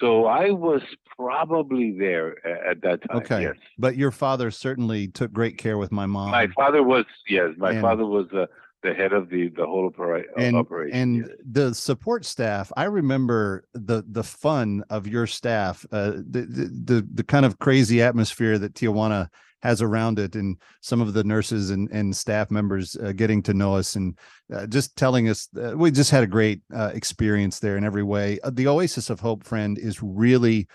so 0.00 0.26
I 0.26 0.50
was 0.50 0.82
probably 1.16 1.96
there 1.98 2.46
at 2.46 2.80
that 2.82 3.00
time. 3.08 3.18
Okay, 3.18 3.42
Yes. 3.42 3.56
but 3.78 3.96
your 3.96 4.10
father 4.10 4.50
certainly 4.50 5.08
took 5.08 5.32
great 5.32 5.58
care 5.58 5.78
with 5.78 5.90
my 5.92 6.06
mom. 6.06 6.30
My 6.30 6.46
father 6.48 6.82
was 6.82 7.04
yes. 7.28 7.50
My 7.56 7.72
And- 7.72 7.80
father 7.80 8.06
was 8.06 8.26
the 8.30 8.48
the 8.84 8.94
head 8.94 9.12
of 9.12 9.28
the 9.28 9.48
the 9.48 9.66
whole 9.66 9.86
opera- 9.86 10.22
and 10.36 10.54
operation. 10.56 10.96
and 10.96 11.30
the 11.44 11.74
support 11.74 12.24
staff 12.24 12.70
i 12.76 12.84
remember 12.84 13.64
the 13.74 14.04
the 14.08 14.22
fun 14.22 14.84
of 14.88 15.08
your 15.08 15.26
staff 15.26 15.84
uh 15.90 16.12
the, 16.12 16.42
the 16.48 16.70
the 16.94 17.08
the 17.14 17.24
kind 17.24 17.44
of 17.44 17.58
crazy 17.58 18.00
atmosphere 18.00 18.56
that 18.56 18.74
tijuana 18.74 19.26
has 19.62 19.82
around 19.82 20.18
it 20.18 20.36
and 20.36 20.56
some 20.80 21.00
of 21.00 21.12
the 21.12 21.24
nurses 21.24 21.70
and 21.70 21.88
and 21.90 22.14
staff 22.14 22.50
members 22.50 22.96
uh, 22.96 23.12
getting 23.12 23.42
to 23.42 23.54
know 23.54 23.74
us 23.74 23.96
and 23.96 24.18
uh, 24.54 24.66
just 24.66 24.96
telling 24.96 25.28
us 25.28 25.48
we 25.74 25.90
just 25.90 26.10
had 26.10 26.22
a 26.22 26.28
great 26.28 26.60
uh, 26.74 26.90
experience 26.94 27.58
there 27.58 27.76
in 27.76 27.84
every 27.84 28.04
way 28.04 28.38
uh, 28.44 28.50
the 28.54 28.66
oasis 28.66 29.10
of 29.10 29.20
hope 29.20 29.44
friend 29.44 29.78
is 29.78 30.02
really 30.02 30.68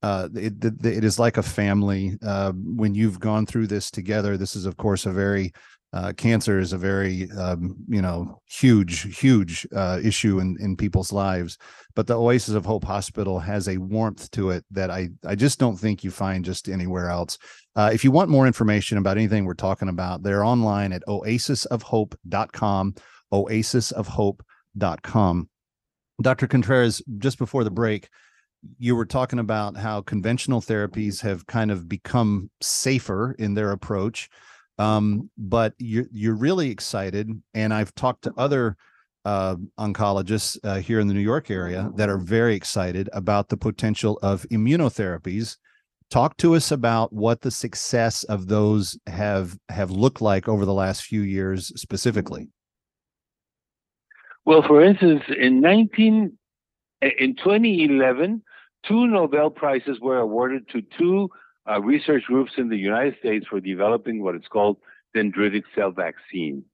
uh, 0.00 0.28
it, 0.36 0.64
it 0.64 1.02
is 1.02 1.18
like 1.18 1.38
a 1.38 1.42
family. 1.42 2.16
When 2.20 2.94
you've 2.94 3.18
gone 3.18 3.46
through 3.46 3.66
this 3.66 3.90
together, 3.90 4.36
this 4.36 4.54
is 4.54 4.64
of 4.64 4.76
course 4.76 5.06
a 5.06 5.10
very 5.10 5.52
uh, 5.92 6.12
cancer 6.16 6.58
is 6.58 6.72
a 6.72 6.78
very 6.78 7.30
um, 7.32 7.74
you 7.88 8.02
know 8.02 8.40
huge 8.46 9.18
huge 9.18 9.66
uh, 9.74 9.98
issue 10.02 10.38
in 10.38 10.56
in 10.60 10.76
people's 10.76 11.12
lives. 11.12 11.56
But 11.94 12.06
the 12.06 12.18
Oasis 12.18 12.54
of 12.54 12.66
Hope 12.66 12.84
Hospital 12.84 13.38
has 13.38 13.68
a 13.68 13.78
warmth 13.78 14.30
to 14.32 14.50
it 14.50 14.64
that 14.70 14.90
I 14.90 15.08
I 15.26 15.34
just 15.34 15.58
don't 15.58 15.78
think 15.78 16.04
you 16.04 16.10
find 16.10 16.44
just 16.44 16.68
anywhere 16.68 17.08
else. 17.08 17.38
Uh, 17.78 17.90
if 17.92 18.02
you 18.02 18.10
want 18.10 18.28
more 18.28 18.44
information 18.44 18.98
about 18.98 19.16
anything 19.16 19.44
we're 19.44 19.54
talking 19.54 19.88
about, 19.88 20.24
they're 20.24 20.44
online 20.44 20.92
at 20.92 21.04
oasisofhope.com, 21.06 22.94
oasisofhope.com. 23.32 25.48
Dr. 26.20 26.48
Contreras, 26.48 27.00
just 27.18 27.38
before 27.38 27.62
the 27.62 27.70
break, 27.70 28.08
you 28.80 28.96
were 28.96 29.06
talking 29.06 29.38
about 29.38 29.76
how 29.76 30.00
conventional 30.00 30.60
therapies 30.60 31.22
have 31.22 31.46
kind 31.46 31.70
of 31.70 31.88
become 31.88 32.50
safer 32.60 33.36
in 33.38 33.54
their 33.54 33.70
approach. 33.70 34.28
Um, 34.78 35.30
but 35.38 35.74
you're 35.78 36.06
you're 36.10 36.34
really 36.34 36.72
excited, 36.72 37.30
and 37.54 37.72
I've 37.72 37.94
talked 37.94 38.24
to 38.24 38.34
other 38.36 38.76
uh, 39.24 39.54
oncologists 39.78 40.58
uh, 40.64 40.80
here 40.80 40.98
in 40.98 41.06
the 41.06 41.14
New 41.14 41.20
York 41.20 41.48
area 41.48 41.92
that 41.94 42.08
are 42.08 42.18
very 42.18 42.56
excited 42.56 43.08
about 43.12 43.50
the 43.50 43.56
potential 43.56 44.18
of 44.20 44.44
immunotherapies. 44.50 45.58
Talk 46.10 46.38
to 46.38 46.54
us 46.54 46.70
about 46.70 47.12
what 47.12 47.42
the 47.42 47.50
success 47.50 48.24
of 48.24 48.48
those 48.48 48.98
have 49.06 49.58
have 49.68 49.90
looked 49.90 50.22
like 50.22 50.48
over 50.48 50.64
the 50.64 50.72
last 50.72 51.02
few 51.02 51.20
years, 51.20 51.70
specifically. 51.78 52.48
Well, 54.46 54.62
for 54.62 54.82
instance, 54.82 55.22
in 55.38 55.60
19 55.60 56.32
in 57.02 57.36
2011, 57.36 58.42
two 58.86 59.06
Nobel 59.06 59.50
prizes 59.50 60.00
were 60.00 60.18
awarded 60.18 60.68
to 60.70 60.82
two 60.98 61.30
uh, 61.68 61.80
research 61.82 62.24
groups 62.24 62.52
in 62.56 62.70
the 62.70 62.78
United 62.78 63.16
States 63.18 63.46
for 63.46 63.60
developing 63.60 64.22
what 64.22 64.34
is 64.34 64.48
called 64.50 64.78
dendritic 65.14 65.64
cell 65.74 65.90
vaccine. 65.90 66.64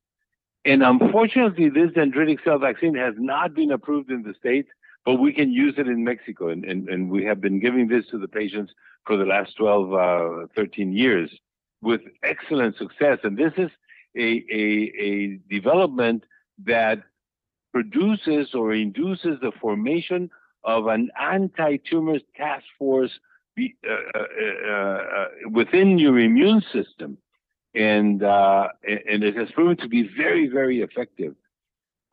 And 0.65 0.83
unfortunately, 0.83 1.69
this 1.69 1.91
dendritic 1.91 2.43
cell 2.45 2.59
vaccine 2.59 2.95
has 2.95 3.15
not 3.19 3.55
been 3.55 3.73
approved 3.73 4.11
in 4.11 4.23
the 4.23 4.35
States, 4.39 4.69
but 5.05 5.17
we 5.17 5.33
can 5.33 5.53
use 5.53 5.75
it 5.77 5.87
in 5.87 6.05
Mexico. 6.05 6.49
And, 6.49 6.65
and, 6.65 6.89
and 6.89 7.11
we 7.11 7.25
have 7.25 7.41
been 7.41 7.61
giving 7.61 7.89
this 7.89 8.07
to 8.11 8.19
the 8.19 8.29
patients 8.29 8.73
for 9.07 9.17
the 9.17 9.25
last 9.25 9.57
12, 9.57 9.93
uh, 9.93 10.47
13 10.57 10.93
years 10.93 11.31
with 11.83 12.01
excellent 12.23 12.77
success. 12.77 13.19
And 13.23 13.37
this 13.37 13.53
is 13.57 13.71
a, 14.17 14.45
a, 14.51 14.93
a 14.99 15.39
development 15.51 16.25
that 16.65 17.03
produces 17.73 18.55
or 18.55 18.73
induces 18.73 19.41
the 19.41 19.53
formation 19.61 20.31
of 20.65 20.87
an 20.87 21.11
anti-tumor 21.21 22.19
task 22.37 22.65
force 22.79 23.11
be, 23.55 23.77
uh, 23.89 24.19
uh, 24.19 24.77
uh, 24.77 25.27
within 25.51 25.99
your 25.99 26.19
immune 26.19 26.63
system, 26.73 27.19
and 27.75 28.23
uh, 28.23 28.69
and 28.87 29.23
it 29.23 29.37
has 29.37 29.51
proven 29.53 29.77
to 29.77 29.89
be 29.89 30.09
very 30.17 30.49
very 30.49 30.81
effective. 30.81 31.35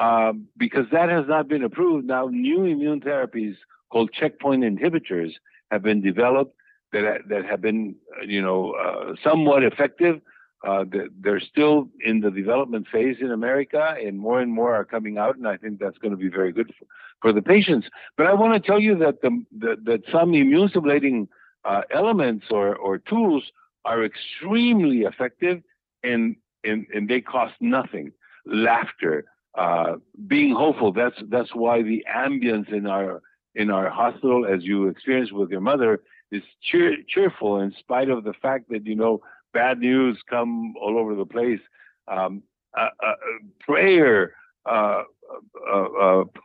Um, 0.02 0.48
because 0.58 0.88
that 0.92 1.10
has 1.10 1.26
not 1.28 1.48
been 1.48 1.64
approved, 1.64 2.08
now 2.08 2.28
new 2.28 2.66
immune 2.66 3.02
therapies 3.02 3.56
called 3.92 4.12
checkpoint 4.12 4.64
inhibitors 4.64 5.34
have 5.70 5.84
been 5.84 6.02
developed 6.02 6.56
that 6.92 7.30
that 7.30 7.46
have 7.46 7.62
been 7.62 7.96
you 8.26 8.42
know 8.42 8.72
uh, 8.72 9.14
somewhat 9.24 9.64
effective. 9.64 10.20
Uh, 10.68 10.86
they're 11.20 11.40
still 11.40 11.88
in 12.04 12.22
the 12.22 12.32
development 12.32 12.88
phase 12.92 13.18
in 13.20 13.32
America, 13.32 13.96
and 14.04 14.18
more 14.18 14.42
and 14.42 14.52
more 14.52 14.74
are 14.74 14.86
coming 14.86 15.18
out, 15.20 15.36
and 15.36 15.48
I 15.48 15.58
think 15.58 15.80
that's 15.80 15.98
going 16.00 16.12
to 16.12 16.18
be 16.18 16.30
very 16.30 16.52
good 16.52 16.72
for, 16.78 16.86
for 17.22 17.34
the 17.34 17.42
patients. 17.44 17.88
But 18.18 18.26
I 18.26 18.34
want 18.34 18.54
to 18.54 18.60
tell 18.60 18.80
you 18.80 18.98
that 19.00 19.22
the, 19.22 19.44
the 19.56 19.76
that 19.86 20.02
some 20.12 20.34
immune 20.34 20.70
stimulating 20.70 21.28
uh, 21.64 21.82
elements 21.92 22.46
or, 22.50 22.76
or 22.76 22.98
tools 22.98 23.44
are 23.86 24.04
extremely 24.04 25.02
effective, 25.02 25.62
and 26.04 26.36
and, 26.64 26.88
and 26.94 27.08
they 27.08 27.22
cost 27.22 27.54
nothing. 27.60 28.12
Laughter, 28.46 29.26
uh, 29.56 29.96
being 30.28 30.54
hopeful. 30.56 30.92
That's 30.92 31.16
that's 31.30 31.54
why 31.54 31.82
the 31.82 32.06
ambience 32.14 32.72
in 32.72 32.88
our 32.88 33.22
in 33.56 33.70
our 33.70 33.90
hospital, 33.90 34.46
as 34.46 34.64
you 34.64 34.88
experienced 34.88 35.34
with 35.34 35.50
your 35.50 35.62
mother, 35.62 36.02
is 36.32 36.44
cheer, 36.62 36.96
cheerful 37.08 37.60
in 37.60 37.74
spite 37.78 38.10
of 38.10 38.24
the 38.24 38.34
fact 38.34 38.70
that 38.70 38.86
you 38.86 38.96
know 38.96 39.22
bad 39.54 39.80
news 39.80 40.18
come 40.30 40.74
all 40.78 40.98
over 40.98 41.16
the 41.16 41.26
place. 41.26 41.60
Um, 42.08 42.44
uh, 42.78 42.88
uh, 43.06 43.14
prayer, 43.60 44.34
uh, 44.66 45.04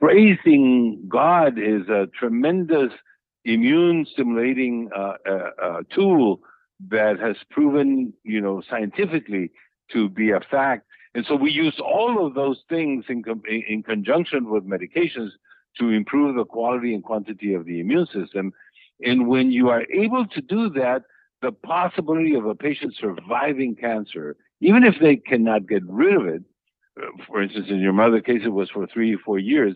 praising 0.00 1.04
God 1.08 1.58
is 1.58 1.88
a 1.88 2.08
tremendous 2.18 2.92
immune 3.44 4.06
stimulating 4.12 4.90
tool 5.94 6.40
that 6.88 7.18
has 7.20 7.36
proven, 7.50 8.12
you 8.24 8.40
know, 8.40 8.62
scientifically 8.68 9.50
to 9.92 10.08
be 10.08 10.30
a 10.30 10.40
fact. 10.40 10.85
And 11.16 11.24
so 11.24 11.34
we 11.34 11.50
use 11.50 11.80
all 11.82 12.26
of 12.26 12.34
those 12.34 12.62
things 12.68 13.06
in, 13.08 13.24
in 13.48 13.82
conjunction 13.82 14.50
with 14.50 14.68
medications 14.68 15.30
to 15.78 15.88
improve 15.88 16.36
the 16.36 16.44
quality 16.44 16.92
and 16.92 17.02
quantity 17.02 17.54
of 17.54 17.64
the 17.64 17.80
immune 17.80 18.06
system. 18.12 18.52
And 19.02 19.26
when 19.26 19.50
you 19.50 19.70
are 19.70 19.84
able 19.90 20.26
to 20.26 20.42
do 20.42 20.68
that, 20.74 21.04
the 21.40 21.52
possibility 21.52 22.34
of 22.34 22.44
a 22.44 22.54
patient 22.54 22.96
surviving 23.00 23.76
cancer, 23.76 24.36
even 24.60 24.84
if 24.84 24.96
they 25.00 25.16
cannot 25.16 25.66
get 25.66 25.82
rid 25.86 26.16
of 26.16 26.26
it, 26.26 26.42
uh, 27.02 27.06
for 27.26 27.40
instance, 27.40 27.68
in 27.70 27.80
your 27.80 27.94
mother 27.94 28.20
case, 28.20 28.42
it 28.44 28.50
was 28.50 28.68
for 28.68 28.86
three 28.86 29.14
or 29.14 29.18
four 29.18 29.38
years. 29.38 29.74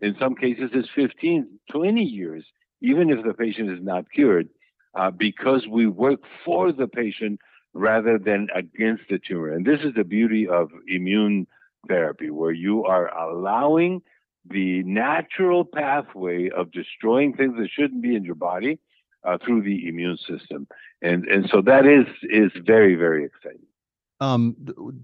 In 0.00 0.14
some 0.20 0.34
cases, 0.34 0.72
it's 0.74 0.90
15, 0.94 1.58
20 1.70 2.02
years, 2.02 2.44
even 2.82 3.08
if 3.08 3.24
the 3.24 3.32
patient 3.32 3.70
is 3.70 3.82
not 3.82 4.04
cured, 4.12 4.50
uh, 4.94 5.10
because 5.10 5.66
we 5.66 5.86
work 5.86 6.20
for 6.44 6.70
the 6.70 6.86
patient 6.86 7.40
rather 7.74 8.18
than 8.18 8.48
against 8.54 9.04
the 9.08 9.18
tumor. 9.18 9.52
And 9.52 9.64
this 9.64 9.80
is 9.80 9.94
the 9.94 10.04
beauty 10.04 10.48
of 10.48 10.70
immune 10.86 11.46
therapy, 11.88 12.30
where 12.30 12.52
you 12.52 12.84
are 12.84 13.08
allowing 13.16 14.02
the 14.48 14.82
natural 14.82 15.64
pathway 15.64 16.50
of 16.50 16.72
destroying 16.72 17.34
things 17.34 17.54
that 17.58 17.68
shouldn't 17.70 18.02
be 18.02 18.14
in 18.16 18.24
your 18.24 18.34
body 18.34 18.78
uh, 19.24 19.38
through 19.44 19.62
the 19.62 19.88
immune 19.88 20.18
system, 20.18 20.66
and 21.00 21.24
and 21.26 21.48
so 21.50 21.62
that 21.62 21.86
is 21.86 22.06
is 22.24 22.50
very 22.64 22.94
very 22.94 23.24
exciting. 23.24 23.66
Um, 24.20 24.56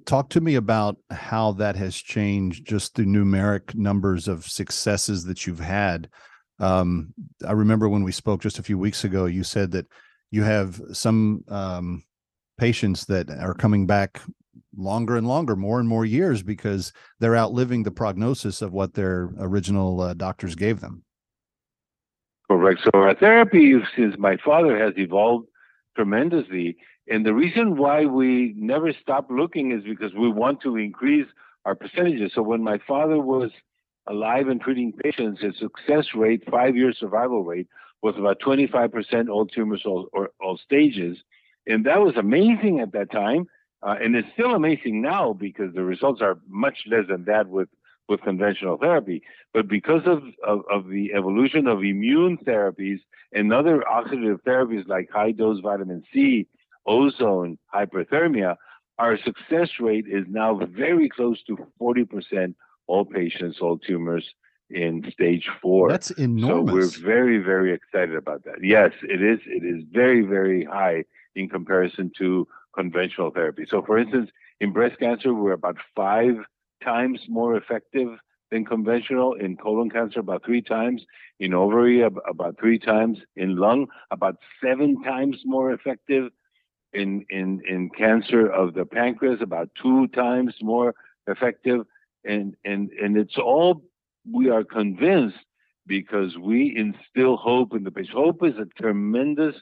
talk 0.06 0.28
to 0.30 0.40
me 0.40 0.54
about 0.54 0.96
how 1.10 1.52
that 1.52 1.74
has 1.74 1.96
changed, 1.96 2.64
just 2.64 2.94
the 2.94 3.02
numeric 3.02 3.74
numbers 3.74 4.28
of 4.28 4.46
successes 4.46 5.24
that 5.24 5.44
you've 5.46 5.58
had. 5.58 6.08
Um, 6.60 7.14
I 7.46 7.52
remember 7.52 7.88
when 7.88 8.04
we 8.04 8.12
spoke 8.12 8.42
just 8.42 8.60
a 8.60 8.62
few 8.62 8.78
weeks 8.78 9.02
ago, 9.02 9.26
you 9.26 9.42
said 9.42 9.72
that 9.72 9.86
you 10.30 10.44
have 10.44 10.80
some 10.92 11.44
um, 11.48 12.04
patients 12.58 13.06
that 13.06 13.30
are 13.30 13.54
coming 13.54 13.86
back 13.86 14.20
longer 14.76 15.16
and 15.16 15.26
longer, 15.26 15.56
more 15.56 15.80
and 15.80 15.88
more 15.88 16.04
years 16.04 16.42
because 16.42 16.92
they're 17.18 17.36
outliving 17.36 17.82
the 17.82 17.90
prognosis 17.90 18.62
of 18.62 18.72
what 18.72 18.94
their 18.94 19.30
original 19.38 20.00
uh, 20.00 20.14
doctors 20.14 20.54
gave 20.54 20.80
them. 20.80 21.02
Correct. 22.50 22.80
So 22.84 22.90
our 22.94 23.14
therapy, 23.14 23.74
since 23.96 24.16
my 24.18 24.36
father 24.44 24.78
has 24.82 24.94
evolved 24.96 25.48
tremendously, 25.96 26.76
and 27.08 27.24
the 27.24 27.34
reason 27.34 27.76
why 27.76 28.04
we 28.04 28.54
never 28.56 28.92
stop 28.92 29.28
looking 29.30 29.72
is 29.72 29.82
because 29.84 30.12
we 30.14 30.30
want 30.30 30.60
to 30.62 30.76
increase 30.76 31.26
our 31.64 31.74
percentages. 31.74 32.32
So 32.34 32.42
when 32.42 32.62
my 32.62 32.78
father 32.86 33.18
was 33.18 33.50
alive 34.06 34.48
and 34.48 34.60
treating 34.60 34.92
patients, 34.92 35.40
his 35.40 35.58
success 35.58 36.06
rate, 36.14 36.42
five-year 36.50 36.92
survival 36.92 37.44
rate, 37.44 37.68
was 38.02 38.14
about 38.16 38.40
25% 38.40 39.28
all 39.28 39.46
tumors, 39.46 39.82
all, 39.84 40.08
or 40.12 40.30
all 40.40 40.56
stages. 40.58 41.18
And 41.68 41.84
that 41.84 42.00
was 42.00 42.16
amazing 42.16 42.80
at 42.80 42.92
that 42.92 43.12
time. 43.12 43.46
Uh, 43.82 43.94
and 44.02 44.16
it's 44.16 44.28
still 44.32 44.54
amazing 44.54 45.02
now 45.02 45.32
because 45.32 45.72
the 45.74 45.84
results 45.84 46.20
are 46.20 46.38
much 46.48 46.78
less 46.86 47.04
than 47.08 47.24
that 47.26 47.48
with, 47.48 47.68
with 48.08 48.20
conventional 48.22 48.76
therapy. 48.76 49.22
But 49.54 49.68
because 49.68 50.02
of, 50.06 50.22
of, 50.44 50.62
of 50.70 50.88
the 50.88 51.12
evolution 51.14 51.68
of 51.68 51.84
immune 51.84 52.38
therapies 52.38 52.98
and 53.32 53.52
other 53.52 53.84
oxidative 53.88 54.40
therapies 54.42 54.88
like 54.88 55.10
high 55.12 55.30
dose 55.30 55.60
vitamin 55.60 56.02
C, 56.12 56.48
ozone, 56.86 57.58
hyperthermia, 57.72 58.56
our 58.98 59.16
success 59.18 59.68
rate 59.78 60.06
is 60.08 60.24
now 60.28 60.58
very 60.72 61.08
close 61.08 61.40
to 61.44 61.56
40% 61.80 62.54
all 62.88 63.04
patients, 63.04 63.58
all 63.60 63.78
tumors 63.78 64.34
in 64.70 65.08
stage 65.12 65.48
four. 65.62 65.88
That's 65.88 66.10
enormous. 66.12 66.96
So 66.96 67.02
we're 67.02 67.06
very, 67.06 67.38
very 67.38 67.72
excited 67.72 68.16
about 68.16 68.44
that. 68.44 68.56
Yes, 68.62 68.92
it 69.02 69.22
is. 69.22 69.38
It 69.46 69.64
is 69.64 69.84
very, 69.92 70.22
very 70.22 70.64
high 70.64 71.04
in 71.38 71.48
comparison 71.48 72.10
to 72.18 72.46
conventional 72.74 73.30
therapy. 73.30 73.64
So, 73.68 73.82
for 73.82 73.98
instance, 73.98 74.30
in 74.60 74.72
breast 74.72 74.98
cancer, 74.98 75.32
we're 75.32 75.52
about 75.52 75.76
five 75.94 76.34
times 76.82 77.20
more 77.28 77.56
effective 77.56 78.08
than 78.50 78.64
conventional. 78.64 79.34
In 79.34 79.56
colon 79.56 79.90
cancer, 79.90 80.20
about 80.20 80.44
three 80.44 80.62
times. 80.62 81.04
In 81.38 81.54
ovary, 81.54 82.02
about 82.02 82.58
three 82.58 82.78
times. 82.78 83.18
In 83.36 83.56
lung, 83.56 83.86
about 84.10 84.36
seven 84.62 85.02
times 85.02 85.36
more 85.44 85.72
effective. 85.72 86.30
In 86.92 87.24
in 87.30 87.60
in 87.68 87.90
cancer 87.90 88.46
of 88.50 88.74
the 88.74 88.84
pancreas, 88.84 89.40
about 89.42 89.68
two 89.80 90.08
times 90.08 90.54
more 90.62 90.94
effective. 91.26 91.86
And 92.24 92.56
and 92.64 92.90
and 93.02 93.16
it's 93.16 93.38
all 93.38 93.82
we 94.30 94.50
are 94.50 94.64
convinced 94.64 95.38
because 95.86 96.36
we 96.36 96.74
instill 96.76 97.36
hope 97.36 97.74
in 97.74 97.84
the 97.84 97.90
patient. 97.90 98.16
Hope 98.16 98.44
is 98.44 98.56
a 98.58 98.66
tremendous 98.80 99.56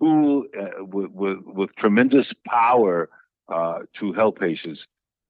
tool 0.00 0.44
uh, 0.58 0.84
with, 0.84 1.10
with, 1.12 1.38
with, 1.44 1.70
tremendous 1.76 2.26
power 2.46 3.08
uh, 3.48 3.80
to 3.98 4.12
help 4.12 4.38
patients. 4.38 4.80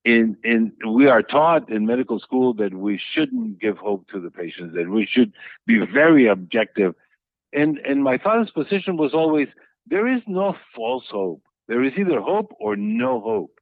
In, 0.05 0.37
in, 0.45 0.73
we 0.89 1.09
are 1.09 1.23
taught 1.23 1.69
in 1.69 1.85
medical 1.85 2.19
school 2.21 2.55
that 2.55 2.73
we 2.73 3.01
shouldn't 3.13 3.61
give 3.61 3.77
hope 3.77 4.09
to 4.09 4.21
the 4.21 4.31
patients, 4.31 4.75
that 4.75 4.89
we 4.89 5.07
should 5.07 5.33
be 5.67 5.85
very 5.93 6.27
objective. 6.27 6.95
And, 7.53 7.79
and 7.79 8.03
my 8.03 8.17
father's 8.17 8.51
position 8.51 8.97
was 8.97 9.13
always 9.13 9.49
there 9.87 10.07
is 10.07 10.23
no 10.27 10.57
false 10.75 11.05
hope. 11.11 11.43
There 11.69 11.85
is 11.85 11.93
either 11.99 12.21
hope 12.21 12.55
or 12.59 12.77
no 12.77 13.21
hope 13.21 13.61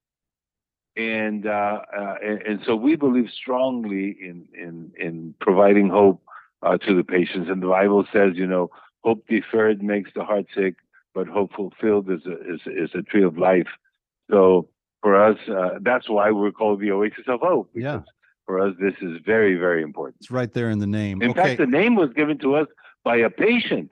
and, 0.99 1.47
uh, 1.47 1.81
uh, 1.97 2.15
and, 2.23 2.43
and 2.43 2.61
so 2.67 2.75
we 2.75 2.97
believe 2.97 3.31
strongly 3.31 4.17
in 4.21 4.49
in 4.53 4.91
in 4.99 5.35
providing 5.41 5.89
hope 5.89 6.21
uh, 6.63 6.77
to 6.79 6.97
the 6.97 7.05
patients. 7.05 7.49
And 7.49 7.63
the 7.63 7.69
Bible 7.69 8.05
says, 8.13 8.33
you 8.35 8.47
know, 8.47 8.71
hope 9.05 9.25
deferred 9.29 9.81
makes 9.81 10.11
the 10.15 10.25
heart 10.25 10.47
sick, 10.55 10.75
but 11.19 11.27
hope 11.27 11.51
fulfilled 11.55 12.11
is 12.11 12.25
a 12.27 12.37
is, 12.55 12.61
is 12.67 12.91
a 12.95 13.03
tree 13.03 13.25
of 13.25 13.37
life. 13.37 13.71
So 14.31 14.69
for 15.03 15.13
us, 15.29 15.39
uh, 15.49 15.79
that's 15.81 16.09
why 16.09 16.31
we're 16.31 16.53
called 16.53 16.81
the 16.81 16.91
Oasis 16.93 17.27
of 17.27 17.41
Hope. 17.41 17.71
Yeah. 17.75 18.03
For 18.47 18.61
us, 18.61 18.75
this 18.81 18.95
is 19.03 19.15
very 19.25 19.57
very 19.57 19.83
important. 19.83 20.17
It's 20.21 20.31
right 20.31 20.53
there 20.53 20.71
in 20.71 20.79
the 20.79 20.87
name. 20.87 21.23
In 21.23 21.31
okay. 21.31 21.43
fact, 21.43 21.59
the 21.59 21.67
name 21.67 21.95
was 21.97 22.11
given 22.21 22.39
to 22.39 22.55
us 22.55 22.69
by 23.05 23.17
a 23.17 23.31
patient. 23.31 23.91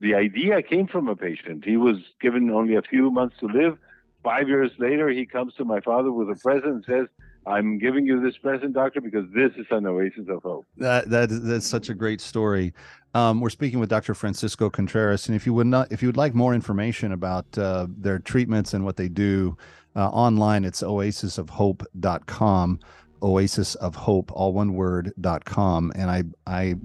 The 0.00 0.14
idea 0.14 0.62
came 0.62 0.86
from 0.86 1.08
a 1.08 1.16
patient. 1.16 1.64
He 1.64 1.76
was 1.76 1.96
given 2.20 2.50
only 2.50 2.76
a 2.76 2.82
few 2.82 3.10
months 3.10 3.36
to 3.40 3.46
live 3.46 3.78
Five 4.24 4.48
years 4.48 4.72
later, 4.78 5.08
he 5.08 5.26
comes 5.26 5.54
to 5.54 5.64
my 5.64 5.80
father 5.80 6.12
with 6.12 6.28
a 6.28 6.34
present 6.34 6.74
and 6.74 6.84
says, 6.84 7.06
I'm 7.48 7.78
giving 7.78 8.04
you 8.06 8.20
this 8.20 8.36
present, 8.36 8.74
doctor, 8.74 9.00
because 9.00 9.24
this 9.34 9.50
is 9.56 9.64
an 9.70 9.86
oasis 9.86 10.26
of 10.28 10.42
hope. 10.42 10.66
That 10.76 11.08
that 11.10 11.28
that's 11.30 11.66
such 11.66 11.88
a 11.88 11.94
great 11.94 12.20
story. 12.20 12.74
Um, 13.14 13.40
we're 13.40 13.48
speaking 13.50 13.80
with 13.80 13.88
Dr. 13.88 14.14
Francisco 14.14 14.68
Contreras, 14.68 15.28
and 15.28 15.34
if 15.34 15.46
you 15.46 15.54
would 15.54 15.66
not, 15.66 15.90
if 15.90 16.02
you 16.02 16.08
would 16.08 16.18
like 16.18 16.34
more 16.34 16.54
information 16.54 17.12
about 17.12 17.46
uh, 17.56 17.86
their 17.88 18.18
treatments 18.18 18.74
and 18.74 18.84
what 18.84 18.96
they 18.96 19.08
do 19.08 19.56
uh, 19.96 20.08
online, 20.10 20.64
it's 20.64 20.82
oasisofhope.com. 20.82 22.80
Oasis 23.20 23.74
of 23.76 23.96
Hope, 23.96 24.30
all 24.32 24.52
one 24.52 24.74
word, 24.74 25.12
dot 25.20 25.44
com. 25.44 25.90
And 25.96 26.08
I, 26.08 26.22
I 26.46 26.76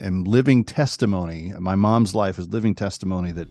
am 0.00 0.24
living 0.24 0.64
testimony. 0.64 1.52
My 1.58 1.74
mom's 1.74 2.14
life 2.14 2.38
is 2.38 2.48
living 2.48 2.74
testimony 2.74 3.32
that 3.32 3.48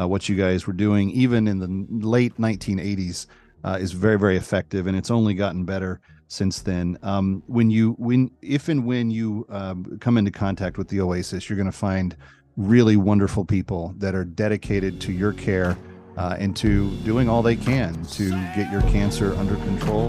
uh, 0.00 0.08
what 0.08 0.26
you 0.26 0.36
guys 0.36 0.66
were 0.66 0.72
doing, 0.72 1.10
even 1.10 1.46
in 1.46 1.58
the 1.58 2.06
late 2.06 2.34
1980s, 2.38 3.26
uh, 3.64 3.78
is 3.80 3.92
very, 3.92 4.18
very 4.18 4.36
effective, 4.36 4.86
and 4.86 4.96
it's 4.96 5.10
only 5.10 5.34
gotten 5.34 5.64
better 5.64 6.00
since 6.28 6.60
then. 6.60 6.98
Um, 7.02 7.42
when 7.46 7.70
you, 7.70 7.92
when, 7.98 8.30
if 8.42 8.68
and 8.68 8.84
when 8.84 9.10
you 9.10 9.46
um, 9.48 9.98
come 10.00 10.18
into 10.18 10.30
contact 10.30 10.78
with 10.78 10.88
the 10.88 11.00
Oasis, 11.00 11.48
you're 11.48 11.56
going 11.56 11.70
to 11.70 11.72
find 11.72 12.16
really 12.56 12.96
wonderful 12.96 13.44
people 13.44 13.94
that 13.98 14.14
are 14.14 14.24
dedicated 14.24 15.00
to 15.02 15.12
your 15.12 15.32
care 15.32 15.76
uh, 16.16 16.36
and 16.38 16.56
to 16.56 16.90
doing 16.98 17.28
all 17.28 17.42
they 17.42 17.56
can 17.56 18.02
to 18.06 18.30
get 18.54 18.70
your 18.72 18.80
cancer 18.82 19.34
under 19.34 19.56
control 19.56 20.08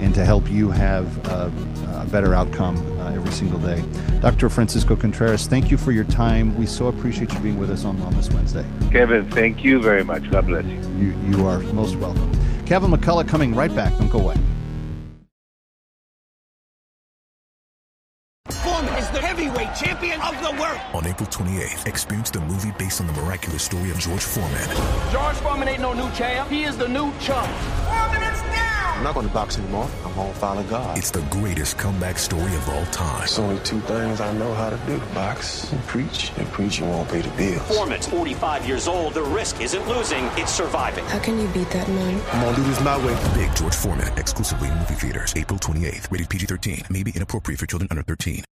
and 0.00 0.14
to 0.14 0.24
help 0.24 0.48
you 0.48 0.70
have 0.70 1.26
uh, 1.28 1.50
a 2.00 2.06
better 2.06 2.34
outcome 2.34 2.76
uh, 3.00 3.10
every 3.10 3.32
single 3.32 3.58
day. 3.58 3.82
Dr. 4.20 4.48
Francisco 4.48 4.94
Contreras, 4.94 5.48
thank 5.48 5.70
you 5.70 5.76
for 5.76 5.90
your 5.90 6.04
time. 6.04 6.56
We 6.56 6.66
so 6.66 6.86
appreciate 6.86 7.32
you 7.32 7.40
being 7.40 7.58
with 7.58 7.70
us 7.70 7.84
on 7.84 7.96
Wellness 7.98 8.32
Wednesday. 8.32 8.64
Kevin, 8.92 9.28
thank 9.30 9.64
you 9.64 9.82
very 9.82 10.04
much. 10.04 10.30
God 10.30 10.46
bless 10.46 10.64
you. 10.64 10.80
You, 10.98 11.14
you 11.30 11.46
are 11.46 11.58
most 11.58 11.96
welcome. 11.96 12.30
Kevin 12.68 12.90
McCullough 12.90 13.26
coming 13.26 13.54
right 13.54 13.74
back. 13.74 13.96
Don't 13.96 14.10
go 14.10 14.18
away. 14.18 14.36
On 20.94 21.06
April 21.06 21.28
28th, 21.28 21.86
experience 21.86 22.30
the 22.30 22.40
movie 22.40 22.72
based 22.78 23.02
on 23.02 23.06
the 23.06 23.12
miraculous 23.12 23.62
story 23.62 23.90
of 23.90 23.98
George 23.98 24.22
Foreman. 24.22 24.68
George 25.12 25.36
Foreman 25.36 25.68
ain't 25.68 25.82
no 25.82 25.92
new 25.92 26.10
champ. 26.12 26.48
He 26.48 26.64
is 26.64 26.78
the 26.78 26.88
new 26.88 27.12
chump. 27.20 27.46
Foreman 27.84 28.22
is 28.22 28.40
down. 28.40 28.96
I'm 28.96 29.04
not 29.04 29.14
going 29.14 29.28
to 29.28 29.34
box 29.34 29.58
anymore. 29.58 29.86
I'm 30.06 30.14
going 30.14 30.32
to 30.32 30.38
follow 30.38 30.62
God. 30.62 30.96
It's 30.96 31.10
the 31.10 31.20
greatest 31.30 31.76
comeback 31.76 32.16
story 32.18 32.54
of 32.54 32.68
all 32.70 32.86
time. 32.86 33.18
There's 33.18 33.38
only 33.38 33.62
two 33.64 33.80
things 33.80 34.22
I 34.22 34.32
know 34.32 34.54
how 34.54 34.70
to 34.70 34.78
do 34.86 34.98
box 35.14 35.70
and 35.70 35.80
preach. 35.86 36.32
And 36.38 36.48
preaching 36.48 36.88
won't 36.88 37.10
pay 37.10 37.20
the 37.20 37.36
bills. 37.36 37.68
Foreman's 37.68 38.08
45 38.08 38.66
years 38.66 38.88
old. 38.88 39.12
The 39.12 39.22
risk 39.22 39.60
isn't 39.60 39.86
losing, 39.88 40.24
it's 40.36 40.52
surviving. 40.52 41.04
How 41.04 41.18
can 41.18 41.38
you 41.38 41.48
beat 41.48 41.68
that 41.70 41.86
man? 41.88 42.20
I'm 42.32 42.42
going 42.42 42.54
to 42.54 42.62
do 42.62 42.66
this 42.66 42.80
my 42.82 42.96
way. 43.04 43.14
Big 43.34 43.54
George 43.54 43.74
Foreman, 43.74 44.08
exclusively 44.16 44.68
in 44.68 44.78
movie 44.78 44.94
theaters, 44.94 45.34
April 45.36 45.58
28th. 45.58 46.10
Rated 46.10 46.30
PG 46.30 46.46
13. 46.46 46.82
May 46.88 47.02
be 47.02 47.10
inappropriate 47.10 47.60
for 47.60 47.66
children 47.66 47.88
under 47.90 48.02
13. 48.02 48.42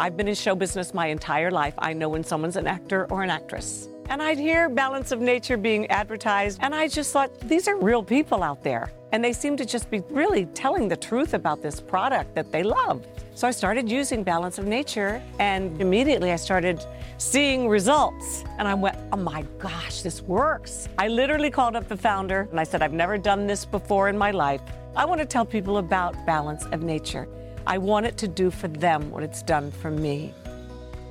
I've 0.00 0.16
been 0.16 0.28
in 0.28 0.36
show 0.36 0.54
business 0.54 0.94
my 0.94 1.08
entire 1.08 1.50
life. 1.50 1.74
I 1.76 1.92
know 1.92 2.08
when 2.08 2.22
someone's 2.22 2.54
an 2.54 2.68
actor 2.68 3.08
or 3.10 3.24
an 3.24 3.30
actress. 3.30 3.88
And 4.08 4.22
I'd 4.22 4.38
hear 4.38 4.68
Balance 4.68 5.10
of 5.10 5.20
Nature 5.20 5.56
being 5.56 5.88
advertised, 5.88 6.60
and 6.62 6.72
I 6.72 6.86
just 6.86 7.12
thought, 7.12 7.36
these 7.40 7.66
are 7.66 7.76
real 7.76 8.04
people 8.04 8.44
out 8.44 8.62
there. 8.62 8.92
And 9.10 9.24
they 9.24 9.32
seem 9.32 9.56
to 9.56 9.64
just 9.64 9.90
be 9.90 10.04
really 10.08 10.46
telling 10.46 10.86
the 10.86 10.96
truth 10.96 11.34
about 11.34 11.62
this 11.62 11.80
product 11.80 12.36
that 12.36 12.52
they 12.52 12.62
love. 12.62 13.04
So 13.34 13.48
I 13.48 13.50
started 13.50 13.90
using 13.90 14.22
Balance 14.22 14.58
of 14.58 14.66
Nature, 14.66 15.20
and 15.40 15.80
immediately 15.80 16.30
I 16.30 16.36
started 16.36 16.86
seeing 17.16 17.68
results. 17.68 18.44
And 18.56 18.68
I 18.68 18.74
went, 18.74 18.96
oh 19.12 19.16
my 19.16 19.42
gosh, 19.58 20.02
this 20.02 20.22
works. 20.22 20.88
I 20.96 21.08
literally 21.08 21.50
called 21.50 21.74
up 21.74 21.88
the 21.88 21.96
founder 21.96 22.46
and 22.52 22.60
I 22.60 22.62
said, 22.62 22.82
I've 22.82 22.92
never 22.92 23.18
done 23.18 23.48
this 23.48 23.64
before 23.64 24.08
in 24.08 24.16
my 24.16 24.30
life. 24.30 24.60
I 24.94 25.04
want 25.04 25.20
to 25.20 25.26
tell 25.26 25.44
people 25.44 25.78
about 25.78 26.14
Balance 26.24 26.66
of 26.66 26.84
Nature. 26.84 27.26
I 27.68 27.76
want 27.76 28.06
it 28.06 28.16
to 28.18 28.28
do 28.28 28.50
for 28.50 28.66
them 28.66 29.10
what 29.10 29.22
it's 29.22 29.42
done 29.42 29.70
for 29.70 29.90
me. 29.90 30.32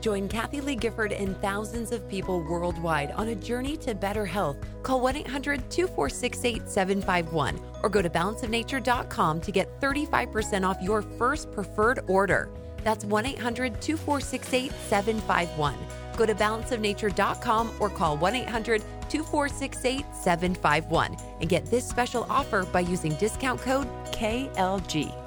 Join 0.02 0.28
Kathie 0.28 0.60
Lee 0.60 0.76
Gifford 0.76 1.12
and 1.12 1.40
thousands 1.40 1.92
of 1.92 2.10
people 2.10 2.42
worldwide 2.42 3.12
on 3.12 3.28
a 3.28 3.36
journey 3.36 3.78
to 3.78 3.94
better 3.94 4.26
health. 4.26 4.58
Call 4.82 5.00
1 5.02 5.18
800 5.18 5.70
246 5.70 6.46
8751 6.46 7.60
or 7.84 7.90
go 7.90 8.02
to 8.02 8.10
balanceofnature.com 8.10 9.42
to 9.42 9.52
get 9.52 9.80
35% 9.80 10.68
off 10.68 10.82
your 10.82 11.04
first 11.04 11.52
preferred 11.52 12.00
order. 12.08 12.50
That's 12.84 13.06
1 13.06 13.28
800 13.28 13.80
246 13.80 14.54
8751. 14.54 15.76
Go 16.16 16.26
to 16.26 16.34
balanceofnature.com 16.34 17.72
or 17.80 17.90
call 17.92 18.18
1 18.18 18.36
800 18.36 18.82
246 19.10 19.86
8751 19.86 21.18
and 21.40 21.50
get 21.50 21.68
this 21.68 21.88
special 21.88 22.26
offer 22.32 22.66
by 22.66 22.80
using 22.80 23.14
discount 23.16 23.62
code 23.62 23.88
KLG. 24.06 25.27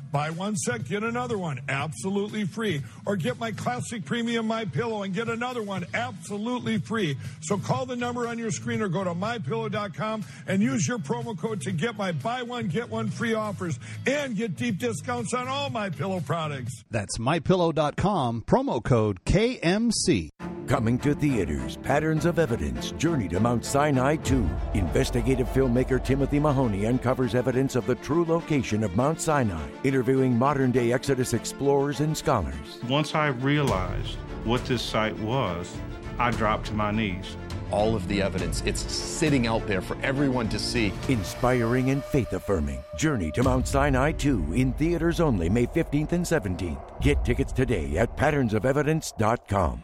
Buy 0.11 0.29
one 0.29 0.55
set, 0.55 0.85
get 0.85 1.03
another 1.03 1.37
one 1.37 1.61
absolutely 1.69 2.45
free. 2.45 2.81
Or 3.05 3.15
get 3.15 3.39
my 3.39 3.51
classic 3.51 4.05
premium 4.05 4.47
My 4.47 4.65
Pillow 4.65 5.03
and 5.03 5.13
get 5.13 5.29
another 5.29 5.61
one 5.63 5.85
absolutely 5.93 6.79
free. 6.79 7.17
So 7.41 7.57
call 7.57 7.85
the 7.85 7.95
number 7.95 8.27
on 8.27 8.37
your 8.37 8.51
screen 8.51 8.81
or 8.81 8.89
go 8.89 9.03
to 9.03 9.13
mypillow.com 9.13 10.25
and 10.47 10.61
use 10.61 10.87
your 10.87 10.99
promo 10.99 11.37
code 11.37 11.61
to 11.61 11.71
get 11.71 11.97
my 11.97 12.11
buy 12.11 12.43
one 12.43 12.67
get 12.67 12.89
one 12.89 13.09
free 13.09 13.33
offers 13.33 13.79
and 14.05 14.35
get 14.35 14.55
deep 14.55 14.77
discounts 14.77 15.33
on 15.33 15.47
all 15.47 15.69
my 15.69 15.89
pillow 15.89 16.19
products. 16.19 16.83
That's 16.91 17.17
mypillow.com, 17.17 18.43
promo 18.47 18.83
code 18.83 19.23
KMC. 19.25 20.29
Coming 20.71 20.97
to 20.99 21.13
theaters, 21.13 21.75
Patterns 21.75 22.25
of 22.25 22.39
Evidence, 22.39 22.91
Journey 22.91 23.27
to 23.27 23.41
Mount 23.41 23.65
Sinai 23.65 24.15
2. 24.15 24.49
Investigative 24.73 25.49
filmmaker 25.49 26.01
Timothy 26.01 26.39
Mahoney 26.39 26.85
uncovers 26.85 27.35
evidence 27.35 27.75
of 27.75 27.85
the 27.85 27.95
true 27.95 28.23
location 28.23 28.85
of 28.85 28.95
Mount 28.95 29.19
Sinai, 29.19 29.67
interviewing 29.83 30.33
modern 30.39 30.71
day 30.71 30.93
Exodus 30.93 31.33
explorers 31.33 31.99
and 31.99 32.15
scholars. 32.15 32.79
Once 32.87 33.15
I 33.15 33.27
realized 33.27 34.15
what 34.45 34.63
this 34.63 34.81
site 34.81 35.19
was, 35.19 35.75
I 36.17 36.31
dropped 36.31 36.67
to 36.67 36.73
my 36.73 36.91
knees. 36.91 37.35
All 37.69 37.93
of 37.93 38.07
the 38.07 38.21
evidence, 38.21 38.63
it's 38.65 38.89
sitting 38.89 39.47
out 39.47 39.67
there 39.67 39.81
for 39.81 39.97
everyone 40.01 40.47
to 40.47 40.57
see. 40.57 40.93
Inspiring 41.09 41.89
and 41.89 42.01
faith 42.01 42.31
affirming. 42.31 42.81
Journey 42.95 43.29
to 43.31 43.43
Mount 43.43 43.67
Sinai 43.67 44.13
2 44.13 44.53
in 44.53 44.71
theaters 44.71 45.19
only 45.19 45.49
May 45.49 45.65
15th 45.65 46.13
and 46.13 46.23
17th. 46.23 47.01
Get 47.01 47.25
tickets 47.25 47.51
today 47.51 47.97
at 47.97 48.15
patternsofevidence.com. 48.15 49.83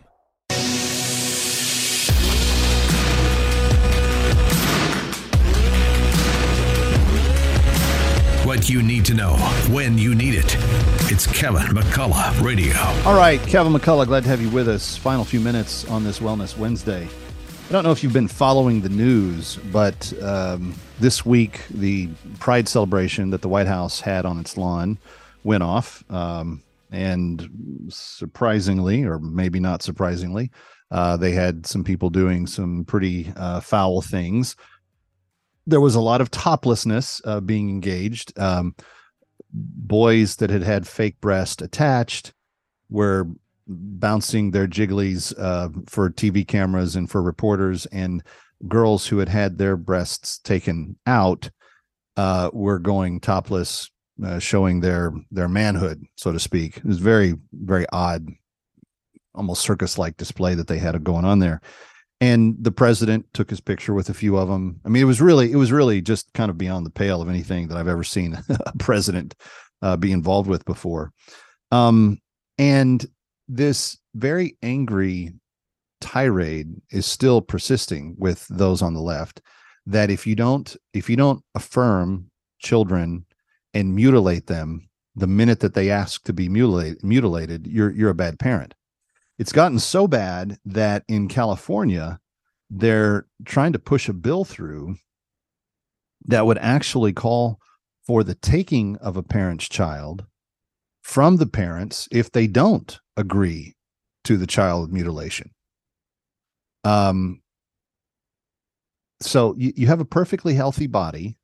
What 8.46 8.70
you 8.70 8.82
need 8.82 9.04
to 9.06 9.14
know 9.14 9.36
when 9.70 9.98
you 9.98 10.16
need 10.16 10.34
it. 10.34 10.56
It's 11.12 11.28
Kevin 11.28 11.64
McCullough 11.64 12.42
Radio. 12.42 12.78
All 13.06 13.16
right, 13.16 13.42
Kevin 13.42 13.74
McCullough, 13.74 14.08
glad 14.08 14.24
to 14.24 14.30
have 14.30 14.42
you 14.42 14.50
with 14.50 14.70
us. 14.70 14.96
Final 14.96 15.26
few 15.26 15.42
minutes 15.42 15.86
on 15.90 16.04
this 16.04 16.20
Wellness 16.20 16.58
Wednesday. 16.58 17.08
I 17.68 17.72
don't 17.74 17.84
know 17.84 17.92
if 17.92 18.02
you've 18.02 18.14
been 18.14 18.30
following 18.30 18.80
the 18.80 18.90
news, 18.90 19.58
but 19.74 20.14
um, 20.24 20.74
this 21.02 21.26
week 21.26 21.66
the 21.70 22.08
Pride 22.40 22.70
celebration 22.70 23.32
that 23.32 23.42
the 23.42 23.50
White 23.50 23.68
House 23.68 24.00
had 24.00 24.26
on 24.26 24.40
its 24.40 24.56
lawn 24.56 24.98
went 25.44 25.64
off. 25.64 26.04
Um, 26.10 26.64
and 26.92 27.50
surprisingly, 27.90 29.04
or 29.04 29.20
maybe 29.20 29.60
not 29.60 29.82
surprisingly, 29.82 30.52
uh, 30.92 31.18
they 31.18 31.32
had 31.32 31.66
some 31.66 31.84
people 31.84 32.10
doing 32.10 32.48
some 32.48 32.86
pretty 32.86 33.32
uh, 33.36 33.60
foul 33.60 34.02
things. 34.02 34.56
There 35.66 35.82
was 35.82 35.96
a 35.96 36.02
lot 36.02 36.22
of 36.22 36.32
toplessness 36.32 37.22
uh, 37.26 37.42
being 37.42 37.70
engaged. 37.70 38.38
Um, 38.40 38.76
boys 39.54 40.38
that 40.38 40.50
had 40.50 40.64
had 40.64 40.88
fake 40.88 41.20
breast 41.20 41.62
attached 41.62 42.34
were 42.90 43.28
bouncing 43.68 44.52
their 44.52 44.68
jigglies 44.68 45.34
uh, 45.38 45.70
for 45.88 46.10
TV 46.10 46.48
cameras 46.48 46.96
and 46.96 47.10
for 47.10 47.22
reporters, 47.22 47.86
and 47.88 48.24
girls 48.68 49.06
who 49.06 49.18
had 49.18 49.30
had 49.30 49.58
their 49.58 49.76
breasts 49.76 50.40
taken 50.40 50.98
out 51.06 51.50
uh, 52.16 52.50
were 52.54 52.80
going 52.80 53.20
topless, 53.20 53.92
uh, 54.24 54.40
showing 54.40 54.80
their 54.80 55.14
their 55.32 55.48
manhood, 55.48 56.04
so 56.16 56.32
to 56.32 56.40
speak. 56.40 56.78
It 56.78 56.86
was 56.86 57.00
very 57.00 57.36
very 57.54 57.86
odd, 57.92 58.28
almost 59.34 59.62
circus 59.62 59.98
like 59.98 60.18
display 60.18 60.56
that 60.56 60.68
they 60.68 60.80
had 60.80 61.04
going 61.04 61.26
on 61.26 61.40
there. 61.40 61.62
And 62.20 62.56
the 62.60 62.72
president 62.72 63.28
took 63.34 63.50
his 63.50 63.62
picture 63.62 63.94
with 63.94 64.10
a 64.10 64.14
few 64.14 64.38
of 64.38 64.50
them. 64.50 64.82
I 64.84 64.90
mean, 64.90 65.04
it 65.04 65.06
was 65.06 65.22
really 65.22 65.52
it 65.52 65.58
was 65.58 65.72
really 65.72 66.02
just 66.02 66.34
kind 66.34 66.50
of 66.50 66.58
beyond 66.58 66.86
the 66.86 66.92
pale 66.92 67.22
of 67.22 67.30
anything 67.30 67.68
that 67.68 67.78
I've 67.78 67.88
ever 67.88 68.04
seen 68.04 68.38
a 68.50 68.78
president 68.78 69.36
uh, 69.82 69.98
be 69.98 70.12
involved 70.12 70.50
with 70.50 70.66
before. 70.66 71.12
Um, 71.72 72.20
and 72.58 73.06
this 73.48 73.98
very 74.16 74.58
angry 74.64 75.34
tirade 76.02 76.74
is 76.92 77.06
still 77.06 77.42
persisting 77.42 78.16
with 78.18 78.48
those 78.50 78.82
on 78.82 78.94
the 78.94 79.02
left 79.02 79.42
that 79.86 80.12
if 80.12 80.28
you 80.28 80.36
don't 80.36 80.76
if 80.94 81.10
you 81.10 81.16
don't 81.16 81.44
affirm 81.56 82.30
children 82.60 83.26
and 83.78 83.96
mutilate 83.96 84.48
them 84.48 84.90
the 85.16 85.28
minute 85.28 85.60
that 85.60 85.74
they 85.74 85.90
ask 85.90 86.24
to 86.24 86.34
be 86.34 86.50
mutilated 86.50 87.04
mutilated 87.04 87.68
you're 87.68 87.92
you're 87.92 88.10
a 88.10 88.16
bad 88.16 88.40
parent 88.40 88.74
it's 89.38 89.52
gotten 89.52 89.80
so 89.80 90.08
bad 90.08 90.58
that 90.66 91.04
in 91.08 91.28
California 91.28 92.20
they're 92.70 93.28
trying 93.46 93.74
to 93.74 93.80
push 93.80 94.10
a 94.10 94.14
bill 94.14 94.44
through 94.44 94.96
that 96.26 96.46
would 96.46 96.58
actually 96.58 97.14
call 97.14 97.60
for 98.06 98.24
the 98.24 98.36
taking 98.36 98.98
of 98.98 99.16
a 99.16 99.24
parent's 99.24 99.70
child 99.70 100.26
from 101.02 101.38
the 101.38 101.46
parents 101.46 102.08
if 102.12 102.32
they 102.32 102.48
don't 102.48 103.00
agree 103.16 103.76
to 104.24 104.38
the 104.38 104.48
child 104.48 104.92
mutilation. 104.92 105.52
Um, 106.84 107.42
so 109.22 109.56
you, 109.58 109.72
you 109.76 109.88
have 109.88 110.02
a 110.02 110.06
perfectly 110.06 110.54
healthy 110.54 110.88
body. 110.88 111.38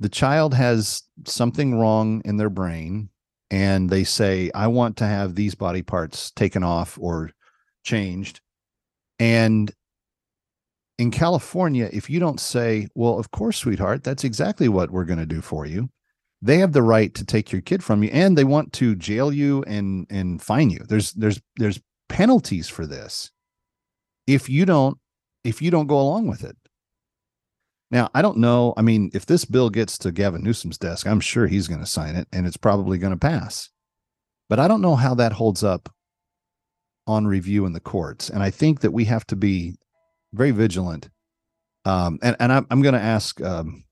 The 0.00 0.08
child 0.08 0.54
has 0.54 1.02
something 1.26 1.78
wrong 1.78 2.22
in 2.24 2.36
their 2.36 2.50
brain, 2.50 3.10
and 3.50 3.90
they 3.90 4.04
say, 4.04 4.50
I 4.54 4.68
want 4.68 4.96
to 4.98 5.06
have 5.06 5.34
these 5.34 5.54
body 5.54 5.82
parts 5.82 6.30
taken 6.30 6.62
off 6.62 6.98
or 7.00 7.30
changed. 7.82 8.40
And 9.18 9.72
in 10.98 11.10
California, 11.10 11.88
if 11.92 12.08
you 12.08 12.20
don't 12.20 12.40
say, 12.40 12.88
Well, 12.94 13.18
of 13.18 13.30
course, 13.30 13.58
sweetheart, 13.58 14.04
that's 14.04 14.24
exactly 14.24 14.68
what 14.68 14.90
we're 14.90 15.04
going 15.04 15.18
to 15.18 15.26
do 15.26 15.40
for 15.40 15.66
you, 15.66 15.90
they 16.40 16.58
have 16.58 16.72
the 16.72 16.82
right 16.82 17.14
to 17.14 17.24
take 17.24 17.50
your 17.50 17.60
kid 17.60 17.82
from 17.82 18.02
you 18.02 18.10
and 18.10 18.36
they 18.36 18.44
want 18.44 18.72
to 18.72 18.94
jail 18.94 19.32
you 19.32 19.62
and 19.64 20.06
and 20.10 20.40
fine 20.40 20.70
you 20.70 20.80
there's 20.88 21.12
there's 21.12 21.40
there's 21.56 21.80
penalties 22.08 22.68
for 22.68 22.86
this 22.86 23.30
if 24.26 24.48
you 24.48 24.64
don't 24.64 24.98
if 25.44 25.60
you 25.60 25.70
don't 25.70 25.86
go 25.86 26.00
along 26.00 26.26
with 26.26 26.44
it 26.44 26.56
now 27.90 28.08
i 28.14 28.22
don't 28.22 28.36
know 28.36 28.74
i 28.76 28.82
mean 28.82 29.10
if 29.14 29.26
this 29.26 29.44
bill 29.44 29.70
gets 29.70 29.98
to 29.98 30.12
gavin 30.12 30.42
newsom's 30.42 30.78
desk 30.78 31.06
i'm 31.06 31.20
sure 31.20 31.46
he's 31.46 31.68
going 31.68 31.80
to 31.80 31.86
sign 31.86 32.16
it 32.16 32.28
and 32.32 32.46
it's 32.46 32.56
probably 32.56 32.98
going 32.98 33.12
to 33.12 33.18
pass 33.18 33.70
But 34.48 34.58
I 34.58 34.68
don't 34.68 34.80
know 34.80 34.96
how 34.96 35.14
that 35.16 35.32
holds 35.32 35.62
up 35.62 35.88
on 37.06 37.26
review 37.26 37.66
in 37.66 37.72
the 37.72 37.80
courts. 37.80 38.28
And 38.30 38.42
I 38.42 38.50
think 38.50 38.80
that 38.80 38.92
we 38.92 39.04
have 39.06 39.26
to 39.28 39.36
be 39.36 39.76
very 40.32 40.50
vigilant. 40.50 41.08
Um, 41.84 42.18
and 42.22 42.36
and 42.38 42.52
I'm, 42.52 42.66
I'm 42.70 42.82
going 42.82 42.94
to 42.94 43.00
ask 43.00 43.40
um, 43.40 43.84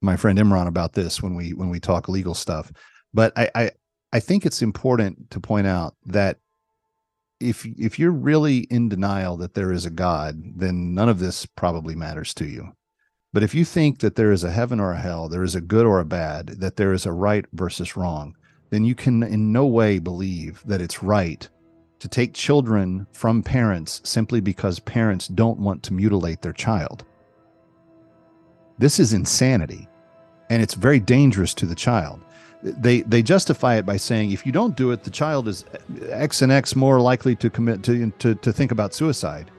my 0.00 0.16
friend 0.16 0.38
Imran 0.38 0.66
about 0.66 0.94
this 0.94 1.22
when 1.22 1.34
we 1.36 1.52
when 1.52 1.70
we 1.70 1.80
talk 1.80 2.08
legal 2.08 2.34
stuff. 2.34 2.72
But 3.14 3.32
I, 3.36 3.50
I 3.54 3.70
I 4.12 4.20
think 4.20 4.44
it's 4.44 4.62
important 4.62 5.30
to 5.30 5.40
point 5.40 5.66
out 5.66 5.94
that 6.06 6.38
if 7.40 7.64
if 7.64 7.98
you're 7.98 8.12
really 8.12 8.58
in 8.70 8.88
denial 8.88 9.36
that 9.38 9.54
there 9.54 9.72
is 9.72 9.86
a 9.86 9.90
God, 9.90 10.40
then 10.56 10.94
none 10.94 11.08
of 11.08 11.20
this 11.20 11.46
probably 11.46 11.94
matters 11.94 12.34
to 12.34 12.46
you. 12.46 12.72
But 13.32 13.42
if 13.42 13.54
you 13.54 13.64
think 13.64 14.00
that 14.00 14.14
there 14.14 14.30
is 14.30 14.44
a 14.44 14.50
heaven 14.50 14.78
or 14.78 14.92
a 14.92 15.00
hell, 15.00 15.28
there 15.28 15.42
is 15.42 15.54
a 15.54 15.60
good 15.60 15.86
or 15.86 16.00
a 16.00 16.04
bad, 16.04 16.48
that 16.60 16.76
there 16.76 16.92
is 16.92 17.06
a 17.06 17.12
right 17.12 17.46
versus 17.52 17.96
wrong, 17.96 18.36
then 18.68 18.84
you 18.84 18.94
can 18.94 19.22
in 19.22 19.52
no 19.52 19.66
way 19.66 19.98
believe 19.98 20.62
that 20.66 20.82
it's 20.82 21.02
right 21.02 21.48
to 21.98 22.08
take 22.08 22.34
children 22.34 23.06
from 23.12 23.42
parents 23.42 24.00
simply 24.04 24.40
because 24.40 24.80
parents 24.80 25.28
don't 25.28 25.58
want 25.58 25.82
to 25.84 25.94
mutilate 25.94 26.42
their 26.42 26.52
child. 26.52 27.04
This 28.78 28.98
is 28.98 29.12
insanity, 29.12 29.88
and 30.50 30.62
it's 30.62 30.74
very 30.74 30.98
dangerous 31.00 31.54
to 31.54 31.66
the 31.66 31.74
child. 31.74 32.24
They 32.62 33.02
they 33.02 33.22
justify 33.22 33.76
it 33.76 33.86
by 33.86 33.96
saying 33.96 34.32
if 34.32 34.44
you 34.44 34.52
don't 34.52 34.76
do 34.76 34.90
it, 34.90 35.04
the 35.04 35.10
child 35.10 35.48
is 35.48 35.64
X 36.08 36.42
and 36.42 36.52
X 36.52 36.76
more 36.76 37.00
likely 37.00 37.34
to 37.36 37.48
commit 37.48 37.82
to 37.84 38.10
to, 38.18 38.34
to 38.34 38.52
think 38.52 38.72
about 38.72 38.94
suicide. 38.94 39.50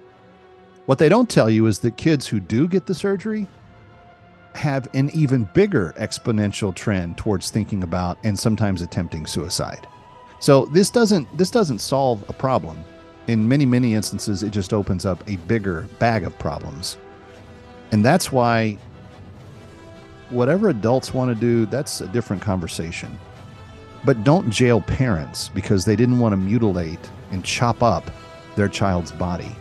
What 0.86 1.00
they 1.00 1.10
don't 1.10 1.30
tell 1.30 1.50
you 1.50 1.68
is 1.68 1.80
that 1.80 1.98
kids 1.98 2.28
who 2.28 2.40
do 2.40 2.68
get 2.68 2.86
the 2.86 2.94
surgery 2.94 3.48
have 4.56 4.88
an 4.94 5.10
even 5.14 5.46
bigger 5.54 5.94
exponential 5.98 6.74
trend 6.74 7.18
towards 7.18 7.50
thinking 7.50 7.84
about 7.84 8.18
and 8.24 8.38
sometimes 8.38 8.82
attempting 8.82 9.26
suicide. 9.26 9.88
So 10.40 10.66
this 10.66 10.90
doesn't 10.90 11.38
this 11.38 11.50
doesn't 11.50 11.80
solve 11.80 12.24
a 12.30 12.34
problem. 12.34 12.84
In 13.28 13.48
many 13.48 13.66
many 13.66 13.94
instances 13.94 14.44
it 14.44 14.52
just 14.52 14.74
opens 14.74 15.06
up 15.06 15.28
a 15.30 15.38
bigger 15.38 15.88
bag 16.00 16.24
of 16.24 16.38
problems. 16.38 16.98
And 17.92 18.04
that's 18.04 18.32
why 18.32 18.78
whatever 20.30 20.70
adults 20.70 21.14
want 21.14 21.34
to 21.34 21.40
do, 21.40 21.66
that's 21.66 22.02
a 22.02 22.08
different 22.08 22.42
conversation. 22.42 23.18
But 24.06 24.24
don't 24.24 24.50
jail 24.50 24.82
parents 24.82 25.50
because 25.50 25.86
they 25.86 25.96
didn't 25.96 26.20
want 26.20 26.34
to 26.34 26.38
mutilate 26.38 27.10
and 27.32 27.44
chop 27.46 27.82
up 27.82 28.12
their 28.56 28.68
child's 28.68 29.12
body. 29.12 29.56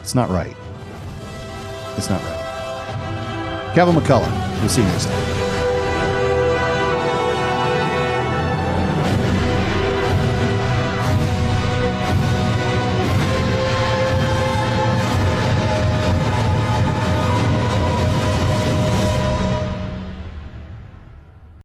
It's 0.00 0.14
not 0.14 0.30
right. 0.30 0.56
It's 1.96 2.08
not 2.08 2.22
right. 2.22 2.51
Kevin 3.74 3.94
McCullough. 3.94 4.60
We'll 4.60 4.68
see 4.68 4.82
you 4.82 4.88
next 4.88 5.06
time. 5.06 5.41